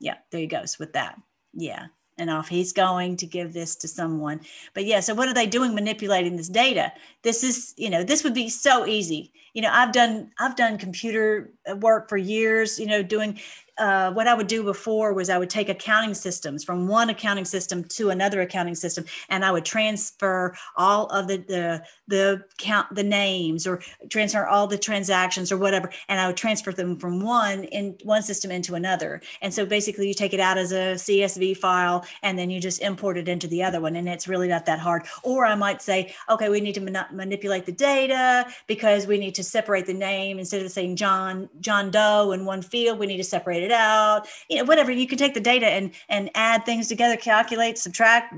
Yeah, 0.00 0.16
there 0.30 0.40
he 0.40 0.46
goes 0.46 0.78
with 0.78 0.92
that. 0.94 1.20
Yeah 1.52 1.86
and 2.18 2.30
off 2.30 2.48
he's 2.48 2.72
going 2.72 3.16
to 3.16 3.26
give 3.26 3.52
this 3.52 3.76
to 3.76 3.88
someone 3.88 4.40
but 4.72 4.84
yeah 4.84 5.00
so 5.00 5.14
what 5.14 5.28
are 5.28 5.34
they 5.34 5.46
doing 5.46 5.74
manipulating 5.74 6.36
this 6.36 6.48
data 6.48 6.92
this 7.22 7.42
is 7.42 7.74
you 7.76 7.90
know 7.90 8.02
this 8.02 8.22
would 8.22 8.34
be 8.34 8.48
so 8.48 8.86
easy 8.86 9.32
you 9.52 9.62
know 9.62 9.70
i've 9.72 9.92
done 9.92 10.30
i've 10.38 10.56
done 10.56 10.78
computer 10.78 11.52
uh, 11.70 11.76
work 11.76 12.08
for 12.08 12.16
years 12.16 12.78
you 12.78 12.86
know 12.86 13.02
doing 13.02 13.38
uh, 13.78 14.12
what 14.12 14.28
I 14.28 14.34
would 14.34 14.46
do 14.46 14.62
before 14.62 15.12
was 15.12 15.30
I 15.30 15.38
would 15.38 15.50
take 15.50 15.68
accounting 15.68 16.14
systems 16.14 16.62
from 16.62 16.86
one 16.86 17.10
accounting 17.10 17.44
system 17.44 17.84
to 17.84 18.10
another 18.10 18.40
accounting 18.40 18.74
system, 18.74 19.04
and 19.28 19.44
I 19.44 19.50
would 19.50 19.64
transfer 19.64 20.56
all 20.76 21.06
of 21.06 21.28
the 21.28 21.38
the 21.38 21.84
the 22.06 22.44
count 22.58 22.94
the 22.94 23.02
names 23.02 23.66
or 23.66 23.82
transfer 24.10 24.46
all 24.46 24.66
the 24.66 24.78
transactions 24.78 25.50
or 25.50 25.56
whatever, 25.56 25.90
and 26.08 26.20
I 26.20 26.26
would 26.26 26.36
transfer 26.36 26.72
them 26.72 26.96
from 26.96 27.20
one 27.20 27.64
in 27.64 27.96
one 28.04 28.22
system 28.22 28.50
into 28.50 28.74
another. 28.74 29.20
And 29.42 29.52
so 29.52 29.66
basically, 29.66 30.06
you 30.06 30.14
take 30.14 30.34
it 30.34 30.40
out 30.40 30.56
as 30.58 30.72
a 30.72 30.94
CSV 30.94 31.56
file, 31.56 32.04
and 32.22 32.38
then 32.38 32.50
you 32.50 32.60
just 32.60 32.80
import 32.80 33.16
it 33.18 33.28
into 33.28 33.48
the 33.48 33.62
other 33.62 33.80
one, 33.80 33.96
and 33.96 34.08
it's 34.08 34.28
really 34.28 34.48
not 34.48 34.66
that 34.66 34.78
hard. 34.78 35.06
Or 35.22 35.44
I 35.46 35.54
might 35.56 35.82
say, 35.82 36.14
okay, 36.30 36.48
we 36.48 36.60
need 36.60 36.74
to 36.74 36.80
man- 36.80 37.06
manipulate 37.10 37.66
the 37.66 37.72
data 37.72 38.46
because 38.68 39.06
we 39.06 39.18
need 39.18 39.34
to 39.34 39.42
separate 39.42 39.86
the 39.86 39.94
name 39.94 40.38
instead 40.38 40.62
of 40.62 40.70
saying 40.70 40.96
John 40.96 41.48
John 41.60 41.90
Doe 41.90 42.32
in 42.32 42.44
one 42.44 42.62
field, 42.62 42.98
we 42.98 43.06
need 43.06 43.16
to 43.16 43.24
separate 43.24 43.63
it 43.64 43.72
out, 43.72 44.28
you 44.48 44.58
know, 44.58 44.64
whatever. 44.64 44.92
You 44.92 45.06
can 45.06 45.18
take 45.18 45.34
the 45.34 45.40
data 45.40 45.66
and 45.66 45.90
and 46.08 46.30
add 46.34 46.64
things 46.64 46.88
together, 46.88 47.16
calculate, 47.16 47.78
subtract, 47.78 48.32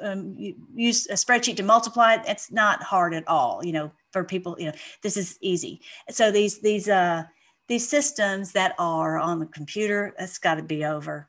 um, 0.00 0.36
use 0.74 1.06
a 1.08 1.14
spreadsheet 1.14 1.56
to 1.56 1.62
multiply 1.62 2.14
it. 2.14 2.22
It's 2.28 2.52
not 2.52 2.82
hard 2.82 3.14
at 3.14 3.26
all, 3.26 3.64
you 3.64 3.72
know, 3.72 3.90
for 4.12 4.24
people. 4.24 4.56
You 4.58 4.66
know, 4.66 4.74
this 5.02 5.16
is 5.16 5.38
easy. 5.40 5.80
So 6.10 6.30
these 6.30 6.60
these 6.60 6.88
uh 6.88 7.24
these 7.68 7.88
systems 7.88 8.52
that 8.52 8.74
are 8.78 9.18
on 9.18 9.38
the 9.38 9.46
computer, 9.46 10.14
that's 10.18 10.38
got 10.38 10.56
to 10.56 10.62
be 10.62 10.84
over. 10.84 11.28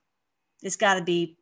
It's 0.63 0.75
got 0.75 0.95
to 0.95 1.03
be 1.03 1.37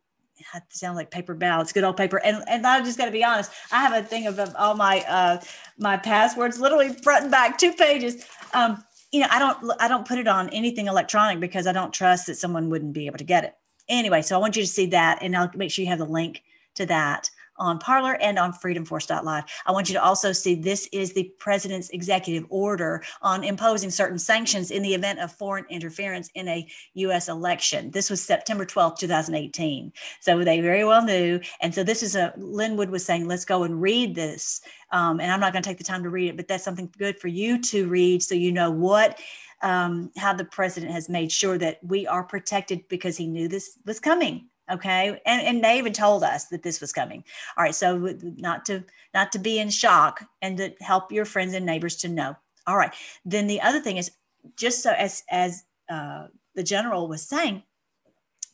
it 0.54 0.62
sounds 0.70 0.96
like 0.96 1.10
paper 1.10 1.34
ballots, 1.34 1.72
good 1.72 1.84
old 1.84 1.96
paper. 1.96 2.20
And 2.24 2.42
and 2.48 2.66
I 2.66 2.80
just 2.82 2.98
got 2.98 3.06
to 3.06 3.10
be 3.10 3.24
honest, 3.24 3.50
I 3.72 3.80
have 3.80 3.92
a 3.92 4.06
thing 4.06 4.26
of, 4.26 4.38
of 4.38 4.54
all 4.56 4.74
my 4.74 5.04
uh, 5.08 5.40
my 5.78 5.96
passwords, 5.96 6.58
literally 6.58 6.90
front 7.02 7.24
and 7.24 7.30
back, 7.30 7.58
two 7.58 7.72
pages. 7.72 8.24
Um, 8.54 8.82
you 9.12 9.20
know, 9.20 9.26
I 9.30 9.38
don't 9.38 9.72
I 9.80 9.88
don't 9.88 10.06
put 10.06 10.18
it 10.18 10.28
on 10.28 10.48
anything 10.50 10.86
electronic 10.86 11.40
because 11.40 11.66
I 11.66 11.72
don't 11.72 11.92
trust 11.92 12.26
that 12.26 12.36
someone 12.36 12.70
wouldn't 12.70 12.92
be 12.92 13.06
able 13.06 13.18
to 13.18 13.24
get 13.24 13.44
it. 13.44 13.54
Anyway, 13.88 14.22
so 14.22 14.36
I 14.36 14.38
want 14.38 14.56
you 14.56 14.62
to 14.62 14.68
see 14.68 14.86
that 14.86 15.18
and 15.22 15.36
I'll 15.36 15.50
make 15.54 15.70
sure 15.70 15.82
you 15.82 15.90
have 15.90 15.98
the 15.98 16.04
link 16.04 16.42
to 16.76 16.86
that 16.86 17.28
on 17.60 17.78
Parler 17.78 18.14
and 18.20 18.38
on 18.38 18.52
freedomforce.live. 18.52 19.44
I 19.66 19.72
want 19.72 19.88
you 19.88 19.94
to 19.94 20.02
also 20.02 20.32
see 20.32 20.54
this 20.54 20.88
is 20.92 21.12
the 21.12 21.32
president's 21.38 21.90
executive 21.90 22.46
order 22.48 23.02
on 23.22 23.44
imposing 23.44 23.90
certain 23.90 24.18
sanctions 24.18 24.70
in 24.70 24.82
the 24.82 24.94
event 24.94 25.20
of 25.20 25.30
foreign 25.30 25.66
interference 25.68 26.30
in 26.34 26.48
a 26.48 26.66
US 26.94 27.28
election. 27.28 27.90
This 27.90 28.10
was 28.10 28.22
September 28.22 28.64
12, 28.64 28.98
2018. 28.98 29.92
So 30.20 30.42
they 30.42 30.60
very 30.60 30.84
well 30.84 31.04
knew. 31.04 31.40
And 31.60 31.74
so 31.74 31.84
this 31.84 32.02
is 32.02 32.16
a, 32.16 32.32
Lin 32.36 32.76
Wood 32.76 32.90
was 32.90 33.04
saying, 33.04 33.28
let's 33.28 33.44
go 33.44 33.62
and 33.62 33.80
read 33.80 34.14
this. 34.14 34.62
Um, 34.90 35.20
and 35.20 35.30
I'm 35.30 35.40
not 35.40 35.52
going 35.52 35.62
to 35.62 35.68
take 35.68 35.78
the 35.78 35.84
time 35.84 36.02
to 36.02 36.10
read 36.10 36.30
it, 36.30 36.36
but 36.36 36.48
that's 36.48 36.64
something 36.64 36.92
good 36.98 37.20
for 37.20 37.28
you 37.28 37.60
to 37.62 37.86
read 37.86 38.22
so 38.22 38.34
you 38.34 38.52
know 38.52 38.70
what. 38.70 39.20
Um, 39.62 40.10
how 40.16 40.32
the 40.32 40.46
president 40.46 40.90
has 40.92 41.10
made 41.10 41.30
sure 41.30 41.58
that 41.58 41.80
we 41.82 42.06
are 42.06 42.24
protected 42.24 42.88
because 42.88 43.18
he 43.18 43.26
knew 43.26 43.46
this 43.46 43.78
was 43.84 44.00
coming 44.00 44.48
okay 44.70 45.20
and, 45.26 45.42
and 45.42 45.64
they 45.64 45.78
even 45.78 45.92
told 45.92 46.22
us 46.22 46.46
that 46.46 46.62
this 46.62 46.80
was 46.80 46.92
coming 46.92 47.24
all 47.56 47.64
right 47.64 47.74
so 47.74 48.14
not 48.36 48.64
to 48.64 48.84
not 49.14 49.32
to 49.32 49.38
be 49.38 49.58
in 49.58 49.70
shock 49.70 50.24
and 50.42 50.56
to 50.56 50.72
help 50.80 51.12
your 51.12 51.24
friends 51.24 51.54
and 51.54 51.66
neighbors 51.66 51.96
to 51.96 52.08
know 52.08 52.36
all 52.66 52.76
right 52.76 52.92
then 53.24 53.46
the 53.46 53.60
other 53.60 53.80
thing 53.80 53.96
is 53.96 54.10
just 54.56 54.82
so 54.82 54.92
as 54.92 55.22
as 55.30 55.64
uh, 55.88 56.26
the 56.54 56.62
general 56.62 57.08
was 57.08 57.22
saying 57.22 57.62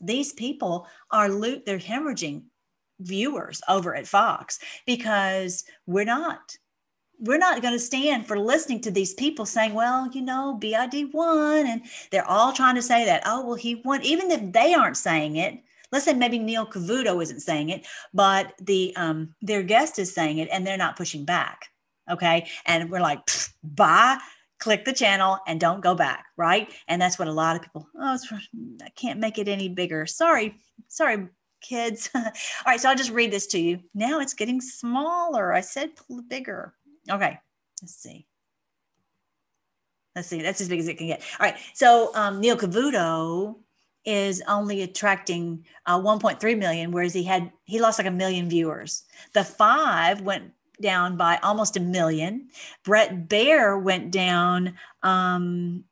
these 0.01 0.33
people 0.33 0.87
are 1.11 1.29
loot 1.29 1.65
they're 1.65 1.79
hemorrhaging 1.79 2.43
viewers 3.01 3.61
over 3.69 3.95
at 3.95 4.07
fox 4.07 4.59
because 4.87 5.65
we're 5.87 6.05
not 6.05 6.57
we're 7.19 7.39
not 7.39 7.63
going 7.63 7.75
to 7.75 7.81
stand 7.81 8.27
for 8.27 8.39
listening 8.39 8.81
to 8.83 8.91
these 8.91 9.15
people 9.15 9.47
saying, 9.47 9.75
well, 9.75 10.11
you 10.13 10.23
know, 10.23 10.55
BID 10.61 11.13
won. 11.13 11.67
And 11.67 11.83
they're 12.11 12.29
all 12.29 12.53
trying 12.53 12.75
to 12.75 12.83
say 12.83 13.05
that, 13.07 13.23
oh, 13.25 13.47
well, 13.47 13.55
he 13.55 13.77
won. 13.77 14.03
Even 14.03 14.31
if 14.31 14.53
they 14.53 14.75
aren't 14.75 14.97
saying 14.97 15.37
it, 15.37 15.59
let's 15.93 16.05
say 16.05 16.15
maybe 16.15 16.39
Neil 16.39 16.67
Cavuto 16.67 17.23
isn't 17.23 17.41
saying 17.41 17.71
it, 17.71 17.87
but 18.13 18.55
the 18.61 18.95
um, 18.97 19.35
their 19.43 19.63
guest 19.63 19.99
is 19.99 20.13
saying 20.13 20.39
it 20.39 20.49
and 20.53 20.67
they're 20.67 20.77
not 20.77 20.97
pushing 20.97 21.25
back. 21.25 21.67
Okay. 22.11 22.49
And 22.67 22.91
we're 22.91 23.01
like, 23.01 23.21
bye, 23.63 24.19
click 24.59 24.85
the 24.85 24.93
channel 24.93 25.39
and 25.47 25.61
don't 25.61 25.81
go 25.81 25.95
back. 25.95 26.27
Right. 26.37 26.73
And 26.89 27.01
that's 27.01 27.19
what 27.19 27.29
a 27.29 27.33
lot 27.33 27.57
of 27.57 27.63
people, 27.63 27.89
oh, 27.99 28.19
I 28.83 28.89
can't 28.91 29.21
make 29.21 29.39
it 29.39 29.49
any 29.49 29.69
bigger. 29.69 30.07
Sorry. 30.07 30.61
Sorry, 30.89 31.29
kids. 31.61 32.11
All 32.15 32.23
right. 32.67 32.81
So 32.81 32.89
I'll 32.89 32.97
just 32.97 33.11
read 33.11 33.33
this 33.33 33.47
to 33.49 33.59
you. 33.59 33.81
Now 33.95 34.21
it's 34.21 34.35
getting 34.35 34.61
smaller. 34.61 35.53
I 35.53 35.61
said 35.61 35.91
bigger. 36.29 36.75
Okay. 37.11 37.39
Let's 37.83 37.95
see. 37.95 38.27
Let's 40.15 40.29
see. 40.29 40.41
That's 40.41 40.61
as 40.61 40.69
big 40.69 40.81
as 40.81 40.89
it 40.89 40.97
can 40.97 41.09
get. 41.09 41.23
All 41.39 41.47
right. 41.47 41.57
So 41.75 42.11
um, 42.15 42.41
Neil 42.41 42.57
Cavuto 42.57 43.57
is 44.07 44.41
only 44.47 44.83
attracting 44.83 45.67
uh, 45.85 45.99
1.3 45.99 46.59
million, 46.59 46.93
whereas 46.93 47.13
he 47.13 47.25
had 47.25 47.53
he 47.65 47.81
lost 47.81 47.99
like 47.99 48.07
a 48.07 48.13
million 48.13 48.49
viewers. 48.49 49.03
The 49.35 49.45
five 49.45 50.23
went 50.23 50.53
down 50.81 51.17
by 51.17 51.39
almost 51.43 51.77
a 51.77 51.81
million. 51.81 52.49
Bret 52.85 53.29
Baier 53.29 53.83
went 53.83 54.11
down 54.11 54.75
um, 55.03 55.85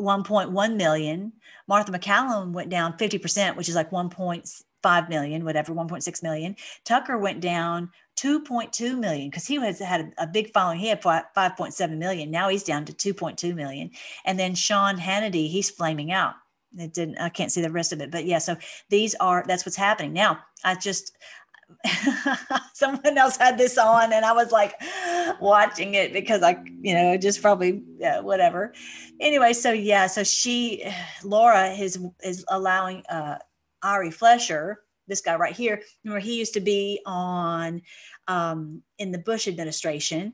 1.1 0.00 0.76
million. 0.76 1.32
Martha 1.66 1.92
MacCallum 1.92 2.52
went 2.52 2.68
down 2.68 2.96
50%, 2.98 3.56
which 3.56 3.68
is 3.68 3.74
like 3.74 3.90
1.5 3.90 5.08
million, 5.08 5.44
whatever, 5.44 5.72
1.6 5.72 6.22
million. 6.22 6.56
Tucker 6.84 7.16
went 7.16 7.40
down 7.40 7.90
2.2 8.18 8.98
million 8.98 9.30
because 9.30 9.46
he 9.46 9.56
has 9.56 9.78
had 9.78 10.12
a, 10.18 10.24
a, 10.24 10.26
big 10.26 10.52
following. 10.52 10.78
He 10.78 10.88
had 10.88 11.00
5.7 11.00 11.96
million. 11.96 12.30
Now 12.30 12.48
he's 12.48 12.64
down 12.64 12.84
to 12.86 12.92
2.2 13.14 13.54
million. 13.54 13.90
And 14.24 14.38
then 14.38 14.54
Sean 14.54 14.96
Hannity, 14.96 15.48
he's 15.48 15.70
flaming 15.70 16.12
out 16.12 16.34
it 16.78 16.92
didn't 16.94 17.18
i 17.18 17.28
can't 17.28 17.52
see 17.52 17.60
the 17.60 17.70
rest 17.70 17.92
of 17.92 18.00
it 18.00 18.10
but 18.10 18.24
yeah 18.24 18.38
so 18.38 18.56
these 18.88 19.14
are 19.16 19.44
that's 19.46 19.66
what's 19.66 19.76
happening 19.76 20.12
now 20.12 20.38
i 20.64 20.74
just 20.74 21.12
someone 22.74 23.18
else 23.18 23.36
had 23.36 23.58
this 23.58 23.78
on 23.78 24.12
and 24.12 24.24
I 24.24 24.32
was 24.32 24.52
like 24.52 24.74
watching 25.40 25.94
it 25.94 26.12
because 26.12 26.42
I, 26.42 26.62
you 26.80 26.94
know, 26.94 27.16
just 27.16 27.42
probably 27.42 27.82
uh, 28.04 28.22
whatever. 28.22 28.72
Anyway, 29.20 29.52
so 29.52 29.72
yeah, 29.72 30.06
so 30.06 30.22
she, 30.22 30.84
Laura 31.24 31.70
is, 31.70 31.98
is 32.22 32.44
allowing 32.48 33.04
uh, 33.06 33.38
Ari 33.82 34.10
Fleischer, 34.10 34.80
this 35.08 35.20
guy 35.20 35.34
right 35.36 35.54
here, 35.54 35.82
where 36.02 36.20
he 36.20 36.38
used 36.38 36.54
to 36.54 36.60
be 36.60 37.00
on 37.06 37.82
um, 38.28 38.82
in 38.98 39.10
the 39.10 39.18
Bush 39.18 39.48
administration. 39.48 40.32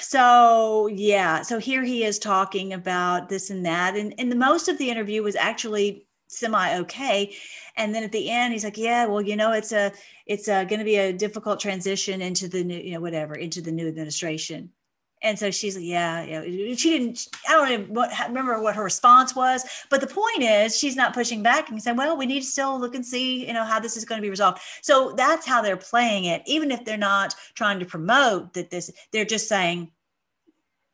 So 0.00 0.86
yeah, 0.88 1.42
so 1.42 1.58
here 1.58 1.82
he 1.82 2.04
is 2.04 2.18
talking 2.18 2.72
about 2.72 3.28
this 3.28 3.50
and 3.50 3.66
that, 3.66 3.96
and 3.96 4.14
and 4.18 4.30
the 4.30 4.36
most 4.36 4.68
of 4.68 4.78
the 4.78 4.90
interview 4.90 5.22
was 5.22 5.36
actually 5.36 6.06
semi 6.28 6.78
okay 6.80 7.34
and 7.76 7.94
then 7.94 8.02
at 8.02 8.12
the 8.12 8.30
end 8.30 8.52
he's 8.52 8.64
like 8.64 8.78
yeah 8.78 9.06
well 9.06 9.22
you 9.22 9.36
know 9.36 9.52
it's 9.52 9.72
a 9.72 9.92
it's 10.26 10.48
uh, 10.48 10.64
going 10.64 10.78
to 10.78 10.84
be 10.84 10.96
a 10.96 11.12
difficult 11.12 11.60
transition 11.60 12.20
into 12.20 12.48
the 12.48 12.64
new 12.64 12.78
you 12.78 12.92
know 12.92 13.00
whatever 13.00 13.34
into 13.34 13.60
the 13.60 13.72
new 13.72 13.86
administration 13.86 14.70
and 15.24 15.38
so 15.38 15.50
she's 15.50 15.74
like 15.74 15.84
yeah 15.84 16.22
yeah 16.22 16.74
she 16.76 16.90
didn't 16.90 17.26
i 17.48 17.52
don't 17.52 17.72
even 17.72 17.94
remember 18.28 18.62
what 18.62 18.76
her 18.76 18.84
response 18.84 19.34
was 19.34 19.64
but 19.90 20.00
the 20.00 20.06
point 20.06 20.42
is 20.42 20.78
she's 20.78 20.94
not 20.94 21.14
pushing 21.14 21.42
back 21.42 21.68
and 21.68 21.82
saying 21.82 21.96
well 21.96 22.16
we 22.16 22.26
need 22.26 22.40
to 22.40 22.46
still 22.46 22.78
look 22.78 22.94
and 22.94 23.04
see 23.04 23.46
you 23.46 23.52
know 23.52 23.64
how 23.64 23.80
this 23.80 23.96
is 23.96 24.04
going 24.04 24.20
to 24.20 24.22
be 24.22 24.30
resolved. 24.30 24.60
So 24.82 25.12
that's 25.16 25.46
how 25.46 25.62
they're 25.62 25.76
playing 25.76 26.26
it 26.26 26.42
even 26.46 26.70
if 26.70 26.84
they're 26.84 26.96
not 26.96 27.34
trying 27.54 27.80
to 27.80 27.86
promote 27.86 28.52
that 28.52 28.70
this 28.70 28.90
they're 29.12 29.24
just 29.24 29.48
saying 29.48 29.90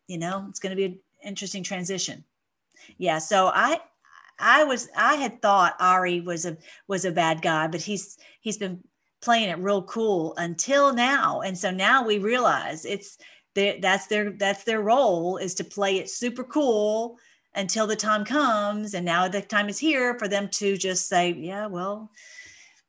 you 0.07 0.19
know 0.19 0.47
it's 0.49 0.61
going 0.61 0.71
to 0.71 0.77
be 0.77 0.85
an 0.87 0.99
interesting 1.25 1.63
transition. 1.63 2.25
Yeah 2.97 3.19
so 3.19 3.51
i 3.53 3.81
I 4.43 4.65
was 4.65 4.89
I 4.97 5.17
had 5.17 5.43
thought 5.43 5.77
Ari 5.81 6.23
was 6.23 6.47
a 6.47 6.57
was 6.89 7.05
a 7.05 7.13
bad 7.13 7.43
guy, 7.43 7.67
but 7.67 7.83
he's 7.83 8.17
he's 8.41 8.57
been 8.57 8.83
playing 9.21 9.51
it 9.51 9.59
real 9.59 9.83
cool 9.83 10.35
until 10.39 10.95
now, 10.95 11.43
and 11.43 11.59
so 11.59 11.71
now 11.71 12.07
we 12.07 12.19
realize 12.19 12.87
it's 12.87 13.19
that's 13.55 14.07
their 14.07 14.31
that's 14.33 14.65
their 14.65 14.81
role 14.81 15.37
is 15.37 15.55
to 15.57 15.65
play 15.65 15.99
it 15.99 16.11
super 16.11 16.45
cool 16.45 17.19
until 17.55 17.87
the 17.87 17.97
time 17.97 18.25
comes, 18.25 18.95
and 18.95 19.05
now 19.05 19.27
the 19.29 19.43
time 19.43 19.69
is 19.69 19.79
here 19.79 20.19
for 20.19 20.29
them 20.29 20.49
to 20.49 20.77
just 20.77 21.09
say, 21.09 21.33
yeah, 21.33 21.67
well, 21.67 22.11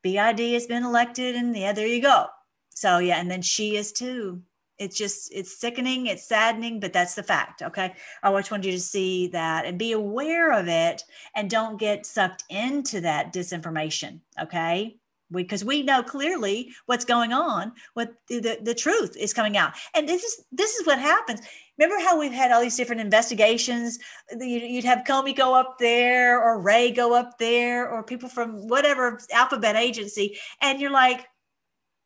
BID 0.02 0.38
has 0.52 0.66
been 0.66 0.84
elected, 0.84 1.34
and 1.34 1.56
yeah, 1.56 1.72
there 1.72 1.86
you 1.86 2.00
go. 2.00 2.26
So 2.74 2.98
yeah, 2.98 3.20
and 3.20 3.30
then 3.30 3.42
she 3.42 3.76
is 3.76 3.92
too. 3.92 4.42
It's 4.78 4.96
just 4.96 5.32
it's 5.32 5.60
sickening 5.60 6.06
it's 6.06 6.26
saddening 6.26 6.80
but 6.80 6.92
that's 6.92 7.14
the 7.14 7.22
fact 7.22 7.62
okay? 7.62 7.94
I 8.22 8.32
just 8.32 8.50
want 8.50 8.64
you 8.64 8.72
to 8.72 8.80
see 8.80 9.28
that 9.28 9.64
and 9.64 9.78
be 9.78 9.92
aware 9.92 10.50
of 10.50 10.66
it 10.66 11.04
and 11.36 11.48
don't 11.48 11.78
get 11.78 12.04
sucked 12.04 12.42
into 12.48 13.00
that 13.02 13.32
disinformation 13.32 14.20
okay 14.40 14.96
because 15.32 15.64
we, 15.64 15.72
we 15.72 15.82
know 15.82 16.02
clearly 16.02 16.72
what's 16.86 17.04
going 17.04 17.32
on 17.32 17.72
what 17.94 18.14
the, 18.28 18.40
the, 18.40 18.58
the 18.62 18.74
truth 18.74 19.16
is 19.16 19.32
coming 19.32 19.56
out. 19.56 19.72
And 19.94 20.08
this 20.08 20.22
is 20.22 20.44
this 20.52 20.74
is 20.74 20.86
what 20.86 20.98
happens. 20.98 21.40
Remember 21.78 22.02
how 22.04 22.18
we've 22.18 22.32
had 22.32 22.52
all 22.52 22.60
these 22.60 22.76
different 22.76 23.00
investigations? 23.00 23.98
You'd 24.38 24.84
have 24.84 25.04
comey 25.08 25.34
go 25.34 25.54
up 25.54 25.76
there 25.78 26.42
or 26.42 26.60
Wray 26.60 26.90
go 26.90 27.14
up 27.14 27.38
there 27.38 27.88
or 27.88 28.02
people 28.02 28.28
from 28.28 28.68
whatever 28.68 29.18
alphabet 29.32 29.76
agency 29.76 30.38
and 30.60 30.80
you're 30.80 30.90
like 30.90 31.26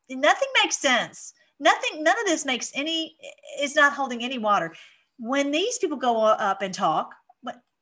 nothing 0.09 0.47
makes 0.63 0.77
sense. 0.77 1.33
Nothing 1.59 2.03
none 2.03 2.17
of 2.19 2.25
this 2.25 2.45
makes 2.45 2.71
any 2.73 3.17
is 3.59 3.75
not 3.75 3.93
holding 3.93 4.23
any 4.23 4.37
water. 4.37 4.73
When 5.19 5.51
these 5.51 5.77
people 5.77 5.97
go 5.97 6.21
up 6.21 6.61
and 6.61 6.73
talk 6.73 7.13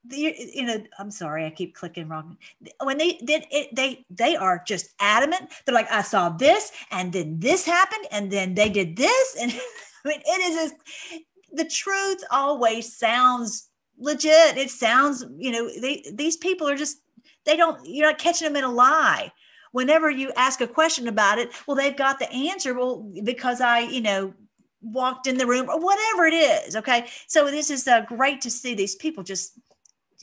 you 0.09 0.65
know 0.65 0.81
i'm 0.99 1.11
sorry 1.11 1.45
i 1.45 1.49
keep 1.49 1.75
clicking 1.75 2.07
wrong 2.07 2.37
when 2.83 2.97
they 2.97 3.13
did 3.13 3.45
it 3.51 3.73
they 3.75 4.05
they 4.09 4.35
are 4.35 4.63
just 4.65 4.93
adamant 4.99 5.51
they're 5.65 5.75
like 5.75 5.91
i 5.91 6.01
saw 6.01 6.29
this 6.29 6.71
and 6.91 7.13
then 7.13 7.39
this 7.39 7.65
happened 7.65 8.05
and 8.11 8.31
then 8.31 8.53
they 8.53 8.69
did 8.69 8.95
this 8.95 9.35
and 9.41 9.51
i 9.51 10.07
mean 10.09 10.21
it 10.25 10.41
is 10.51 10.71
a, 10.71 11.55
the 11.55 11.65
truth 11.65 12.23
always 12.31 12.95
sounds 12.95 13.69
legit 13.97 14.57
it 14.57 14.69
sounds 14.69 15.25
you 15.37 15.51
know 15.51 15.69
they 15.81 16.03
these 16.13 16.37
people 16.37 16.67
are 16.67 16.75
just 16.75 16.97
they 17.45 17.55
don't 17.55 17.85
you're 17.85 18.05
not 18.05 18.17
catching 18.17 18.45
them 18.45 18.57
in 18.57 18.63
a 18.63 18.71
lie 18.71 19.31
whenever 19.75 20.09
you 20.09 20.31
ask 20.37 20.61
a 20.61 20.67
question 20.67 21.09
about 21.09 21.37
it, 21.37 21.51
well, 21.67 21.75
they've 21.75 21.97
got 21.97 22.17
the 22.17 22.31
answer. 22.31 22.73
Well, 22.73 23.11
because 23.25 23.59
I, 23.59 23.79
you 23.79 23.99
know, 23.99 24.33
walked 24.81 25.27
in 25.27 25.37
the 25.37 25.45
room 25.45 25.67
or 25.69 25.77
whatever 25.77 26.25
it 26.25 26.33
is. 26.33 26.77
Okay. 26.77 27.07
So 27.27 27.51
this 27.51 27.69
is 27.69 27.85
uh, 27.85 28.05
great 28.07 28.39
to 28.41 28.49
see 28.49 28.73
these 28.73 28.95
people 28.95 29.21
just, 29.21 29.59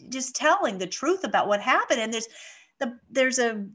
just 0.08 0.34
telling 0.34 0.78
the 0.78 0.86
truth 0.86 1.24
about 1.24 1.48
what 1.48 1.60
happened. 1.60 2.00
And 2.00 2.12
there's 2.12 2.28
the, 2.78 2.98
there's 3.10 3.38
a 3.38 3.66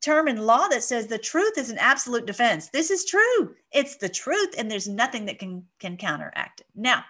term 0.00 0.28
in 0.28 0.46
law 0.46 0.68
that 0.68 0.82
says 0.82 1.06
the 1.06 1.18
truth 1.18 1.58
is 1.58 1.70
an 1.70 1.78
absolute 1.78 2.26
defense. 2.26 2.68
This 2.68 2.90
is 2.90 3.04
true. 3.04 3.54
It's 3.72 3.96
the 3.96 4.08
truth. 4.08 4.54
And 4.56 4.70
there's 4.70 4.88
nothing 4.88 5.26
that 5.26 5.38
can, 5.38 5.64
can 5.78 5.96
counteract 5.96 6.60
it. 6.60 6.66
Now, 6.74 7.04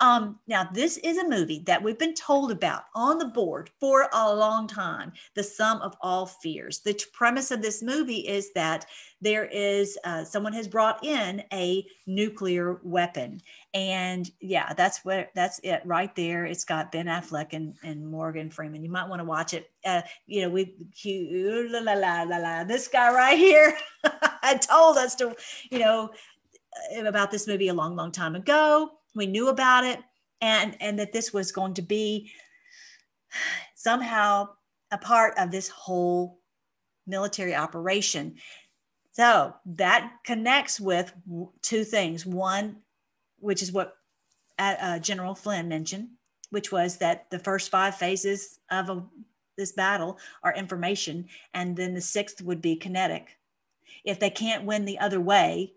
um, 0.00 0.38
now, 0.46 0.68
this 0.72 0.98
is 0.98 1.16
a 1.16 1.28
movie 1.28 1.62
that 1.66 1.82
we've 1.82 1.98
been 1.98 2.14
told 2.14 2.52
about 2.52 2.84
on 2.94 3.18
the 3.18 3.26
board 3.26 3.70
for 3.80 4.08
a 4.12 4.34
long 4.34 4.66
time 4.66 5.12
The 5.34 5.42
Sum 5.42 5.80
of 5.80 5.96
All 6.02 6.26
Fears. 6.26 6.80
The 6.80 7.00
premise 7.14 7.50
of 7.50 7.62
this 7.62 7.82
movie 7.82 8.26
is 8.28 8.52
that 8.52 8.84
there 9.22 9.46
is 9.46 9.96
uh, 10.04 10.24
someone 10.24 10.52
has 10.52 10.68
brought 10.68 11.02
in 11.02 11.42
a 11.52 11.86
nuclear 12.06 12.80
weapon. 12.82 13.40
And 13.72 14.30
yeah, 14.40 14.74
that's 14.74 15.02
what 15.04 15.30
that's 15.34 15.60
it 15.60 15.80
right 15.86 16.14
there. 16.14 16.44
It's 16.44 16.64
got 16.64 16.92
Ben 16.92 17.06
Affleck 17.06 17.54
and, 17.54 17.74
and 17.82 18.06
Morgan 18.06 18.50
Freeman. 18.50 18.84
You 18.84 18.90
might 18.90 19.08
want 19.08 19.20
to 19.20 19.24
watch 19.24 19.54
it. 19.54 19.70
Uh, 19.84 20.02
you 20.26 20.42
know, 20.42 20.50
we 20.50 20.74
la, 21.06 21.80
la, 21.80 21.94
la, 21.94 22.22
la, 22.24 22.36
la, 22.36 22.64
this 22.64 22.88
guy 22.88 23.12
right 23.14 23.38
here 23.38 23.76
had 24.42 24.60
told 24.60 24.98
us 24.98 25.14
to, 25.16 25.34
you 25.70 25.78
know, 25.78 26.10
about 26.98 27.30
this 27.30 27.46
movie 27.46 27.68
a 27.68 27.74
long, 27.74 27.96
long 27.96 28.12
time 28.12 28.36
ago 28.36 28.90
we 29.16 29.26
knew 29.26 29.48
about 29.48 29.84
it 29.84 29.98
and 30.40 30.76
and 30.80 30.98
that 30.98 31.12
this 31.12 31.32
was 31.32 31.50
going 31.50 31.74
to 31.74 31.82
be 31.82 32.30
somehow 33.74 34.48
a 34.92 34.98
part 34.98 35.34
of 35.38 35.50
this 35.50 35.68
whole 35.68 36.38
military 37.06 37.54
operation. 37.54 38.36
So 39.12 39.54
that 39.64 40.12
connects 40.24 40.78
with 40.78 41.12
two 41.62 41.82
things. 41.82 42.24
One 42.24 42.82
which 43.38 43.62
is 43.62 43.72
what 43.72 43.94
uh, 44.58 44.98
general 45.00 45.34
flynn 45.34 45.68
mentioned 45.68 46.08
which 46.50 46.72
was 46.72 46.98
that 46.98 47.28
the 47.30 47.38
first 47.38 47.70
five 47.70 47.96
phases 47.96 48.60
of 48.70 48.88
a, 48.88 49.02
this 49.56 49.72
battle 49.72 50.18
are 50.42 50.54
information 50.54 51.26
and 51.54 51.76
then 51.76 51.94
the 51.94 52.00
sixth 52.00 52.42
would 52.42 52.60
be 52.60 52.76
kinetic. 52.76 53.36
If 54.04 54.20
they 54.20 54.30
can't 54.30 54.64
win 54.64 54.84
the 54.84 54.98
other 54.98 55.20
way 55.20 55.72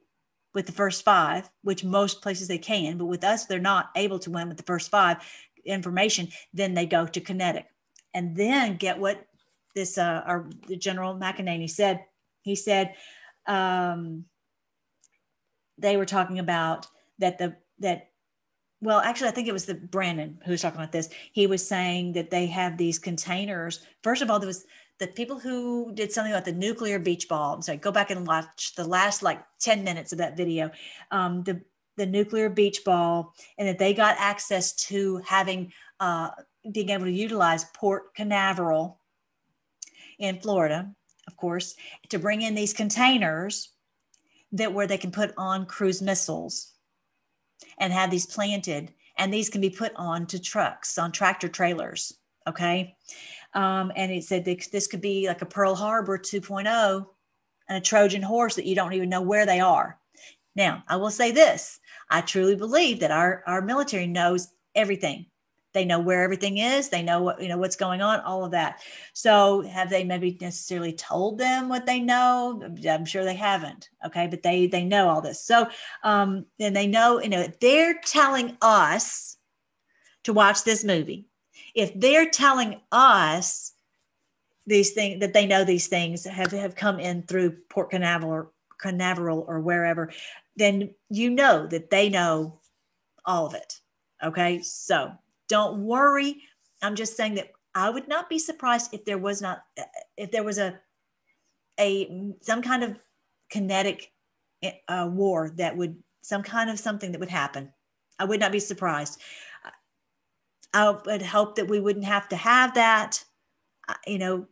with 0.53 0.65
the 0.65 0.71
first 0.71 1.03
five, 1.03 1.49
which 1.63 1.83
most 1.83 2.21
places 2.21 2.47
they 2.47 2.57
can, 2.57 2.97
but 2.97 3.05
with 3.05 3.23
us, 3.23 3.45
they're 3.45 3.59
not 3.59 3.89
able 3.95 4.19
to 4.19 4.31
win 4.31 4.47
with 4.47 4.57
the 4.57 4.63
first 4.63 4.89
five 4.89 5.17
information. 5.65 6.29
Then 6.53 6.73
they 6.73 6.85
go 6.85 7.05
to 7.05 7.21
kinetic 7.21 7.67
and 8.13 8.35
then 8.35 8.77
get 8.77 8.99
what 8.99 9.25
this, 9.75 9.97
uh, 9.97 10.23
our 10.25 10.49
General 10.79 11.15
McInerney 11.15 11.69
said. 11.69 12.03
He 12.41 12.55
said, 12.55 12.95
um, 13.45 14.25
they 15.79 15.97
were 15.97 16.05
talking 16.05 16.39
about 16.39 16.87
that 17.19 17.37
the, 17.37 17.55
that 17.79 18.09
well 18.81 18.99
actually 18.99 19.29
i 19.29 19.31
think 19.31 19.47
it 19.47 19.53
was 19.53 19.65
the 19.65 19.75
Brannon 19.75 20.39
who 20.45 20.51
was 20.51 20.61
talking 20.61 20.79
about 20.79 20.91
this 20.91 21.09
he 21.31 21.47
was 21.47 21.65
saying 21.65 22.13
that 22.13 22.29
they 22.29 22.45
have 22.47 22.77
these 22.77 22.99
containers 22.99 23.85
first 24.03 24.21
of 24.21 24.29
all 24.29 24.39
there 24.39 24.47
was 24.47 24.65
the 24.99 25.07
people 25.07 25.39
who 25.39 25.91
did 25.93 26.11
something 26.11 26.31
about 26.31 26.45
the 26.45 26.51
nuclear 26.51 26.99
beach 26.99 27.27
ball. 27.27 27.53
I'm 27.53 27.61
sorry, 27.61 27.77
go 27.77 27.91
back 27.91 28.11
and 28.11 28.27
watch 28.27 28.75
the 28.75 28.87
last 28.87 29.23
like 29.23 29.41
10 29.61 29.83
minutes 29.83 30.11
of 30.11 30.17
that 30.17 30.37
video. 30.37 30.71
Um, 31.11 31.43
the 31.43 31.61
the 31.97 32.05
nuclear 32.05 32.49
beach 32.49 32.83
ball, 32.85 33.33
and 33.57 33.67
that 33.67 33.77
they 33.77 33.93
got 33.93 34.15
access 34.17 34.73
to 34.87 35.17
having 35.25 35.73
uh, 35.99 36.29
being 36.71 36.89
able 36.89 37.05
to 37.05 37.11
utilize 37.11 37.65
Port 37.75 38.15
Canaveral 38.15 39.01
in 40.17 40.39
Florida, 40.39 40.89
of 41.27 41.35
course, 41.35 41.75
to 42.09 42.17
bring 42.17 42.41
in 42.41 42.55
these 42.55 42.73
containers 42.73 43.73
that 44.53 44.73
where 44.73 44.87
they 44.87 44.97
can 44.97 45.11
put 45.11 45.33
on 45.37 45.65
cruise 45.65 46.01
missiles 46.01 46.71
and 47.77 47.91
have 47.91 48.09
these 48.09 48.25
planted, 48.25 48.93
and 49.17 49.33
these 49.33 49.49
can 49.49 49.59
be 49.59 49.69
put 49.69 49.91
on 49.97 50.25
to 50.27 50.39
trucks 50.39 50.97
on 50.97 51.11
tractor 51.11 51.49
trailers. 51.49 52.13
Okay. 52.47 52.95
Um, 53.53 53.91
and 53.95 54.11
it 54.11 54.23
said 54.23 54.45
this 54.45 54.87
could 54.87 55.01
be 55.01 55.27
like 55.27 55.41
a 55.41 55.45
Pearl 55.45 55.75
Harbor 55.75 56.17
2.0 56.17 57.05
and 57.67 57.77
a 57.77 57.81
Trojan 57.81 58.21
horse 58.21 58.55
that 58.55 58.65
you 58.65 58.75
don't 58.75 58.93
even 58.93 59.09
know 59.09 59.21
where 59.21 59.45
they 59.45 59.59
are. 59.59 59.99
Now, 60.55 60.83
I 60.87 60.97
will 60.97 61.11
say 61.11 61.31
this 61.31 61.79
I 62.09 62.21
truly 62.21 62.55
believe 62.55 62.99
that 62.99 63.11
our, 63.11 63.43
our 63.47 63.61
military 63.61 64.07
knows 64.07 64.49
everything. 64.75 65.27
They 65.73 65.85
know 65.85 65.99
where 65.99 66.23
everything 66.23 66.57
is. 66.57 66.89
They 66.89 67.03
know 67.03 67.21
what 67.21 67.41
you 67.41 67.47
know 67.47 67.57
what's 67.57 67.75
going 67.75 68.01
on. 68.01 68.21
All 68.21 68.43
of 68.43 68.51
that. 68.51 68.81
So, 69.13 69.61
have 69.61 69.89
they 69.89 70.03
maybe 70.03 70.35
necessarily 70.41 70.93
told 70.93 71.37
them 71.37 71.69
what 71.69 71.85
they 71.85 71.99
know? 71.99 72.75
I'm 72.89 73.05
sure 73.05 73.23
they 73.23 73.35
haven't. 73.35 73.89
Okay, 74.03 74.25
but 74.25 74.41
they 74.41 74.65
they 74.65 74.83
know 74.83 75.07
all 75.07 75.21
this. 75.21 75.43
So, 75.43 75.69
um, 76.03 76.45
and 76.59 76.75
they 76.75 76.87
know 76.87 77.21
you 77.21 77.29
know 77.29 77.47
they're 77.61 77.99
telling 78.03 78.57
us 78.63 79.37
to 80.23 80.33
watch 80.33 80.63
this 80.63 80.83
movie 80.83 81.28
if 81.79 81.97
they're 81.99 82.29
telling 82.29 82.81
us 82.91 83.73
these 84.67 84.91
things 84.91 85.21
that 85.21 85.33
they 85.33 85.47
know 85.47 85.63
these 85.63 85.87
things 85.87 86.25
have, 86.25 86.51
have 86.51 86.75
come 86.75 86.99
in 86.99 87.23
through 87.23 87.57
Port 87.69 87.89
Canaveral 87.89 88.31
or 88.31 88.51
Canaveral 88.79 89.45
or 89.47 89.61
wherever, 89.61 90.11
then 90.55 90.93
you 91.09 91.29
know 91.29 91.65
that 91.67 91.89
they 91.89 92.09
know 92.09 92.59
all 93.25 93.45
of 93.45 93.53
it. 93.53 93.79
Okay. 94.23 94.61
So 94.61 95.11
don't 95.47 95.83
worry. 95.83 96.43
I'm 96.81 96.95
just 96.95 97.15
saying 97.15 97.35
that 97.35 97.51
I 97.73 97.89
would 97.89 98.07
not 98.07 98.29
be 98.29 98.39
surprised 98.39 98.93
if 98.93 99.05
there 99.05 99.17
was 99.17 99.41
not, 99.41 99.63
if 100.17 100.31
there 100.31 100.43
was 100.43 100.57
a, 100.57 100.79
a, 101.79 102.33
some 102.41 102.61
kind 102.61 102.83
of 102.83 102.99
kinetic 103.49 104.11
uh, 104.87 105.09
war 105.09 105.53
that 105.55 105.77
would, 105.77 105.95
some 106.21 106.43
kind 106.43 106.69
of 106.69 106.77
something 106.77 107.11
that 107.13 107.19
would 107.19 107.29
happen. 107.29 107.71
I 108.19 108.25
would 108.25 108.41
not 108.41 108.51
be 108.51 108.59
surprised. 108.59 109.21
I 110.73 110.91
would 110.91 111.21
hope 111.21 111.55
that 111.55 111.67
we 111.67 111.79
wouldn't 111.79 112.05
have 112.05 112.29
to 112.29 112.35
have 112.35 112.75
that. 112.75 113.23
You 114.05 114.19
know, 114.19 114.47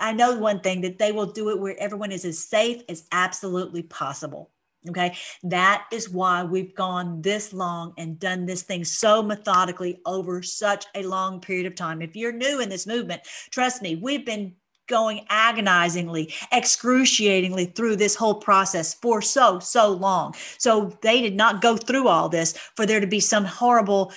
I 0.00 0.12
know 0.12 0.36
one 0.38 0.60
thing 0.60 0.80
that 0.82 0.98
they 0.98 1.12
will 1.12 1.26
do 1.26 1.50
it 1.50 1.60
where 1.60 1.78
everyone 1.78 2.12
is 2.12 2.24
as 2.24 2.38
safe 2.38 2.82
as 2.88 3.06
absolutely 3.12 3.82
possible. 3.82 4.50
Okay. 4.88 5.16
That 5.44 5.86
is 5.92 6.10
why 6.10 6.42
we've 6.42 6.74
gone 6.74 7.22
this 7.22 7.54
long 7.54 7.94
and 7.96 8.18
done 8.18 8.44
this 8.44 8.62
thing 8.62 8.84
so 8.84 9.22
methodically 9.22 10.00
over 10.04 10.42
such 10.42 10.84
a 10.94 11.02
long 11.04 11.40
period 11.40 11.66
of 11.66 11.74
time. 11.74 12.02
If 12.02 12.14
you're 12.14 12.32
new 12.32 12.60
in 12.60 12.68
this 12.68 12.86
movement, 12.86 13.22
trust 13.50 13.80
me, 13.80 13.96
we've 13.96 14.26
been 14.26 14.54
going 14.86 15.24
agonizingly, 15.30 16.34
excruciatingly 16.52 17.64
through 17.66 17.96
this 17.96 18.14
whole 18.14 18.34
process 18.34 18.92
for 18.92 19.22
so, 19.22 19.58
so 19.58 19.90
long. 19.90 20.34
So 20.58 20.96
they 21.00 21.22
did 21.22 21.34
not 21.34 21.62
go 21.62 21.78
through 21.78 22.08
all 22.08 22.28
this 22.28 22.52
for 22.76 22.84
there 22.84 23.00
to 23.00 23.06
be 23.06 23.20
some 23.20 23.46
horrible 23.46 24.12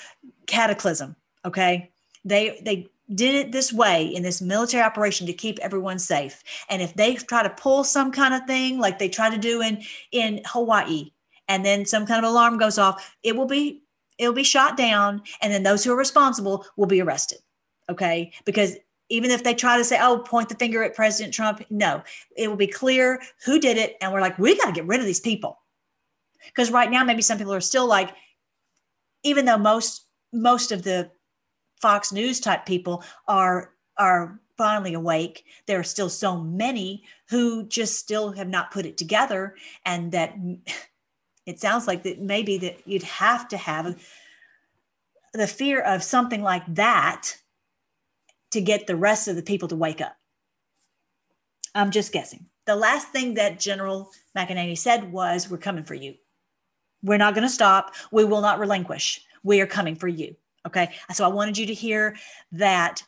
cataclysm. 0.48 1.16
Okay. 1.46 1.92
They, 2.26 2.60
they, 2.64 2.90
did 3.16 3.36
it 3.36 3.52
this 3.52 3.72
way 3.72 4.06
in 4.06 4.24
this 4.24 4.42
military 4.42 4.84
operation 4.84 5.28
to 5.28 5.34
keep 5.34 5.60
everyone 5.60 6.00
safe. 6.00 6.44
And 6.70 6.82
if 6.82 6.94
they 6.96 7.16
try 7.16 7.44
to 7.44 7.50
pull 7.50 7.84
some 7.84 8.12
kind 8.12 8.34
of 8.34 8.46
thing 8.46 8.80
like 8.80 9.00
they 9.00 9.10
try 9.10 9.30
to 9.30 9.38
do 9.38 9.62
in 9.62 9.82
in 10.12 10.42
Hawaii, 10.46 11.12
and 11.48 11.66
then 11.66 11.86
some 11.86 12.06
kind 12.06 12.24
of 12.24 12.30
alarm 12.30 12.58
goes 12.58 12.78
off, 12.78 13.16
it 13.24 13.36
will 13.36 13.46
be 13.46 13.84
it 14.18 14.28
will 14.28 14.36
be 14.36 14.44
shot 14.44 14.78
down, 14.78 15.22
and 15.42 15.54
then 15.54 15.64
those 15.64 15.84
who 15.84 15.92
are 15.92 15.98
responsible 15.98 16.66
will 16.76 16.88
be 16.88 17.02
arrested. 17.02 17.40
Okay, 17.90 18.34
because 18.46 18.76
even 19.10 19.32
if 19.32 19.44
they 19.44 19.54
try 19.54 19.78
to 19.78 19.86
say, 19.86 19.98
"Oh, 20.02 20.20
point 20.20 20.50
the 20.50 20.56
finger 20.56 20.84
at 20.84 20.96
President 20.96 21.34
Trump," 21.34 21.64
no, 21.70 22.04
it 22.36 22.50
will 22.50 22.58
be 22.58 22.68
clear 22.68 23.22
who 23.46 23.60
did 23.60 23.78
it, 23.78 23.96
and 24.02 24.12
we're 24.12 24.22
like, 24.22 24.38
we 24.38 24.58
got 24.58 24.66
to 24.66 24.74
get 24.74 24.88
rid 24.88 25.00
of 25.00 25.06
these 25.06 25.22
people. 25.22 25.60
Because 26.48 26.72
right 26.72 26.92
now, 26.92 27.04
maybe 27.04 27.22
some 27.22 27.38
people 27.38 27.54
are 27.54 27.62
still 27.62 27.88
like, 27.88 28.14
even 29.24 29.46
though 29.46 29.58
most 29.58 30.07
most 30.42 30.72
of 30.72 30.84
the 30.84 31.12
Fox 31.82 32.12
News 32.12 32.40
type 32.40 32.66
people 32.66 33.04
are 33.28 33.74
are 33.98 34.40
finally 34.58 34.94
awake. 34.94 35.46
There 35.68 35.80
are 35.80 35.84
still 35.84 36.10
so 36.10 36.38
many 36.40 37.04
who 37.30 37.66
just 37.68 37.98
still 37.98 38.32
have 38.32 38.48
not 38.48 38.72
put 38.72 38.86
it 38.86 38.98
together, 38.98 39.56
and 39.86 40.12
that 40.12 40.36
it 41.46 41.60
sounds 41.60 41.88
like 41.88 42.04
that 42.04 42.20
maybe 42.20 42.58
that 42.60 42.88
you'd 42.88 43.04
have 43.04 43.48
to 43.50 43.58
have 43.58 44.02
the 45.34 45.48
fear 45.48 45.82
of 45.82 46.04
something 46.04 46.42
like 46.42 46.64
that 46.76 47.38
to 48.52 48.62
get 48.62 48.88
the 48.88 48.96
rest 48.96 49.28
of 49.28 49.36
the 49.36 49.44
people 49.44 49.68
to 49.68 49.76
wake 49.76 50.02
up. 50.02 50.16
I'm 51.76 51.92
just 51.92 52.12
guessing. 52.12 52.48
The 52.66 52.76
last 52.76 53.10
thing 53.10 53.36
that 53.36 53.60
General 53.60 54.10
McInerney 54.36 54.78
said 54.78 55.12
was, 55.12 55.50
We're 55.50 55.58
coming 55.58 55.84
for 55.84 55.94
you. 55.94 56.16
We're 57.04 57.18
not 57.18 57.36
going 57.36 57.48
to 57.48 57.54
stop. 57.54 57.94
We 58.12 58.24
will 58.24 58.42
not 58.42 58.60
relinquish. 58.60 59.22
We 59.44 59.62
are 59.62 59.68
coming 59.68 59.96
for 59.96 60.08
you. 60.08 60.36
Okay. 60.66 60.94
So 61.14 61.24
I 61.24 61.30
wanted 61.30 61.58
you 61.58 61.66
to 61.68 61.74
hear 61.74 62.18
that 62.52 63.02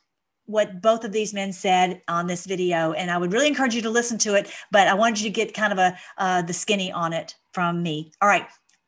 what 0.46 0.82
both 0.82 1.04
of 1.04 1.12
these 1.12 1.34
men 1.34 1.54
said 1.54 2.02
on 2.08 2.26
this 2.26 2.46
video, 2.46 2.94
and 2.94 3.12
I 3.12 3.18
would 3.18 3.32
really 3.32 3.48
encourage 3.48 3.76
you 3.76 3.84
to 3.84 3.90
listen 3.90 4.18
to 4.20 4.34
it. 4.34 4.52
But 4.72 4.88
I 4.88 4.94
wanted 4.96 5.22
you 5.22 5.30
to 5.30 5.34
get 5.34 5.54
kind 5.54 5.72
of 5.72 5.78
a 5.78 5.98
uh, 6.18 6.42
the 6.42 6.54
skinny 6.54 6.92
on 6.92 7.14
it 7.14 7.36
from 7.54 7.84
me. 7.84 8.12
All 8.22 8.30
right. 8.30 8.48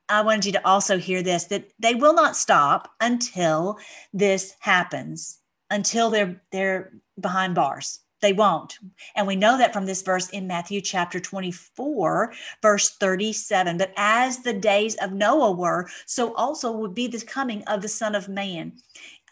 I 0.09 0.21
wanted 0.21 0.45
you 0.45 0.51
to 0.53 0.67
also 0.67 0.97
hear 0.97 1.21
this 1.23 1.45
that 1.45 1.71
they 1.79 1.95
will 1.95 2.13
not 2.13 2.35
stop 2.35 2.91
until 2.99 3.77
this 4.11 4.55
happens, 4.59 5.39
until 5.69 6.09
they're 6.09 6.41
they're 6.51 6.93
behind 7.19 7.55
bars. 7.55 7.99
They 8.21 8.33
won't. 8.33 8.77
And 9.15 9.25
we 9.25 9.35
know 9.35 9.57
that 9.57 9.73
from 9.73 9.85
this 9.85 10.03
verse 10.03 10.29
in 10.29 10.47
Matthew 10.47 10.79
chapter 10.79 11.19
24, 11.19 12.33
verse 12.61 12.89
37. 12.91 13.77
But 13.77 13.91
as 13.97 14.39
the 14.39 14.53
days 14.53 14.95
of 14.95 15.11
Noah 15.11 15.51
were, 15.51 15.89
so 16.05 16.33
also 16.35 16.71
would 16.71 16.93
be 16.93 17.07
the 17.07 17.21
coming 17.25 17.63
of 17.63 17.81
the 17.81 17.87
Son 17.87 18.13
of 18.13 18.29
Man. 18.29 18.73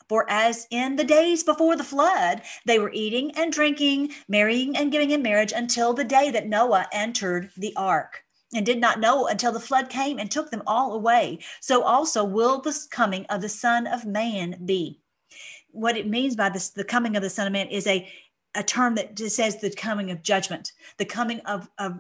For 0.08 0.26
as 0.28 0.68
in 0.72 0.96
the 0.96 1.04
days 1.04 1.44
before 1.44 1.76
the 1.76 1.84
flood, 1.84 2.42
they 2.66 2.80
were 2.80 2.92
eating 2.92 3.32
and 3.38 3.54
drinking, 3.54 4.12
marrying 4.28 4.76
and 4.76 4.92
giving 4.92 5.12
in 5.12 5.22
marriage 5.22 5.54
until 5.56 5.94
the 5.94 6.04
day 6.04 6.32
that 6.32 6.48
Noah 6.48 6.88
entered 6.92 7.52
the 7.56 7.74
ark 7.76 8.24
and 8.56 8.66
did 8.66 8.80
not 8.80 9.00
know 9.00 9.28
until 9.28 9.52
the 9.52 9.60
flood 9.60 9.90
came 9.90 10.18
and 10.18 10.32
took 10.32 10.50
them 10.50 10.64
all 10.66 10.94
away. 10.94 11.38
So 11.62 11.84
also 11.84 12.24
will 12.24 12.60
the 12.60 12.76
coming 12.90 13.28
of 13.28 13.42
the 13.42 13.50
Son 13.50 13.86
of 13.86 14.06
Man 14.06 14.60
be. 14.66 15.00
What 15.70 15.96
it 15.96 16.08
means 16.08 16.36
by 16.36 16.50
this, 16.50 16.70
the 16.70 16.84
coming 16.84 17.16
of 17.16 17.22
the 17.22 17.30
Son 17.30 17.46
of 17.46 17.54
Man 17.54 17.68
is 17.68 17.86
a 17.86 18.10
a 18.56 18.64
term 18.64 18.96
that 18.96 19.16
just 19.16 19.36
says 19.36 19.60
the 19.60 19.70
coming 19.70 20.12
of 20.12 20.24
judgment, 20.24 20.72
the 20.98 21.06
coming 21.06 21.40
of, 21.42 21.70
of 21.78 22.00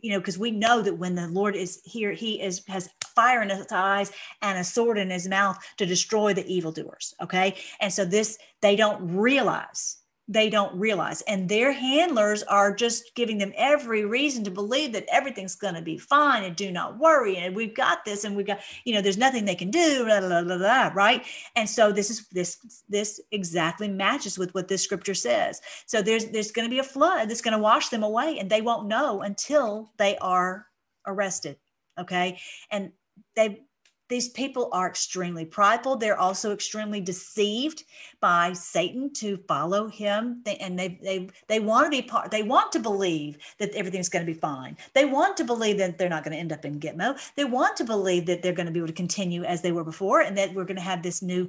you 0.00 0.12
know, 0.12 0.18
because 0.18 0.38
we 0.38 0.50
know 0.50 0.80
that 0.82 0.98
when 0.98 1.14
the 1.14 1.28
Lord 1.28 1.56
is 1.56 1.80
here, 1.84 2.12
he 2.12 2.40
is 2.40 2.62
has 2.68 2.88
fire 3.14 3.42
in 3.42 3.50
his 3.50 3.66
eyes 3.70 4.10
and 4.42 4.58
a 4.58 4.64
sword 4.64 4.98
in 4.98 5.10
his 5.10 5.28
mouth 5.28 5.58
to 5.76 5.86
destroy 5.86 6.34
the 6.34 6.46
evildoers. 6.46 7.14
Okay. 7.22 7.56
And 7.80 7.92
so 7.92 8.04
this 8.04 8.38
they 8.60 8.76
don't 8.76 9.14
realize 9.14 9.98
they 10.26 10.48
don't 10.48 10.74
realize. 10.78 11.20
And 11.22 11.48
their 11.48 11.70
handlers 11.72 12.42
are 12.44 12.74
just 12.74 13.14
giving 13.14 13.36
them 13.36 13.52
every 13.56 14.04
reason 14.04 14.42
to 14.44 14.50
believe 14.50 14.92
that 14.92 15.04
everything's 15.12 15.54
going 15.54 15.74
to 15.74 15.82
be 15.82 15.98
fine 15.98 16.44
and 16.44 16.56
do 16.56 16.70
not 16.72 16.98
worry. 16.98 17.36
And 17.36 17.54
we've 17.54 17.74
got 17.74 18.04
this 18.04 18.24
and 18.24 18.34
we've 18.34 18.46
got, 18.46 18.60
you 18.84 18.94
know, 18.94 19.02
there's 19.02 19.18
nothing 19.18 19.44
they 19.44 19.54
can 19.54 19.70
do, 19.70 20.04
blah, 20.04 20.20
blah, 20.20 20.42
blah, 20.42 20.56
blah, 20.56 20.90
right? 20.94 21.26
And 21.56 21.68
so 21.68 21.92
this 21.92 22.10
is 22.10 22.26
this, 22.28 22.84
this 22.88 23.20
exactly 23.32 23.88
matches 23.88 24.38
with 24.38 24.54
what 24.54 24.68
this 24.68 24.82
scripture 24.82 25.14
says. 25.14 25.60
So 25.86 26.00
there's 26.00 26.26
there's 26.26 26.52
going 26.52 26.66
to 26.66 26.74
be 26.74 26.78
a 26.78 26.84
flood 26.84 27.28
that's 27.28 27.42
going 27.42 27.56
to 27.56 27.62
wash 27.62 27.90
them 27.90 28.02
away 28.02 28.38
and 28.38 28.48
they 28.48 28.62
won't 28.62 28.88
know 28.88 29.20
until 29.22 29.90
they 29.98 30.16
are 30.18 30.66
arrested. 31.06 31.58
Okay. 31.98 32.38
And 32.70 32.92
they 33.36 33.62
these 34.08 34.28
people 34.28 34.68
are 34.72 34.86
extremely 34.86 35.44
prideful. 35.44 35.96
They're 35.96 36.18
also 36.18 36.52
extremely 36.52 37.00
deceived 37.00 37.84
by 38.20 38.52
Satan 38.52 39.12
to 39.14 39.38
follow 39.48 39.88
him. 39.88 40.42
They, 40.44 40.56
and 40.56 40.78
they, 40.78 40.98
they, 41.02 41.30
they 41.48 41.60
want 41.60 41.86
to 41.86 41.90
be 41.90 42.02
part, 42.02 42.30
they 42.30 42.42
want 42.42 42.70
to 42.72 42.80
believe 42.80 43.38
that 43.58 43.74
everything's 43.74 44.10
going 44.10 44.24
to 44.24 44.32
be 44.32 44.38
fine. 44.38 44.76
They 44.92 45.06
want 45.06 45.36
to 45.38 45.44
believe 45.44 45.78
that 45.78 45.96
they're 45.96 46.08
not 46.08 46.22
going 46.22 46.32
to 46.32 46.38
end 46.38 46.52
up 46.52 46.64
in 46.64 46.80
Gitmo. 46.80 47.18
They 47.34 47.44
want 47.44 47.76
to 47.78 47.84
believe 47.84 48.26
that 48.26 48.42
they're 48.42 48.52
going 48.52 48.66
to 48.66 48.72
be 48.72 48.80
able 48.80 48.88
to 48.88 48.92
continue 48.92 49.42
as 49.44 49.62
they 49.62 49.72
were 49.72 49.84
before 49.84 50.20
and 50.20 50.36
that 50.36 50.52
we're 50.52 50.64
going 50.64 50.76
to 50.76 50.82
have 50.82 51.02
this 51.02 51.22
new 51.22 51.48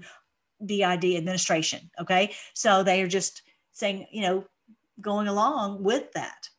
BID 0.65 1.05
administration. 1.15 1.89
Okay. 1.99 2.33
So 2.53 2.83
they 2.83 3.01
are 3.01 3.07
just 3.07 3.41
saying, 3.73 4.07
you 4.11 4.21
know, 4.21 4.45
going 5.01 5.27
along 5.27 5.83
with 5.83 6.13
that. 6.13 6.49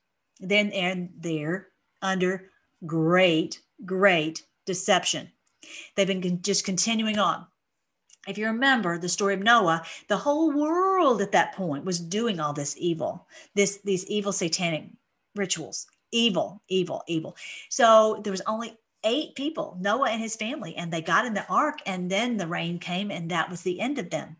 Then 0.41 0.71
and 0.73 1.09
they're 1.19 1.69
under 2.03 2.51
great, 2.85 3.63
great 3.87 4.45
deception 4.67 5.31
They've 5.95 6.07
been 6.07 6.43
just 6.43 6.65
continuing 6.65 7.19
on. 7.19 7.47
If 8.27 8.39
you 8.39 8.47
remember 8.47 8.99
the 8.99 9.09
story 9.09 9.35
of 9.35 9.41
Noah, 9.41 9.85
the 10.09 10.17
whole 10.17 10.53
world 10.53 11.23
at 11.23 11.33
that 11.33 11.55
point 11.55 11.85
was 11.85 12.01
doing 12.01 12.41
all 12.41 12.53
this 12.53 12.77
evil, 12.77 13.29
this 13.55 13.79
these 13.85 14.05
evil 14.07 14.33
satanic 14.33 14.91
rituals. 15.37 15.87
Evil, 16.13 16.63
evil, 16.69 17.03
evil. 17.09 17.37
So 17.69 18.21
there 18.25 18.31
was 18.31 18.43
only 18.47 18.79
eight 19.05 19.35
people, 19.35 19.77
Noah 19.81 20.11
and 20.11 20.21
his 20.21 20.37
family, 20.37 20.75
and 20.77 20.93
they 20.93 21.03
got 21.03 21.27
in 21.27 21.35
the 21.35 21.47
ark, 21.49 21.79
and 21.87 22.11
then 22.11 22.37
the 22.37 22.47
rain 22.47 22.79
came, 22.79 23.11
and 23.11 23.31
that 23.31 23.51
was 23.51 23.63
the 23.63 23.81
end 23.81 23.99
of 23.99 24.11
them. 24.11 24.37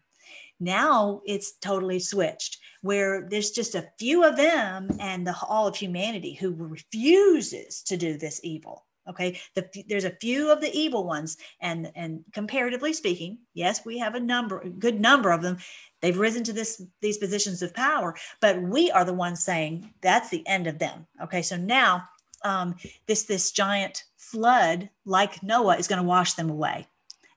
Now 0.59 1.21
it's 1.27 1.53
totally 1.59 1.99
switched, 1.99 2.59
where 2.81 3.29
there's 3.29 3.51
just 3.51 3.75
a 3.75 3.91
few 3.99 4.25
of 4.25 4.37
them 4.37 4.89
and 4.99 5.27
the 5.27 5.37
all 5.49 5.67
of 5.67 5.77
humanity 5.77 6.35
who 6.35 6.55
refuses 6.55 7.83
to 7.83 7.97
do 7.97 8.17
this 8.17 8.41
evil 8.43 8.86
okay 9.09 9.39
the, 9.55 9.69
there's 9.89 10.05
a 10.05 10.11
few 10.11 10.51
of 10.51 10.61
the 10.61 10.73
evil 10.73 11.05
ones 11.05 11.37
and 11.61 11.91
and 11.95 12.25
comparatively 12.33 12.93
speaking 12.93 13.39
yes 13.55 13.85
we 13.85 13.99
have 13.99 14.15
a 14.15 14.21
number 14.21 14.61
a 14.61 14.69
good 14.69 15.01
number 15.01 15.31
of 15.31 15.43
them. 15.43 15.59
They've 16.03 16.19
risen 16.19 16.45
to 16.45 16.53
this 16.53 16.83
these 17.01 17.19
positions 17.19 17.63
of 17.63 17.75
power 17.75 18.15
but 18.41 18.61
we 18.61 18.91
are 18.91 19.05
the 19.05 19.15
ones 19.15 19.43
saying 19.43 19.93
that's 20.01 20.29
the 20.29 20.47
end 20.47 20.67
of 20.67 20.79
them. 20.79 21.07
Okay 21.23 21.43
so 21.43 21.57
now 21.57 22.05
um, 22.45 22.77
this 23.07 23.25
this 23.25 23.51
giant 23.51 24.05
flood 24.17 24.91
like 25.05 25.43
noah 25.43 25.77
is 25.77 25.89
going 25.89 26.01
to 26.01 26.09
wash 26.09 26.35
them 26.35 26.51
away 26.51 26.87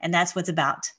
and 0.01 0.13
that's 0.13 0.35
what's 0.35 0.49
about 0.49 0.91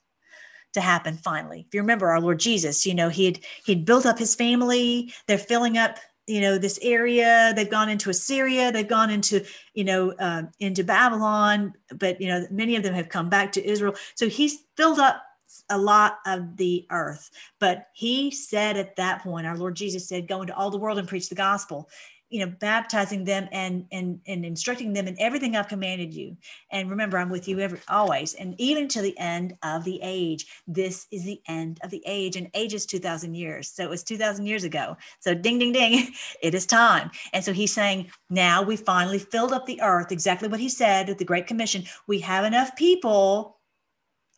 to 0.73 0.81
happen 0.81 1.17
finally. 1.17 1.65
If 1.67 1.75
you 1.75 1.81
remember 1.81 2.09
our 2.09 2.21
lord 2.21 2.41
jesus 2.41 2.87
you 2.87 2.95
know 2.95 3.09
he'd 3.09 3.45
he'd 3.65 3.85
built 3.85 4.07
up 4.07 4.19
his 4.19 4.35
family 4.35 5.13
they're 5.27 5.39
filling 5.39 5.79
up 5.79 5.99
you 6.31 6.41
know 6.41 6.57
this 6.59 6.79
area 6.83 7.53
they've 7.57 7.71
gone 7.71 7.89
into 7.89 8.11
assyria 8.11 8.71
they've 8.71 8.89
gone 8.89 9.11
into 9.11 9.45
you 9.75 9.85
know 9.85 10.13
uh, 10.13 10.43
into 10.61 10.85
babylon 10.85 11.73
but 11.97 12.21
you 12.21 12.29
know 12.29 12.47
many 12.51 12.77
of 12.77 12.83
them 12.83 12.95
have 12.95 13.09
come 13.09 13.29
back 13.29 13.53
to 13.53 13.65
israel 13.67 13.95
so 14.15 14.29
he's 14.29 14.59
filled 14.77 14.99
up 14.99 15.23
a 15.69 15.79
lot 15.79 16.19
of 16.27 16.57
the 16.57 16.87
earth. 16.91 17.31
But 17.59 17.89
he 17.93 18.31
said 18.31 18.77
at 18.77 18.97
that 18.97 19.23
point, 19.23 19.47
our 19.47 19.57
Lord 19.57 19.75
Jesus 19.75 20.09
said, 20.09 20.29
Go 20.29 20.43
into 20.43 20.55
all 20.55 20.71
the 20.71 20.79
world 20.79 20.99
and 20.99 21.09
preach 21.09 21.29
the 21.29 21.35
gospel 21.35 21.89
you 22.31 22.39
know 22.39 22.53
baptizing 22.61 23.25
them 23.25 23.49
and 23.53 23.85
and 23.93 24.21
and 24.27 24.45
instructing 24.45 24.93
them 24.93 25.07
in 25.09 25.21
everything 25.21 25.57
i've 25.57 25.69
commanded 25.69 26.15
you. 26.15 26.37
And 26.71 26.89
remember 26.89 27.19
i'm 27.19 27.29
with 27.29 27.49
you 27.49 27.59
every 27.59 27.81
always 27.89 28.35
and 28.35 28.55
even 28.59 28.89
to 28.89 29.03
the 29.03 29.19
end 29.19 29.57
of 29.63 29.85
the 29.85 29.99
age. 30.03 30.47
This 30.67 31.07
is 31.11 31.25
the 31.25 31.41
end 31.49 31.81
of 31.83 31.91
the 31.91 32.03
age 32.07 32.37
and 32.37 32.49
age 32.55 32.73
is 32.73 32.87
2000 32.87 33.35
years. 33.35 33.69
So 33.69 33.83
it 33.83 33.91
was 33.91 34.05
2000 34.05 34.47
years 34.47 34.65
ago. 34.65 34.97
So 35.19 35.35
ding 35.35 35.59
ding 35.59 35.73
ding 35.73 36.13
it 36.43 36.55
is 36.55 36.67
time. 36.67 37.11
And 37.33 37.45
so 37.45 37.53
he's 37.53 37.73
saying 37.73 38.11
now 38.31 38.63
we 38.63 38.77
finally 38.77 39.19
filled 39.19 39.53
up 39.53 39.67
the 39.67 39.83
earth 39.83 40.13
exactly 40.13 40.49
what 40.49 40.61
he 40.61 40.69
said 40.69 41.11
at 41.11 41.19
the 41.19 41.25
great 41.25 41.47
commission. 41.47 41.85
We 42.07 42.21
have 42.21 42.45
enough 42.45 42.77
people. 42.77 43.59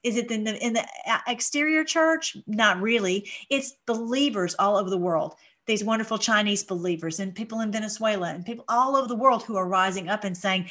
Is 0.02 0.16
it 0.16 0.30
in 0.32 0.44
the 0.44 0.56
in 0.64 0.72
the 0.72 0.84
uh, 1.06 1.18
exterior 1.28 1.84
church? 1.84 2.36
Not 2.46 2.80
really. 2.80 3.30
It's 3.50 3.74
believers 3.86 4.56
all 4.58 4.76
over 4.76 4.90
the 4.90 4.98
world 4.98 5.36
these 5.66 5.84
wonderful 5.84 6.18
Chinese 6.18 6.64
believers 6.64 7.20
and 7.20 7.34
people 7.34 7.60
in 7.60 7.72
Venezuela 7.72 8.30
and 8.30 8.44
people 8.44 8.64
all 8.68 8.96
over 8.96 9.08
the 9.08 9.14
world 9.14 9.42
who 9.44 9.56
are 9.56 9.68
rising 9.68 10.08
up 10.08 10.24
and 10.24 10.36
saying, 10.36 10.70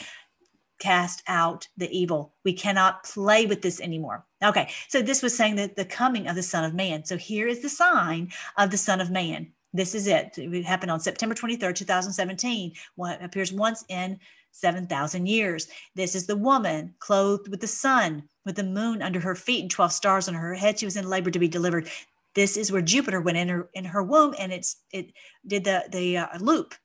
cast 0.80 1.22
out 1.28 1.68
the 1.78 1.89
evil. 1.96 2.34
We 2.44 2.54
cannot 2.54 3.04
play 3.04 3.46
with 3.46 3.62
this 3.62 3.80
anymore. 3.80 4.26
Okay, 4.44 4.70
so 4.88 5.02
this 5.02 5.22
was 5.22 5.38
saying 5.38 5.56
that 5.56 5.76
the 5.76 5.86
coming 5.86 6.28
of 6.28 6.36
the 6.36 6.44
Son 6.44 6.64
of 6.64 6.74
Man. 6.74 7.06
So 7.06 7.18
here 7.18 7.48
is 7.48 7.62
the 7.62 7.70
sign 7.70 8.32
of 8.58 8.72
the 8.72 8.78
Son 8.78 9.00
of 9.00 9.12
Man. 9.12 9.52
This 9.74 9.96
is 9.96 10.08
it. 10.08 10.38
It 10.38 10.66
happened 10.66 10.92
on 10.92 11.00
September 11.00 11.36
23rd, 11.36 11.76
2017. 11.76 12.74
What 12.96 13.24
appears 13.24 13.54
once 13.54 13.86
in 13.88 14.20
7,000 14.52 15.28
years. 15.28 15.68
This 15.96 16.16
is 16.16 16.28
the 16.28 16.36
woman 16.36 16.94
clothed 17.00 17.48
with 17.48 17.62
the 17.62 17.68
sun, 17.68 18.24
with 18.46 18.56
the 18.56 18.64
moon 18.64 19.02
under 19.02 19.20
her 19.20 19.36
feet 19.36 19.62
and 19.62 19.72
12 19.72 19.94
stars 19.94 20.28
on 20.28 20.34
her 20.34 20.54
head. 20.54 20.78
She 20.78 20.86
was 20.86 20.98
in 20.98 21.10
labor 21.10 21.32
to 21.32 21.39
be 21.39 21.48
delivered 21.48 21.89
this 22.36 22.58
is 22.58 22.72
where 22.72 22.82
Jupiter 22.82 23.22
went 23.22 23.38
in 23.38 23.50
her 23.50 23.70
in 23.74 23.86
her 23.86 24.04
womb, 24.04 24.36
and 24.38 24.52
it's 24.52 24.82
it 24.92 25.14
did 25.46 25.64
the 25.64 25.86
the 25.92 26.18
uh, 26.18 26.28
loop 26.40 26.76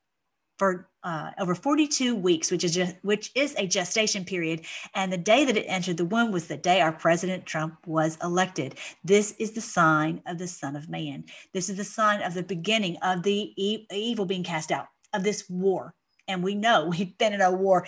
for 0.58 0.88
uh, 1.02 1.30
over 1.38 1.54
42 1.54 2.14
weeks, 2.14 2.50
which 2.50 2.64
is 2.64 2.74
just, 2.74 2.96
which 3.02 3.30
is 3.34 3.54
a 3.56 3.66
gestation 3.66 4.24
period. 4.24 4.62
And 4.94 5.12
the 5.12 5.18
day 5.18 5.44
that 5.44 5.56
it 5.56 5.66
entered 5.68 5.98
the 5.98 6.04
womb 6.04 6.32
was 6.32 6.46
the 6.46 6.56
day 6.56 6.80
our 6.80 6.92
President 6.92 7.46
Trump 7.46 7.86
was 7.86 8.18
elected. 8.22 8.76
This 9.04 9.34
is 9.38 9.52
the 9.52 9.60
sign 9.60 10.22
of 10.26 10.38
the 10.38 10.48
Son 10.48 10.74
of 10.74 10.88
Man. 10.88 11.24
This 11.52 11.68
is 11.68 11.76
the 11.76 11.84
sign 11.84 12.22
of 12.22 12.34
the 12.34 12.42
beginning 12.42 12.96
of 13.02 13.22
the 13.22 13.52
e- 13.56 13.86
evil 13.92 14.24
being 14.24 14.42
cast 14.42 14.72
out 14.72 14.88
of 15.12 15.22
this 15.22 15.48
war. 15.48 15.94
And 16.26 16.42
we 16.42 16.54
know 16.54 16.86
we've 16.98 17.16
been 17.18 17.34
in 17.34 17.40
a 17.40 17.52
war 17.52 17.86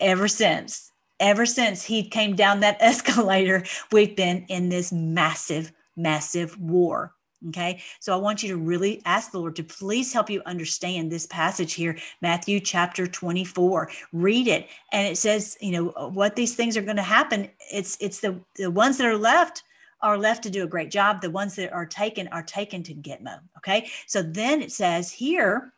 ever 0.00 0.28
since. 0.28 0.92
Ever 1.18 1.46
since 1.46 1.82
he 1.82 2.08
came 2.08 2.36
down 2.36 2.60
that 2.60 2.76
escalator, 2.80 3.64
we've 3.90 4.16
been 4.16 4.46
in 4.48 4.68
this 4.68 4.92
massive 4.92 5.72
massive 5.96 6.58
war. 6.58 7.14
Okay. 7.48 7.82
So 8.00 8.14
I 8.14 8.16
want 8.16 8.42
you 8.42 8.48
to 8.48 8.56
really 8.56 9.02
ask 9.04 9.30
the 9.30 9.38
Lord 9.38 9.56
to 9.56 9.62
please 9.62 10.12
help 10.12 10.30
you 10.30 10.42
understand 10.46 11.12
this 11.12 11.26
passage 11.26 11.74
here, 11.74 11.98
Matthew 12.22 12.60
chapter 12.60 13.06
24. 13.06 13.90
Read 14.12 14.48
it. 14.48 14.68
And 14.92 15.06
it 15.06 15.16
says, 15.16 15.56
you 15.60 15.72
know, 15.72 16.10
what 16.10 16.34
these 16.34 16.54
things 16.54 16.76
are 16.76 16.82
going 16.82 16.96
to 16.96 17.02
happen. 17.02 17.50
It's 17.70 17.96
it's 18.00 18.20
the, 18.20 18.40
the 18.56 18.70
ones 18.70 18.98
that 18.98 19.06
are 19.06 19.18
left 19.18 19.64
are 20.00 20.18
left 20.18 20.42
to 20.44 20.50
do 20.50 20.64
a 20.64 20.68
great 20.68 20.90
job. 20.90 21.20
The 21.20 21.30
ones 21.30 21.56
that 21.56 21.72
are 21.72 21.86
taken 21.86 22.26
are 22.28 22.42
taken 22.42 22.82
to 22.84 22.94
Gitmo. 22.94 23.38
Okay. 23.58 23.90
So 24.06 24.22
then 24.22 24.62
it 24.62 24.72
says 24.72 25.12
here, 25.12 25.72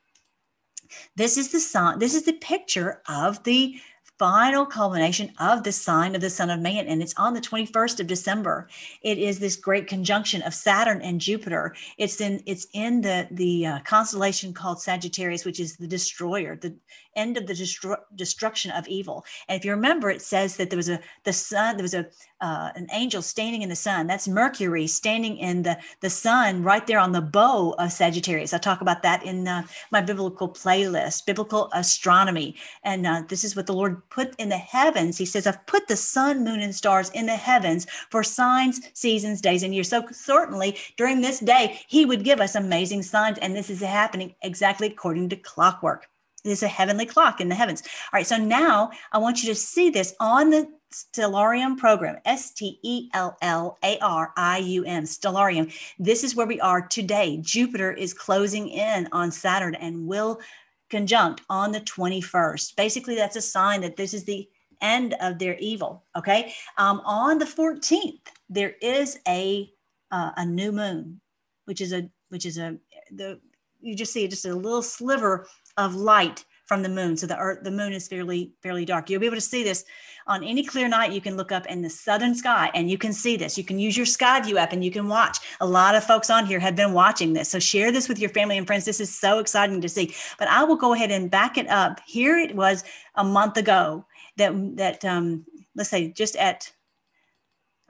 this 1.17 1.37
is 1.37 1.51
the 1.51 1.61
sign, 1.61 1.99
this 1.99 2.15
is 2.15 2.23
the 2.23 2.33
picture 2.35 3.03
of 3.09 3.43
the 3.43 3.79
final 4.19 4.67
culmination 4.67 5.33
of 5.39 5.63
the 5.63 5.73
sign 5.73 6.15
of 6.15 6.21
the 6.21 6.31
Son 6.31 6.51
of 6.51 6.61
Man. 6.61 6.87
And 6.87 7.03
it's 7.03 7.15
on 7.17 7.35
the 7.35 7.41
21st 7.41 8.01
of 8.01 8.07
December. 8.07 8.69
It 9.03 9.19
is 9.19 9.39
this 9.39 9.57
great 9.57 9.87
conjunction 9.87 10.43
of 10.43 10.55
Saturn 10.55 11.01
and 11.03 11.21
Jupiter. 11.21 11.75
It's 11.97 12.21
in 12.21 12.43
it's 12.47 12.67
in 12.73 13.01
the 13.01 13.29
the 13.31 13.67
uh, 13.67 13.79
constellation 13.81 14.53
called 14.53 14.81
Sagittarius, 14.81 15.45
which 15.45 15.61
is 15.61 15.77
the 15.77 15.87
destroyer, 15.87 16.57
the 16.57 16.75
end 17.17 17.37
of 17.37 17.47
the 17.47 17.53
destru- 17.53 18.01
destruction 18.15 18.71
of 18.71 18.87
evil. 18.89 19.25
And 19.49 19.59
if 19.59 19.65
you 19.65 19.73
remember, 19.73 20.11
it 20.11 20.23
says 20.23 20.57
that 20.57 20.71
there 20.71 20.77
was 20.77 20.89
a 20.89 21.01
the 21.25 21.33
sun, 21.33 21.77
there 21.77 21.83
was 21.83 21.95
a 21.95 22.07
uh, 22.41 22.71
an 22.77 22.87
angel 22.93 23.21
standing 23.21 23.63
in 23.63 23.69
the 23.69 23.77
sun. 23.77 24.07
That's 24.07 24.29
Mercury 24.29 24.87
standing 24.87 25.37
in 25.39 25.63
the 25.63 25.77
the 26.01 26.11
sun 26.11 26.63
right 26.63 26.87
there 26.87 26.99
on 26.99 27.13
the 27.13 27.21
bow 27.21 27.75
of 27.79 27.93
Sagittarius. 27.93 28.55
I 28.55 28.59
talk 28.59 28.81
about 28.81 29.03
that 29.03 29.25
in 29.25 29.49
uh, 29.49 29.67
my 29.91 30.01
biblical 30.01 30.49
playlist, 30.49 31.27
biblical 31.27 31.71
astronomy. 31.73 32.55
And 32.85 33.07
uh, 33.07 33.23
this 33.29 33.45
is 33.45 33.57
what 33.57 33.67
the 33.67 33.75
Lord 33.75 34.09
put 34.11 34.35
in 34.37 34.49
the 34.49 34.57
heavens. 34.57 35.19
He 35.19 35.27
says, 35.27 35.47
"I've 35.47 35.67
put 35.67 35.89
the 35.89 35.97
sun, 35.97 36.45
moon, 36.45 36.61
and 36.61 36.75
stars 36.75 37.11
in 37.11 37.27
the 37.27 37.37
heavens 37.37 37.87
for 38.11 38.23
signs, 38.23 38.81
seasons, 38.95 39.41
days, 39.41 39.63
and 39.63 39.75
years." 39.75 39.89
So 39.89 40.07
certainly 40.13 40.77
during 40.97 41.21
this 41.21 41.41
day, 41.41 41.81
He 41.89 42.05
would 42.05 42.25
give 42.25 42.41
us 42.41 42.55
amazing 42.55 43.03
signs, 43.03 43.39
and 43.39 43.57
this 43.57 43.71
is 43.71 43.81
happening 43.81 44.35
exactly 44.43 44.87
according 44.87 45.29
to 45.31 45.37
clockwork. 45.37 46.09
There's 46.49 46.63
a 46.63 46.69
heavenly 46.69 47.07
clock 47.07 47.41
in 47.41 47.49
the 47.49 47.55
heavens. 47.55 47.83
All 47.83 48.19
right, 48.19 48.27
so 48.27 48.37
now 48.37 48.91
I 49.13 49.19
want 49.19 49.43
you 49.43 49.49
to 49.49 49.55
see 49.55 49.91
this 49.91 50.15
on 50.21 50.51
the 50.51 50.69
Stellarium 50.93 51.77
program, 51.77 52.17
S 52.25 52.53
T 52.53 52.79
E 52.83 53.11
L 53.13 53.37
L 53.43 53.79
A 53.85 53.99
R 53.99 54.33
I 54.37 54.59
U 54.59 54.85
M, 54.85 55.05
Stellarium. 55.05 55.73
This 55.99 56.25
is 56.25 56.35
where 56.35 56.47
we 56.47 56.61
are 56.61 56.87
today. 56.87 57.39
Jupiter 57.43 57.93
is 57.93 58.15
closing 58.15 58.69
in 58.69 59.07
on 59.13 59.31
Saturn 59.31 59.75
and 59.75 60.07
will 60.07 60.41
conjunct 60.89 61.43
on 61.51 61.73
the 61.73 61.81
21st. 61.83 62.75
Basically, 62.77 63.15
that's 63.15 63.37
a 63.37 63.43
sign 63.43 63.83
that 63.83 63.97
this 63.97 64.15
is 64.15 64.25
the 64.25 64.49
end 64.81 65.15
of 65.21 65.39
their 65.39 65.57
evil. 65.59 66.05
Okay. 66.17 66.55
Um, 66.77 67.03
on 67.05 67.39
the 67.39 67.45
14th, 67.45 68.21
there 68.49 68.75
is 68.81 69.19
a 69.29 69.71
uh, 70.11 70.31
a 70.37 70.47
new 70.47 70.73
moon, 70.73 71.21
which 71.67 71.81
is 71.81 71.93
a 71.93 72.09
which 72.31 72.47
is 72.47 72.59
a 72.59 72.79
the 73.13 73.41
you 73.81 73.95
just 73.95 74.13
see 74.13 74.27
just 74.27 74.47
a 74.47 74.55
little 74.55 74.83
sliver 74.83 75.47
of 75.79 75.95
light 75.95 76.45
from 76.67 76.83
the 76.83 76.89
moon. 76.89 77.17
So 77.17 77.27
the 77.27 77.39
earth, 77.39 77.65
the 77.65 77.71
moon 77.71 77.95
is 77.95 78.07
fairly 78.07 78.53
fairly 78.63 78.85
dark. 78.85 79.09
You'll 79.09 79.21
be 79.21 79.27
able 79.27 79.37
to 79.37 79.41
see 79.41 79.65
this 79.65 79.87
on 80.27 80.45
any 80.45 80.63
clear 80.63 80.87
night. 80.87 81.13
You 81.13 81.23
can 81.23 81.39
look 81.39 81.51
up 81.51 81.65
in 81.67 81.81
the 81.81 81.89
southern 81.89 82.35
sky 82.35 82.71
and 82.75 82.91
you 82.91 82.99
can 82.99 83.15
see 83.15 83.39
this. 83.39 83.57
You 83.57 83.65
can 83.65 83.79
use 83.79 83.97
your 83.97 84.05
Skyview 84.05 84.57
app 84.57 84.75
and 84.75 84.85
you 84.85 84.91
can 84.91 85.09
watch. 85.09 85.39
A 85.61 85.67
lot 85.67 85.95
of 85.95 86.05
folks 86.05 86.29
on 86.29 86.45
here 86.45 86.61
have 86.61 86.77
been 86.77 86.93
watching 86.93 87.33
this. 87.33 87.49
So 87.49 87.59
share 87.59 87.91
this 87.91 88.07
with 88.07 88.19
your 88.19 88.29
family 88.29 88.59
and 88.59 88.67
friends. 88.67 88.85
This 88.85 89.01
is 89.01 89.19
so 89.19 89.39
exciting 89.39 89.81
to 89.81 89.89
see. 89.89 90.15
But 90.39 90.49
I 90.49 90.63
will 90.65 90.77
go 90.77 90.93
ahead 90.93 91.11
and 91.11 91.31
back 91.31 91.57
it 91.57 91.69
up. 91.69 92.01
Here 92.07 92.37
it 92.37 92.55
was 92.55 92.85
a 93.15 93.25
month 93.25 93.57
ago 93.57 94.05
that 94.37 94.53
that 94.77 95.03
um, 95.07 95.47
let's 95.75 95.89
say 95.89 96.13
just 96.13 96.37
at 96.37 96.71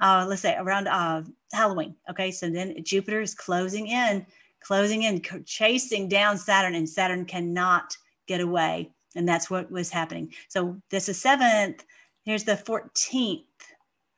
uh, 0.01 0.25
let's 0.29 0.43
say 0.43 0.55
around 0.57 0.87
uh, 0.87 1.23
Halloween. 1.53 1.97
Okay, 2.09 2.31
so 2.31 2.49
then 2.49 2.77
Jupiter 2.85 3.21
is 3.21 3.35
closing 3.35 3.89
in 3.89 4.25
closing 4.69 5.05
in, 5.05 5.23
chasing 5.47 6.11
down 6.11 6.37
Saturn, 6.37 6.75
and 6.75 6.87
Saturn 6.87 7.25
cannot 7.25 7.97
get 8.27 8.43
away. 8.43 8.91
And 9.17 9.27
that's 9.27 9.49
what 9.49 9.71
was 9.71 9.89
happening. 9.89 10.35
So 10.49 10.77
this 10.91 11.09
is 11.09 11.19
seventh. 11.19 11.87
Here's 12.27 12.45
the 12.45 12.53
14th. 12.53 13.45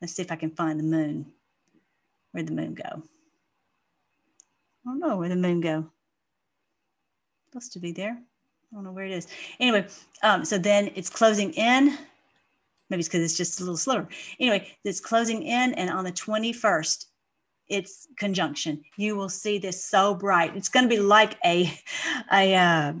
Let's 0.01 0.13
see 0.13 0.21
if 0.21 0.29
I 0.29 0.35
can 0.35 0.51
find 0.51 0.77
the 0.77 0.83
moon. 0.83 1.31
Where'd 2.31 2.47
the 2.47 2.53
moon 2.53 2.73
go? 2.73 2.83
I 2.83 2.99
don't 4.83 4.99
know 4.99 5.15
where 5.15 5.29
the 5.29 5.37
moon 5.37 5.61
go. 5.61 5.89
Supposed 7.49 7.71
to 7.71 7.79
be 7.79 7.93
there. 7.93 8.11
I 8.11 8.75
don't 8.75 8.83
know 8.83 8.91
where 8.91 9.05
it 9.05 9.11
is. 9.11 9.27
Anyway, 9.61 9.87
um, 10.21 10.43
so 10.43 10.57
then 10.57 10.91
it's 10.95 11.09
closing 11.09 11.53
in. 11.53 11.97
Maybe 12.89 12.99
it's 12.99 13.07
because 13.07 13.23
it's 13.23 13.37
just 13.37 13.61
a 13.61 13.63
little 13.63 13.77
slower. 13.77 14.05
Anyway, 14.37 14.67
it's 14.83 14.99
closing 14.99 15.43
in, 15.43 15.73
and 15.75 15.89
on 15.89 16.03
the 16.03 16.11
21st, 16.11 17.05
its 17.71 18.07
conjunction. 18.17 18.83
You 18.97 19.15
will 19.15 19.29
see 19.29 19.57
this 19.57 19.83
so 19.83 20.13
bright. 20.13 20.55
It's 20.55 20.69
going 20.69 20.87
to 20.87 20.95
be 20.95 21.01
like 21.01 21.37
a, 21.45 21.73
a 22.31 22.55
uh, 22.55 22.93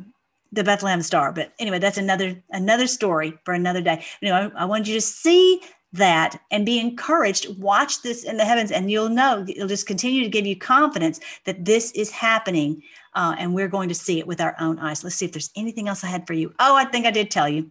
the 0.51 0.63
Bethlehem 0.63 1.01
star. 1.01 1.31
But 1.31 1.53
anyway, 1.59 1.79
that's 1.79 1.97
another 1.97 2.41
another 2.51 2.87
story 2.87 3.37
for 3.45 3.53
another 3.53 3.81
day. 3.81 4.03
You 4.21 4.29
know, 4.29 4.51
I, 4.55 4.63
I 4.63 4.65
want 4.65 4.87
you 4.87 4.95
to 4.95 5.01
see 5.01 5.61
that 5.93 6.39
and 6.51 6.65
be 6.65 6.79
encouraged. 6.79 7.57
Watch 7.59 8.01
this 8.01 8.23
in 8.23 8.37
the 8.37 8.45
heavens, 8.45 8.71
and 8.71 8.89
you'll 8.89 9.09
know 9.09 9.45
it'll 9.47 9.67
just 9.67 9.87
continue 9.87 10.23
to 10.23 10.29
give 10.29 10.45
you 10.45 10.55
confidence 10.55 11.19
that 11.45 11.65
this 11.65 11.91
is 11.91 12.09
happening, 12.09 12.81
uh, 13.15 13.35
and 13.37 13.53
we're 13.53 13.67
going 13.67 13.89
to 13.89 13.95
see 13.95 14.19
it 14.19 14.27
with 14.27 14.41
our 14.41 14.55
own 14.59 14.79
eyes. 14.79 15.03
Let's 15.03 15.15
see 15.15 15.25
if 15.25 15.33
there's 15.33 15.51
anything 15.55 15.87
else 15.87 16.03
I 16.03 16.07
had 16.07 16.25
for 16.25 16.33
you. 16.33 16.53
Oh, 16.59 16.75
I 16.75 16.85
think 16.85 17.05
I 17.05 17.11
did 17.11 17.29
tell 17.29 17.49
you 17.49 17.69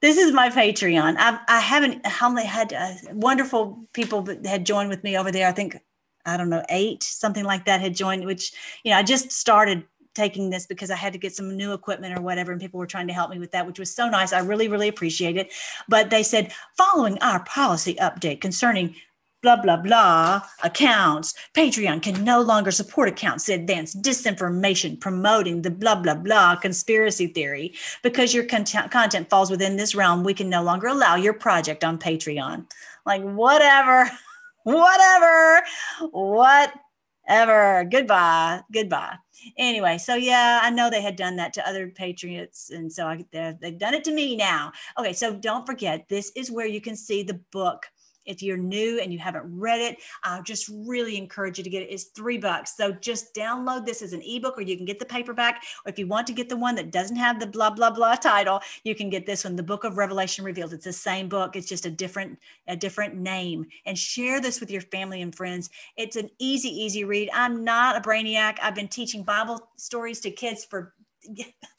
this 0.00 0.16
is 0.16 0.32
my 0.32 0.48
Patreon. 0.48 1.16
I've, 1.18 1.38
I 1.48 1.60
haven't 1.60 2.06
how 2.06 2.30
many 2.30 2.46
had 2.46 2.72
uh, 2.72 2.92
wonderful 3.12 3.86
people 3.92 4.22
that 4.22 4.44
had 4.46 4.64
joined 4.64 4.88
with 4.88 5.04
me 5.04 5.16
over 5.16 5.30
there. 5.30 5.46
I 5.46 5.52
think 5.52 5.78
I 6.26 6.36
don't 6.36 6.50
know, 6.50 6.64
eight, 6.68 7.02
something 7.02 7.44
like 7.44 7.64
that 7.64 7.80
had 7.80 7.94
joined, 7.94 8.24
which, 8.24 8.52
you 8.84 8.90
know, 8.90 8.98
I 8.98 9.02
just 9.02 9.32
started 9.32 9.84
taking 10.14 10.50
this 10.50 10.66
because 10.66 10.90
I 10.90 10.96
had 10.96 11.12
to 11.12 11.18
get 11.18 11.34
some 11.34 11.56
new 11.56 11.72
equipment 11.72 12.18
or 12.18 12.22
whatever, 12.22 12.52
and 12.52 12.60
people 12.60 12.78
were 12.78 12.86
trying 12.86 13.06
to 13.06 13.12
help 13.12 13.30
me 13.30 13.38
with 13.38 13.52
that, 13.52 13.66
which 13.66 13.78
was 13.78 13.94
so 13.94 14.08
nice. 14.08 14.32
I 14.32 14.40
really, 14.40 14.68
really 14.68 14.88
appreciate 14.88 15.36
it. 15.36 15.52
But 15.88 16.10
they 16.10 16.22
said, 16.22 16.52
following 16.76 17.18
our 17.20 17.44
policy 17.44 17.94
update 17.94 18.40
concerning 18.40 18.94
blah, 19.42 19.56
blah, 19.56 19.76
blah 19.76 20.42
accounts, 20.62 21.34
Patreon 21.54 22.02
can 22.02 22.24
no 22.24 22.40
longer 22.40 22.70
support 22.70 23.08
accounts 23.08 23.46
that 23.46 23.60
advance 23.60 23.94
disinformation 23.94 25.00
promoting 25.00 25.62
the 25.62 25.70
blah, 25.70 25.94
blah, 25.94 26.14
blah 26.14 26.56
conspiracy 26.56 27.26
theory. 27.26 27.74
Because 28.02 28.34
your 28.34 28.44
content, 28.44 28.90
content 28.90 29.30
falls 29.30 29.50
within 29.50 29.76
this 29.76 29.94
realm, 29.94 30.24
we 30.24 30.34
can 30.34 30.50
no 30.50 30.62
longer 30.62 30.88
allow 30.88 31.16
your 31.16 31.32
project 31.32 31.84
on 31.84 31.98
Patreon. 31.98 32.66
Like, 33.06 33.22
whatever. 33.22 34.10
whatever, 34.64 35.62
whatever. 36.10 37.84
Goodbye, 37.84 38.62
goodbye. 38.72 39.16
Anyway, 39.56 39.98
so 39.98 40.14
yeah, 40.14 40.60
I 40.62 40.70
know 40.70 40.90
they 40.90 41.00
had 41.00 41.16
done 41.16 41.36
that 41.36 41.52
to 41.54 41.66
other 41.66 41.88
patriots, 41.88 42.70
and 42.70 42.92
so 42.92 43.06
I, 43.06 43.24
they've 43.32 43.78
done 43.78 43.94
it 43.94 44.04
to 44.04 44.12
me 44.12 44.36
now. 44.36 44.72
Okay, 44.98 45.12
so 45.12 45.34
don't 45.34 45.66
forget, 45.66 46.08
this 46.08 46.30
is 46.36 46.50
where 46.50 46.66
you 46.66 46.80
can 46.80 46.96
see 46.96 47.22
the 47.22 47.40
book 47.52 47.86
if 48.26 48.42
you're 48.42 48.56
new 48.56 49.00
and 49.00 49.12
you 49.12 49.18
haven't 49.18 49.44
read 49.46 49.80
it, 49.80 49.98
I 50.24 50.40
just 50.42 50.68
really 50.68 51.16
encourage 51.16 51.58
you 51.58 51.64
to 51.64 51.70
get 51.70 51.82
it. 51.82 51.90
It's 51.90 52.04
three 52.04 52.38
bucks. 52.38 52.76
So 52.76 52.92
just 52.92 53.34
download 53.34 53.86
this 53.86 54.02
as 54.02 54.12
an 54.12 54.22
ebook, 54.22 54.58
or 54.58 54.62
you 54.62 54.76
can 54.76 54.86
get 54.86 54.98
the 54.98 55.04
paperback. 55.04 55.62
Or 55.84 55.90
if 55.90 55.98
you 55.98 56.06
want 56.06 56.26
to 56.28 56.32
get 56.32 56.48
the 56.48 56.56
one 56.56 56.74
that 56.76 56.92
doesn't 56.92 57.16
have 57.16 57.40
the 57.40 57.46
blah 57.46 57.70
blah 57.70 57.90
blah 57.90 58.14
title, 58.14 58.60
you 58.84 58.94
can 58.94 59.10
get 59.10 59.26
this 59.26 59.44
one, 59.44 59.56
the 59.56 59.62
Book 59.62 59.84
of 59.84 59.96
Revelation 59.96 60.44
Revealed. 60.44 60.72
It's 60.72 60.84
the 60.84 60.92
same 60.92 61.28
book. 61.28 61.56
It's 61.56 61.68
just 61.68 61.86
a 61.86 61.90
different 61.90 62.38
a 62.68 62.76
different 62.76 63.16
name. 63.16 63.66
And 63.86 63.98
share 63.98 64.40
this 64.40 64.60
with 64.60 64.70
your 64.70 64.82
family 64.82 65.22
and 65.22 65.34
friends. 65.34 65.70
It's 65.96 66.16
an 66.16 66.30
easy 66.38 66.68
easy 66.68 67.04
read. 67.04 67.30
I'm 67.32 67.64
not 67.64 67.96
a 67.96 68.00
brainiac. 68.00 68.58
I've 68.62 68.74
been 68.74 68.88
teaching 68.88 69.22
Bible 69.22 69.70
stories 69.76 70.20
to 70.20 70.30
kids 70.30 70.64
for 70.64 70.94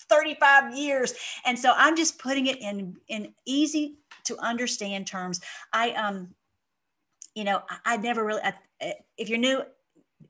35 0.10 0.76
years 0.76 1.14
and 1.46 1.58
so 1.58 1.74
i'm 1.76 1.96
just 1.96 2.20
putting 2.20 2.48
it 2.48 2.62
in 2.62 2.96
in 3.08 3.34
easy 3.46 3.98
to 4.36 4.44
understand 4.44 5.08
terms. 5.08 5.42
I 5.74 5.92
um, 5.92 6.30
you 7.36 7.44
know, 7.44 7.62
I, 7.70 7.94
I 7.94 7.98
never 7.98 8.26
really. 8.26 8.42
I, 8.44 8.54
if 9.18 9.30
you're 9.30 9.38
new, 9.38 9.62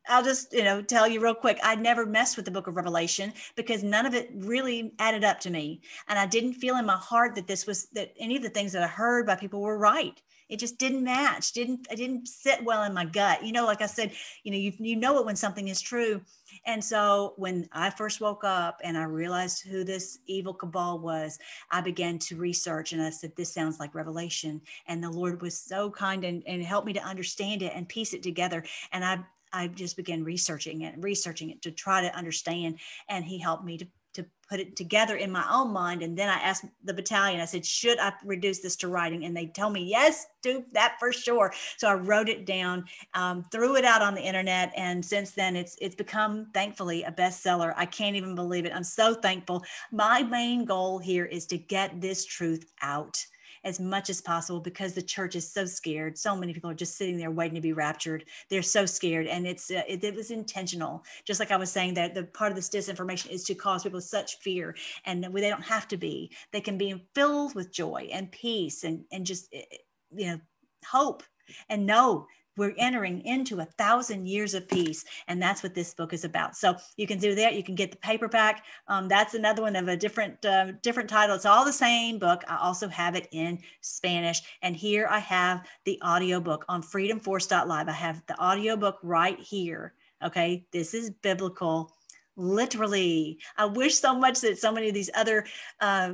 I'll 0.10 0.24
just, 0.24 0.54
you 0.54 0.64
know, 0.64 0.82
tell 0.82 1.08
you 1.08 1.22
real 1.22 1.36
quick. 1.36 1.60
I 1.64 1.76
never 1.76 2.06
messed 2.06 2.36
with 2.36 2.45
the 2.45 2.52
book 2.52 2.68
of 2.68 2.76
Revelation 2.76 3.34
because 3.56 3.84
none 3.84 4.06
of 4.06 4.14
it 4.14 4.32
really 4.36 4.93
added 4.99 5.24
up 5.24 5.39
to 5.41 5.49
me. 5.49 5.82
And 6.08 6.18
I 6.18 6.26
didn't 6.26 6.54
feel 6.54 6.78
in 6.78 6.86
my 6.86 6.97
heart 6.97 7.36
that 7.36 7.47
this 7.47 7.66
was 7.66 7.88
that 7.93 8.14
any 8.20 8.36
of 8.36 8.43
the 8.43 8.49
things 8.49 8.74
that 8.74 8.84
I 8.84 8.88
heard 8.88 9.26
by 9.26 9.36
people 9.36 9.62
were 9.62 9.78
right 9.78 10.22
it 10.52 10.60
just 10.60 10.78
didn't 10.78 11.04
match 11.04 11.54
didn't 11.54 11.88
it 11.89 11.95
didn't 11.95 12.28
sit 12.28 12.64
well 12.64 12.84
in 12.84 12.93
my 12.93 13.06
gut. 13.06 13.43
You 13.43 13.54
know 13.54 13.66
like 13.66 13.82
i 13.82 13.88
said 13.88 14.12
you 14.43 14.52
know 14.52 14.58
you, 14.58 14.74
you 14.78 14.95
know 14.95 15.18
it 15.18 15.26
when 15.26 15.36
something 15.36 15.70
is 15.70 15.82
true. 15.82 16.22
And 16.66 16.84
so 16.84 17.34
when 17.38 17.68
i 17.72 17.89
first 17.89 18.22
woke 18.22 18.43
up 18.43 18.80
and 18.84 18.97
i 18.97 19.04
realized 19.04 19.66
who 19.66 19.84
this 19.84 20.20
evil 20.28 20.54
cabal 20.54 20.99
was 20.99 21.39
i 21.72 21.82
began 21.82 22.20
to 22.20 22.36
research 22.36 22.91
and 22.91 23.02
i 23.02 23.10
said 23.10 23.32
this 23.36 23.54
sounds 23.54 23.80
like 23.80 23.95
revelation. 23.95 24.62
And 24.86 25.04
the 25.04 25.10
lord 25.10 25.41
was 25.41 25.58
so 25.58 25.89
kind 25.89 26.24
and, 26.26 26.43
and 26.45 26.62
helped 26.62 26.86
me 26.86 26.93
to 26.93 27.04
understand 27.04 27.64
it 27.64 27.72
and 27.74 27.88
piece 27.88 28.14
it 28.14 28.22
together. 28.22 28.64
And 28.91 29.04
i 29.04 29.20
I 29.54 29.68
just 29.68 29.97
began 29.97 30.24
researching 30.24 30.84
it, 30.84 30.95
researching 30.97 31.49
it 31.49 31.62
to 31.64 31.72
try 31.72 31.99
to 32.02 32.16
understand, 32.16 32.80
and 33.10 33.26
he 33.26 33.38
helped 33.38 33.66
me 33.66 33.78
to 33.80 33.88
to 34.14 34.26
put 34.49 34.59
it 34.59 34.76
together 34.76 35.16
in 35.16 35.32
my 35.32 35.45
own 35.49 35.72
mind. 35.72 36.03
And 36.03 36.18
then 36.18 36.28
I 36.28 36.39
asked 36.39 36.66
the 36.84 36.93
battalion, 36.93 37.39
I 37.39 37.45
said, 37.45 37.66
should 37.66 37.99
I 37.99 38.12
reduce 38.26 38.59
this 38.59 38.76
to 38.78 38.89
writing? 38.89 39.24
And 39.24 39.36
they 39.36 39.47
told 39.47 39.72
me, 39.72 39.84
yes, 39.84 40.28
do 40.41 40.66
that 40.74 40.97
for 40.99 41.14
sure. 41.14 41.53
So 41.78 41.88
I 41.88 41.93
wrote 41.93 42.28
it 42.28 42.45
down, 42.45 42.86
um, 43.14 43.45
threw 43.51 43.78
it 43.78 43.86
out 43.86 44.01
on 44.01 44.14
the 44.14 44.22
internet. 44.22 44.74
And 44.76 45.03
since 45.03 45.32
then 45.32 45.55
it's, 45.55 45.78
it's 45.80 45.95
become 45.95 46.47
thankfully 46.53 47.03
a 47.03 47.12
bestseller. 47.12 47.74
I 47.78 47.86
can't 47.86 48.18
even 48.18 48.36
believe 48.36 48.66
it. 48.66 48.76
I'm 48.76 48.84
so 48.84 49.14
thankful. 49.14 49.64
My 49.91 50.22
main 50.22 50.66
goal 50.66 50.99
here 50.99 51.26
is 51.26 51.45
to 51.47 51.57
get 51.57 52.01
this 52.01 52.26
truth 52.26 52.66
out 52.82 53.26
as 53.64 53.80
much 53.80 54.09
as 54.09 54.22
possible 54.22 54.59
because 54.59 54.93
the 54.93 55.01
church 55.01 55.36
is 55.36 55.49
so 55.49 55.66
scared. 55.66 56.18
So 56.18 56.36
many 56.36 56.53
people 56.53 56.70
are 56.70 56.76
just 56.76 56.97
sitting 56.97 57.18
there 57.18 57.32
waiting 57.32 57.55
to 57.55 57.62
be 57.62 57.74
raptured. 57.74 58.26
They're 58.49 58.62
so 58.62 58.86
scared, 58.86 59.28
and 59.28 59.45
it's 59.45 59.70
uh, 59.72 59.84
it, 59.88 60.03
it, 60.03 60.16
was 60.16 60.32
intentional. 60.32 61.03
Just 61.26 61.39
like 61.39 61.51
I 61.51 61.57
was 61.57 61.72
saying 61.72 61.93
that 61.95 62.14
the 62.14 62.24
part 62.24 62.51
of 62.51 62.55
this 62.55 62.70
disinformation 62.70 63.30
is 63.30 63.43
to 63.45 63.55
cause 63.55 63.84
people 63.84 64.01
such 64.01 64.39
fear, 64.39 64.76
and 65.05 65.24
they 65.24 65.49
don't 65.49 65.64
have 65.64 65.88
to 65.89 65.97
be. 65.97 66.32
They 66.51 66.62
can 66.62 66.78
be 66.78 67.05
filled 67.16 67.55
with 67.55 67.72
joy 67.72 68.09
and 68.12 68.32
peace, 68.32 68.84
and 68.84 69.03
and 69.12 69.26
just 69.26 69.47
eh, 69.53 69.64
eh, 69.72 69.78
you 70.16 70.28
know 70.28 70.41
hope 70.86 71.24
and 71.70 71.86
know 71.86 72.28
we're 72.58 72.74
entering 72.78 73.22
into 73.22 73.60
a 73.60 73.66
thousand 73.66 74.28
years 74.28 74.54
of 74.54 74.68
peace 74.68 75.06
and 75.28 75.41
that's 75.41 75.64
what 75.64 75.74
this 75.74 75.93
book 75.93 76.14
is 76.14 76.26
about. 76.26 76.56
So 76.56 76.76
you 76.97 77.08
can 77.08 77.20
do 77.20 77.36
that. 77.36 77.56
You 77.56 77.64
can 77.64 77.76
get 77.76 77.91
the 77.91 77.97
paperback. 77.97 78.66
Um, 78.88 79.08
that's 79.08 79.34
another 79.34 79.62
one 79.62 79.76
of 79.76 79.88
a 79.88 79.97
different 79.97 80.43
uh, 80.45 80.74
different 80.82 81.10
title. 81.10 81.36
It's 81.36 81.45
all 81.45 81.66
the 81.66 81.74
same 81.74 82.20
book. 82.20 82.43
I 82.47 82.58
also 82.58 82.88
have 82.89 83.16
it 83.16 83.28
in 83.32 83.60
spanish. 83.82 84.41
And 84.62 84.76
here 84.76 85.08
i 85.10 85.20
have 85.20 85.68
the 85.86 85.99
audiobook 86.04 86.66
on 86.68 86.82
freedomforce.live 86.82 87.88
i 87.88 87.91
have 87.91 88.22
the 88.28 88.39
audiobook 88.41 88.99
right 89.04 89.39
here 89.39 89.93
okay? 90.24 90.66
This 90.72 90.93
is 90.93 91.10
biblical 91.10 91.95
literally. 92.36 93.39
I 93.58 93.66
wish 93.66 93.95
so 93.95 94.18
much 94.18 94.41
that 94.41 94.60
so 94.60 94.72
many 94.72 94.88
of 94.88 94.93
these 94.93 95.10
other 95.14 95.45
uh, 95.80 96.14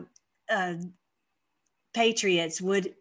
uh, 0.49 0.75
patriots 1.93 2.61
would 2.61 2.93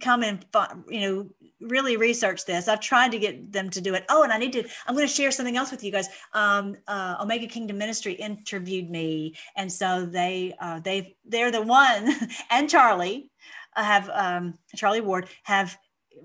come 0.00 0.22
and 0.22 0.44
you 0.88 1.00
know 1.00 1.28
really 1.60 1.96
research 1.96 2.44
this. 2.44 2.68
I've 2.68 2.80
tried 2.80 3.12
to 3.12 3.18
get 3.18 3.52
them 3.52 3.70
to 3.70 3.80
do 3.80 3.94
it. 3.94 4.04
Oh 4.08 4.22
and 4.22 4.32
i 4.32 4.38
need 4.38 4.52
to 4.52 4.64
i'm 4.86 4.94
going 4.94 5.06
to 5.06 5.12
share 5.12 5.30
something 5.30 5.56
else 5.56 5.70
with 5.70 5.84
you 5.84 5.92
guys. 5.92 6.08
Um, 6.32 6.76
uh, 6.88 7.16
omega 7.20 7.46
kingdom 7.46 7.78
ministry 7.78 8.12
interviewed 8.12 8.90
me 8.90 9.34
and 9.56 9.70
so 9.70 10.06
they 10.06 10.54
uh, 10.60 10.80
they 10.80 11.16
they're 11.24 11.50
the 11.50 11.62
one 11.62 12.12
and 12.50 12.68
charlie 12.68 13.30
uh, 13.76 13.82
have 13.82 14.10
um, 14.12 14.54
charlie 14.76 15.00
ward 15.00 15.28
have 15.42 15.76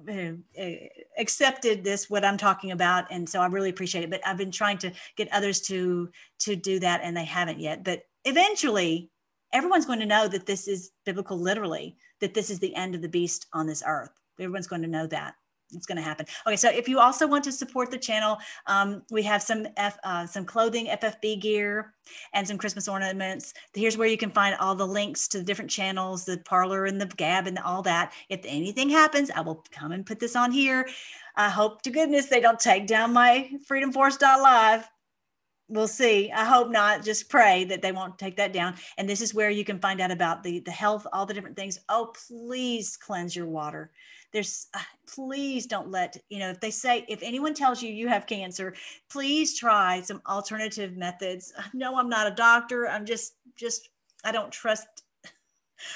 uh, 0.08 0.34
uh, 0.60 0.72
accepted 1.18 1.84
this 1.84 2.10
what 2.10 2.24
i'm 2.24 2.38
talking 2.38 2.72
about 2.72 3.06
and 3.12 3.28
so 3.28 3.42
i 3.42 3.48
really 3.48 3.70
appreciate 3.70 4.04
it 4.04 4.10
but 4.10 4.26
i've 4.26 4.38
been 4.38 4.52
trying 4.52 4.78
to 4.78 4.92
get 5.18 5.28
others 5.34 5.62
to 5.62 6.10
to 6.40 6.56
do 6.56 6.80
that 6.80 7.02
and 7.04 7.16
they 7.16 7.26
haven't 7.26 7.60
yet. 7.60 7.84
But 7.84 8.04
eventually 8.26 9.10
everyone's 9.54 9.86
going 9.86 10.00
to 10.00 10.06
know 10.06 10.28
that 10.28 10.46
this 10.46 10.68
is 10.68 10.92
biblical 11.06 11.38
literally 11.38 11.98
that 12.20 12.34
this 12.34 12.50
is 12.50 12.60
the 12.60 12.76
end 12.76 12.96
of 12.96 13.02
the 13.02 13.10
beast 13.10 13.48
on 13.54 13.68
this 13.68 13.84
earth. 13.86 14.12
Everyone's 14.40 14.68
going 14.68 14.82
to 14.82 14.88
know 14.88 15.08
that 15.08 15.36
it's 15.74 15.86
going 15.86 15.98
to 15.98 16.02
happen. 16.02 16.26
Okay, 16.48 16.56
so 16.56 16.70
if 16.70 16.88
you 16.88 17.00
also 17.00 17.28
want 17.28 17.44
to 17.44 17.52
support 17.52 17.92
the 17.92 17.98
channel, 17.98 18.38
um, 18.68 19.04
we 19.12 19.22
have 19.24 19.42
some 19.42 19.68
F, 19.78 19.98
uh, 20.04 20.26
some 20.26 20.46
clothing, 20.46 20.88
FFB 20.88 21.42
gear, 21.42 21.94
and 22.34 22.48
some 22.48 22.58
Christmas 22.58 22.88
ornaments. 22.88 23.54
Here's 23.74 23.98
where 23.98 24.08
you 24.08 24.18
can 24.18 24.32
find 24.32 24.56
all 24.60 24.76
the 24.76 24.88
links 24.88 25.28
to 25.30 25.38
the 25.38 25.44
different 25.44 25.70
channels, 25.70 26.26
the 26.26 26.40
Parler 26.40 26.86
and 26.86 27.00
the 27.00 27.06
Gab 27.06 27.48
and 27.48 27.60
all 27.60 27.82
that. 27.84 28.14
If 28.30 28.42
anything 28.46 28.90
happens, 28.90 29.30
I 29.30 29.42
will 29.42 29.64
come 29.72 29.92
and 29.92 30.06
put 30.06 30.20
this 30.20 30.36
on 30.36 30.52
here. 30.52 30.88
I 31.36 31.50
hope 31.50 31.82
to 31.84 31.92
goodness 31.92 32.26
they 32.26 32.42
don't 32.42 32.60
take 32.60 32.88
down 32.88 33.14
my 33.14 33.50
freedomforce.live 33.70 34.88
we'll 35.70 35.88
see. 35.88 36.32
I 36.32 36.44
hope 36.44 36.70
not. 36.70 37.04
Just 37.04 37.30
pray 37.30 37.64
that 37.66 37.82
they 37.82 37.92
won't 37.92 38.18
take 38.18 38.36
that 38.38 38.52
down. 38.52 38.76
And 38.98 39.08
this 39.08 39.22
is 39.22 39.34
where 39.34 39.50
you 39.50 39.64
can 39.64 39.80
find 39.80 40.02
out 40.02 40.12
about 40.12 40.44
the 40.44 40.60
the 40.60 40.72
health, 40.72 41.08
all 41.14 41.26
the 41.26 41.34
different 41.34 41.56
things. 41.56 41.80
Oh, 41.88 42.12
please 42.28 42.98
cleanse 42.98 43.36
your 43.36 43.46
water. 43.46 43.92
There's 44.34 44.68
uh, 44.74 44.80
please 45.08 45.66
don't 45.66 45.90
let 45.90 46.18
you 46.30 46.40
know 46.40 46.50
if 46.50 46.60
they 46.60 46.72
say 46.72 47.06
if 47.08 47.24
anyone 47.24 47.54
tells 47.54 47.82
you 47.82 47.92
you 47.92 48.08
have 48.08 48.28
cancer, 48.28 48.76
please 49.10 49.58
try 49.58 50.02
some 50.02 50.22
alternative 50.28 50.98
methods. 50.98 51.54
No, 51.74 51.98
I'm 51.98 52.10
not 52.10 52.28
a 52.28 52.36
doctor. 52.36 52.90
I'm 52.90 53.06
just 53.06 53.36
just 53.56 53.90
I 54.24 54.32
don't 54.32 54.52
trust 54.52 54.88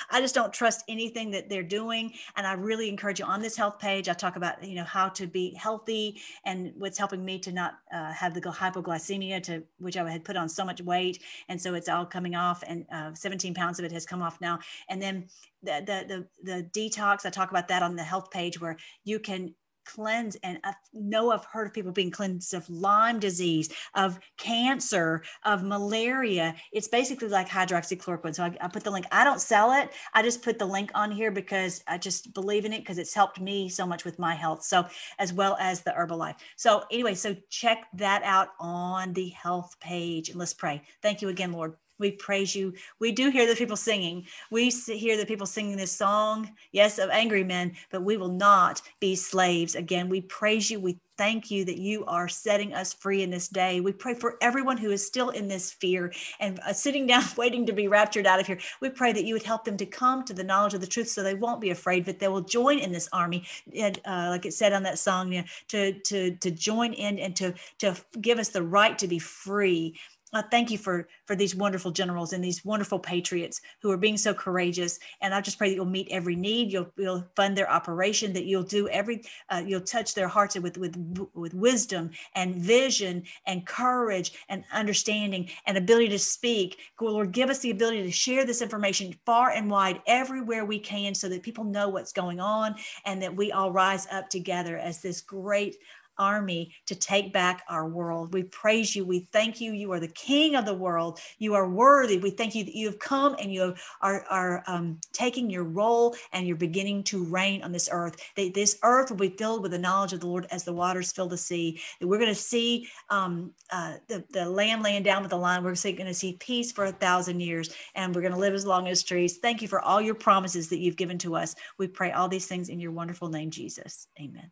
I 0.10 0.22
just 0.22 0.36
don't 0.36 0.54
trust 0.54 0.84
anything 0.88 1.32
that 1.32 1.50
they're 1.50 1.64
doing. 1.64 2.14
And 2.36 2.46
I 2.46 2.54
really 2.54 2.90
encourage 2.90 3.20
you 3.20 3.26
on 3.26 3.42
this 3.42 3.56
health 3.56 3.80
page. 3.80 4.10
I 4.10 4.14
talk 4.14 4.36
about, 4.36 4.64
you 4.64 4.76
know, 4.76 4.84
how 4.84 5.10
to 5.10 5.28
be 5.28 5.54
healthy 5.56 6.22
and 6.46 6.74
what's 6.78 6.98
helping 6.98 7.24
me 7.24 7.40
to 7.40 7.52
not 7.52 7.76
uh, 7.94 8.12
have 8.12 8.34
the 8.34 8.42
hypoglycemia 8.42 9.42
to 9.44 9.64
which 9.80 9.98
I 9.98 10.10
had 10.10 10.24
put 10.24 10.38
on 10.38 10.50
so 10.50 10.66
much 10.66 10.82
weight. 10.82 11.22
And 11.50 11.62
so 11.62 11.74
it's 11.74 11.90
all 11.90 12.06
coming 12.06 12.36
off 12.36 12.64
and 12.68 12.86
uh, 12.92 13.14
17 13.14 13.54
pounds 13.54 13.80
of 13.80 13.86
it 13.86 13.92
has 13.92 14.06
come 14.06 14.22
off 14.22 14.40
now. 14.42 14.60
And 14.90 15.02
then 15.02 15.28
the, 15.62 15.84
the, 15.86 16.28
the, 16.44 16.54
the 16.54 16.64
detox, 16.72 17.26
I 17.26 17.30
talk 17.30 17.52
about 17.52 17.68
that 17.70 17.84
on 17.84 17.96
the 17.96 18.04
health 18.04 18.32
page 18.32 18.60
where 18.60 18.78
you 19.04 19.20
can 19.20 19.54
cleanse 19.86 20.36
and 20.44 20.60
I 20.64 20.74
know 20.94 21.32
I've 21.32 21.46
heard 21.46 21.68
of 21.68 21.74
people 21.74 21.92
being 21.92 22.12
cleansed 22.12 22.54
of 22.54 22.70
Lyme 22.70 23.20
disease, 23.20 23.70
of 23.96 24.20
cancer, 24.38 25.24
of 25.44 25.64
malaria. 25.64 26.56
It's 26.72 26.88
basically 26.88 27.30
like 27.30 27.48
hydroxychloroquine. 27.48 28.36
So 28.36 28.44
I, 28.44 28.58
I, 28.62 28.68
put 28.68 28.84
the 28.84 28.92
link. 28.92 29.06
I 29.12 29.24
don't 29.24 29.42
sell 29.42 29.74
it. 29.74 29.92
I 30.14 30.22
just 30.22 30.42
put 30.42 30.60
the 30.60 30.66
link 30.66 30.92
on 30.96 31.12
here 31.12 31.32
because 31.32 31.84
I 31.88 31.98
just 31.98 32.34
believe 32.34 32.66
in 32.66 32.74
it 32.74 32.80
because 32.80 32.98
it's 32.98 33.14
helped 33.14 33.40
me 33.40 33.70
so 33.70 33.86
much 33.86 34.06
with 34.06 34.20
my 34.20 34.36
health. 34.36 34.64
So 34.64 34.86
as 35.20 35.34
well 35.34 35.58
as 35.60 35.82
the 35.82 35.92
Herbalife. 35.92 36.36
So 36.56 36.84
anyway, 36.92 37.16
so 37.16 37.36
check 37.50 37.86
that 37.94 38.24
out 38.24 38.50
on 38.60 39.14
the 39.14 39.30
health 39.30 39.80
page 39.80 40.30
and 40.30 40.40
let's 40.40 40.54
pray. 40.54 40.82
Thank 41.02 41.22
you 41.22 41.30
again, 41.30 41.52
Lord. 41.52 41.76
We 42.04 42.12
praise 42.12 42.54
you. 42.54 42.74
We 43.00 43.14
do 43.14 43.30
hear 43.30 43.48
the 43.48 43.56
people 43.56 43.78
singing. 43.78 44.28
We 44.52 44.70
hear 44.72 45.16
the 45.16 45.26
people 45.26 45.48
singing 45.48 45.78
this 45.78 45.94
song, 45.94 46.52
yes, 46.74 47.00
of 47.00 47.10
angry 47.10 47.46
men, 47.46 47.78
but 47.92 48.04
we 48.04 48.18
will 48.18 48.28
not 48.28 48.82
be 49.00 49.16
slaves. 49.16 49.76
Again, 49.76 50.10
we 50.10 50.20
praise 50.20 50.70
you. 50.70 50.82
We 50.82 51.00
thank 51.18 51.52
you 51.52 51.64
that 51.64 51.78
you 51.78 52.04
are 52.06 52.28
setting 52.28 52.74
us 52.74 52.92
free 52.92 53.24
in 53.24 53.30
this 53.30 53.48
day. 53.48 53.80
We 53.80 53.94
pray 53.94 54.16
for 54.16 54.38
everyone 54.42 54.78
who 54.78 54.92
is 54.92 55.06
still 55.06 55.30
in 55.30 55.48
this 55.48 55.72
fear 55.72 56.12
and 56.42 56.60
uh, 56.60 56.74
sitting 56.74 57.08
down, 57.14 57.24
waiting 57.38 57.66
to 57.68 57.72
be 57.72 57.88
raptured 57.88 58.28
out 58.28 58.42
of 58.42 58.48
here. 58.48 58.60
We 58.82 58.90
pray 58.90 59.14
that 59.14 59.24
you 59.24 59.34
would 59.36 59.44
help 59.44 59.64
them 59.64 59.78
to 59.78 59.86
come 59.86 60.26
to 60.26 60.34
the 60.34 60.44
knowledge 60.44 60.74
of 60.74 60.82
the 60.82 60.88
truth 60.88 61.08
so 61.08 61.24
they 61.24 61.36
won't 61.36 61.62
be 61.62 61.70
afraid, 61.70 62.04
but 62.04 62.20
they 62.20 62.28
will 62.28 62.42
join 62.42 62.80
in 62.80 62.92
this 62.92 63.08
army. 63.14 63.46
And 63.74 63.98
uh, 64.06 64.28
like 64.30 64.46
it 64.46 64.54
said 64.54 64.74
on 64.74 64.84
that 64.84 65.00
song, 65.00 65.32
you 65.32 65.42
know, 65.42 65.48
to, 65.70 65.94
to, 65.94 66.36
to 66.36 66.52
join 66.52 66.92
in 66.92 67.18
and 67.20 67.34
to, 67.38 67.54
to 67.80 67.96
give 68.20 68.40
us 68.40 68.50
the 68.50 68.64
right 68.64 68.98
to 68.98 69.08
be 69.08 69.20
free 69.20 69.96
I 70.34 70.42
thank 70.42 70.72
you 70.72 70.78
for 70.78 71.08
for 71.26 71.36
these 71.36 71.56
wonderful 71.56 71.92
generals 71.92 72.34
and 72.34 72.44
these 72.44 72.66
wonderful 72.66 73.00
patriots 73.00 73.62
who 73.82 73.92
are 73.92 73.98
being 73.98 74.18
so 74.18 74.34
courageous. 74.34 75.00
And 75.22 75.34
I 75.34 75.42
just 75.42 75.58
pray 75.58 75.70
that 75.70 75.76
you'll 75.76 75.86
meet 75.86 76.08
every 76.10 76.36
need. 76.36 76.72
You'll 76.72 76.92
you'll 76.98 77.26
fund 77.36 77.56
their 77.56 77.70
operation. 77.70 78.34
That 78.34 78.46
you'll 78.46 78.64
do 78.64 78.88
every. 78.90 79.24
Uh, 79.50 79.64
you'll 79.66 79.82
touch 79.82 80.16
their 80.16 80.28
hearts 80.28 80.58
with 80.60 80.78
with 80.78 80.98
with 81.34 81.54
wisdom 81.54 82.10
and 82.36 82.56
vision 82.56 83.24
and 83.46 83.66
courage 83.66 84.34
and 84.50 84.64
understanding 84.72 85.50
and 85.66 85.78
ability 85.78 86.10
to 86.10 86.20
speak. 86.20 86.80
Lord, 87.00 87.32
give 87.32 87.50
us 87.50 87.60
the 87.60 87.72
ability 87.72 88.04
to 88.04 88.12
share 88.12 88.46
this 88.46 88.62
information 88.62 89.16
far 89.26 89.52
and 89.52 89.70
wide 89.70 90.02
everywhere 90.08 90.66
we 90.66 90.80
can, 90.80 91.14
so 91.14 91.30
that 91.30 91.44
people 91.44 91.64
know 91.64 91.90
what's 91.90 92.14
going 92.14 92.40
on 92.40 92.76
and 93.06 93.22
that 93.22 93.36
we 93.36 93.52
all 93.52 93.72
rise 93.72 94.08
up 94.12 94.30
together 94.30 94.78
as 94.78 95.02
this 95.02 95.22
great 95.22 95.78
army 96.18 96.74
to 96.88 96.96
take 96.96 97.34
back 97.34 97.64
our 97.70 97.88
world. 97.88 98.34
We 98.34 98.44
praise 98.44 98.96
you. 98.96 99.06
We 99.06 99.28
thank 99.32 99.60
you. 99.62 99.74
You 99.74 99.92
are 99.92 100.00
the 100.00 100.08
king 100.08 100.56
of 100.56 100.66
the 100.66 100.74
world. 100.74 101.20
You 101.40 101.56
are 101.56 101.70
worthy. 101.70 102.18
We 102.18 102.32
thank 102.32 102.56
you 102.56 102.64
that 102.64 102.76
you 102.76 102.88
have 102.88 103.00
come 103.00 103.36
and 103.40 103.54
you 103.54 103.76
are, 104.02 104.26
are 104.30 104.64
um, 104.68 105.00
taking 105.12 105.50
your 105.50 105.64
role 105.64 106.16
and 106.32 106.48
you're 106.48 106.56
beginning 106.56 107.04
to 107.06 107.24
reign 107.24 107.64
on 107.64 107.72
this 107.72 107.90
earth. 107.92 108.16
That 108.36 108.54
this 108.54 108.78
earth 108.84 109.10
will 109.10 109.18
be 109.18 109.30
filled 109.30 109.62
with 109.62 109.72
the 109.72 109.80
knowledge 109.80 110.14
of 110.14 110.20
the 110.20 110.28
Lord 110.28 110.48
as 110.52 110.64
the 110.64 110.74
waters 110.74 111.12
fill 111.12 111.28
the 111.28 111.38
sea. 111.38 111.80
That 112.00 112.08
we're 112.08 112.20
going 112.20 112.30
to 112.30 112.36
see 112.36 112.88
um, 113.10 113.52
uh, 113.72 113.96
the, 114.08 114.24
the 114.32 114.50
land 114.50 114.84
laying 114.84 115.04
down 115.04 115.22
with 115.22 115.32
the 115.32 115.38
line. 115.38 115.64
We're 115.64 115.76
going 115.76 116.06
to 116.06 116.14
see 116.14 116.38
peace 116.40 116.72
for 116.72 116.86
a 116.86 116.92
thousand 116.92 117.40
years 117.40 117.74
and 117.96 118.14
we're 118.14 118.22
going 118.22 118.34
to 118.34 118.40
live 118.40 118.54
as 118.54 118.66
long 118.66 118.88
as 118.88 119.04
trees. 119.04 119.38
Thank 119.38 119.62
you 119.62 119.68
for 119.68 119.82
all 119.82 120.02
your 120.02 120.16
promises 120.16 120.70
that 120.70 120.80
you've 120.80 120.98
given 120.98 121.18
to 121.20 121.36
us. 121.36 121.56
We 121.78 121.88
pray 121.88 122.12
all 122.12 122.28
these 122.28 122.48
things 122.48 122.70
in 122.70 122.80
your 122.80 122.92
wonderful 122.92 123.30
name, 123.30 123.52
Jesus. 123.52 124.08
Amen. 124.20 124.52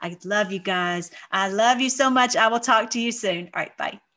I 0.00 0.16
love 0.24 0.52
you 0.52 0.58
guys. 0.58 1.10
I 1.30 1.48
love 1.48 1.80
you 1.80 1.90
so 1.90 2.10
much. 2.10 2.36
I 2.36 2.48
will 2.48 2.60
talk 2.60 2.90
to 2.90 3.00
you 3.00 3.12
soon. 3.12 3.50
All 3.54 3.60
right. 3.62 3.76
Bye. 3.76 4.00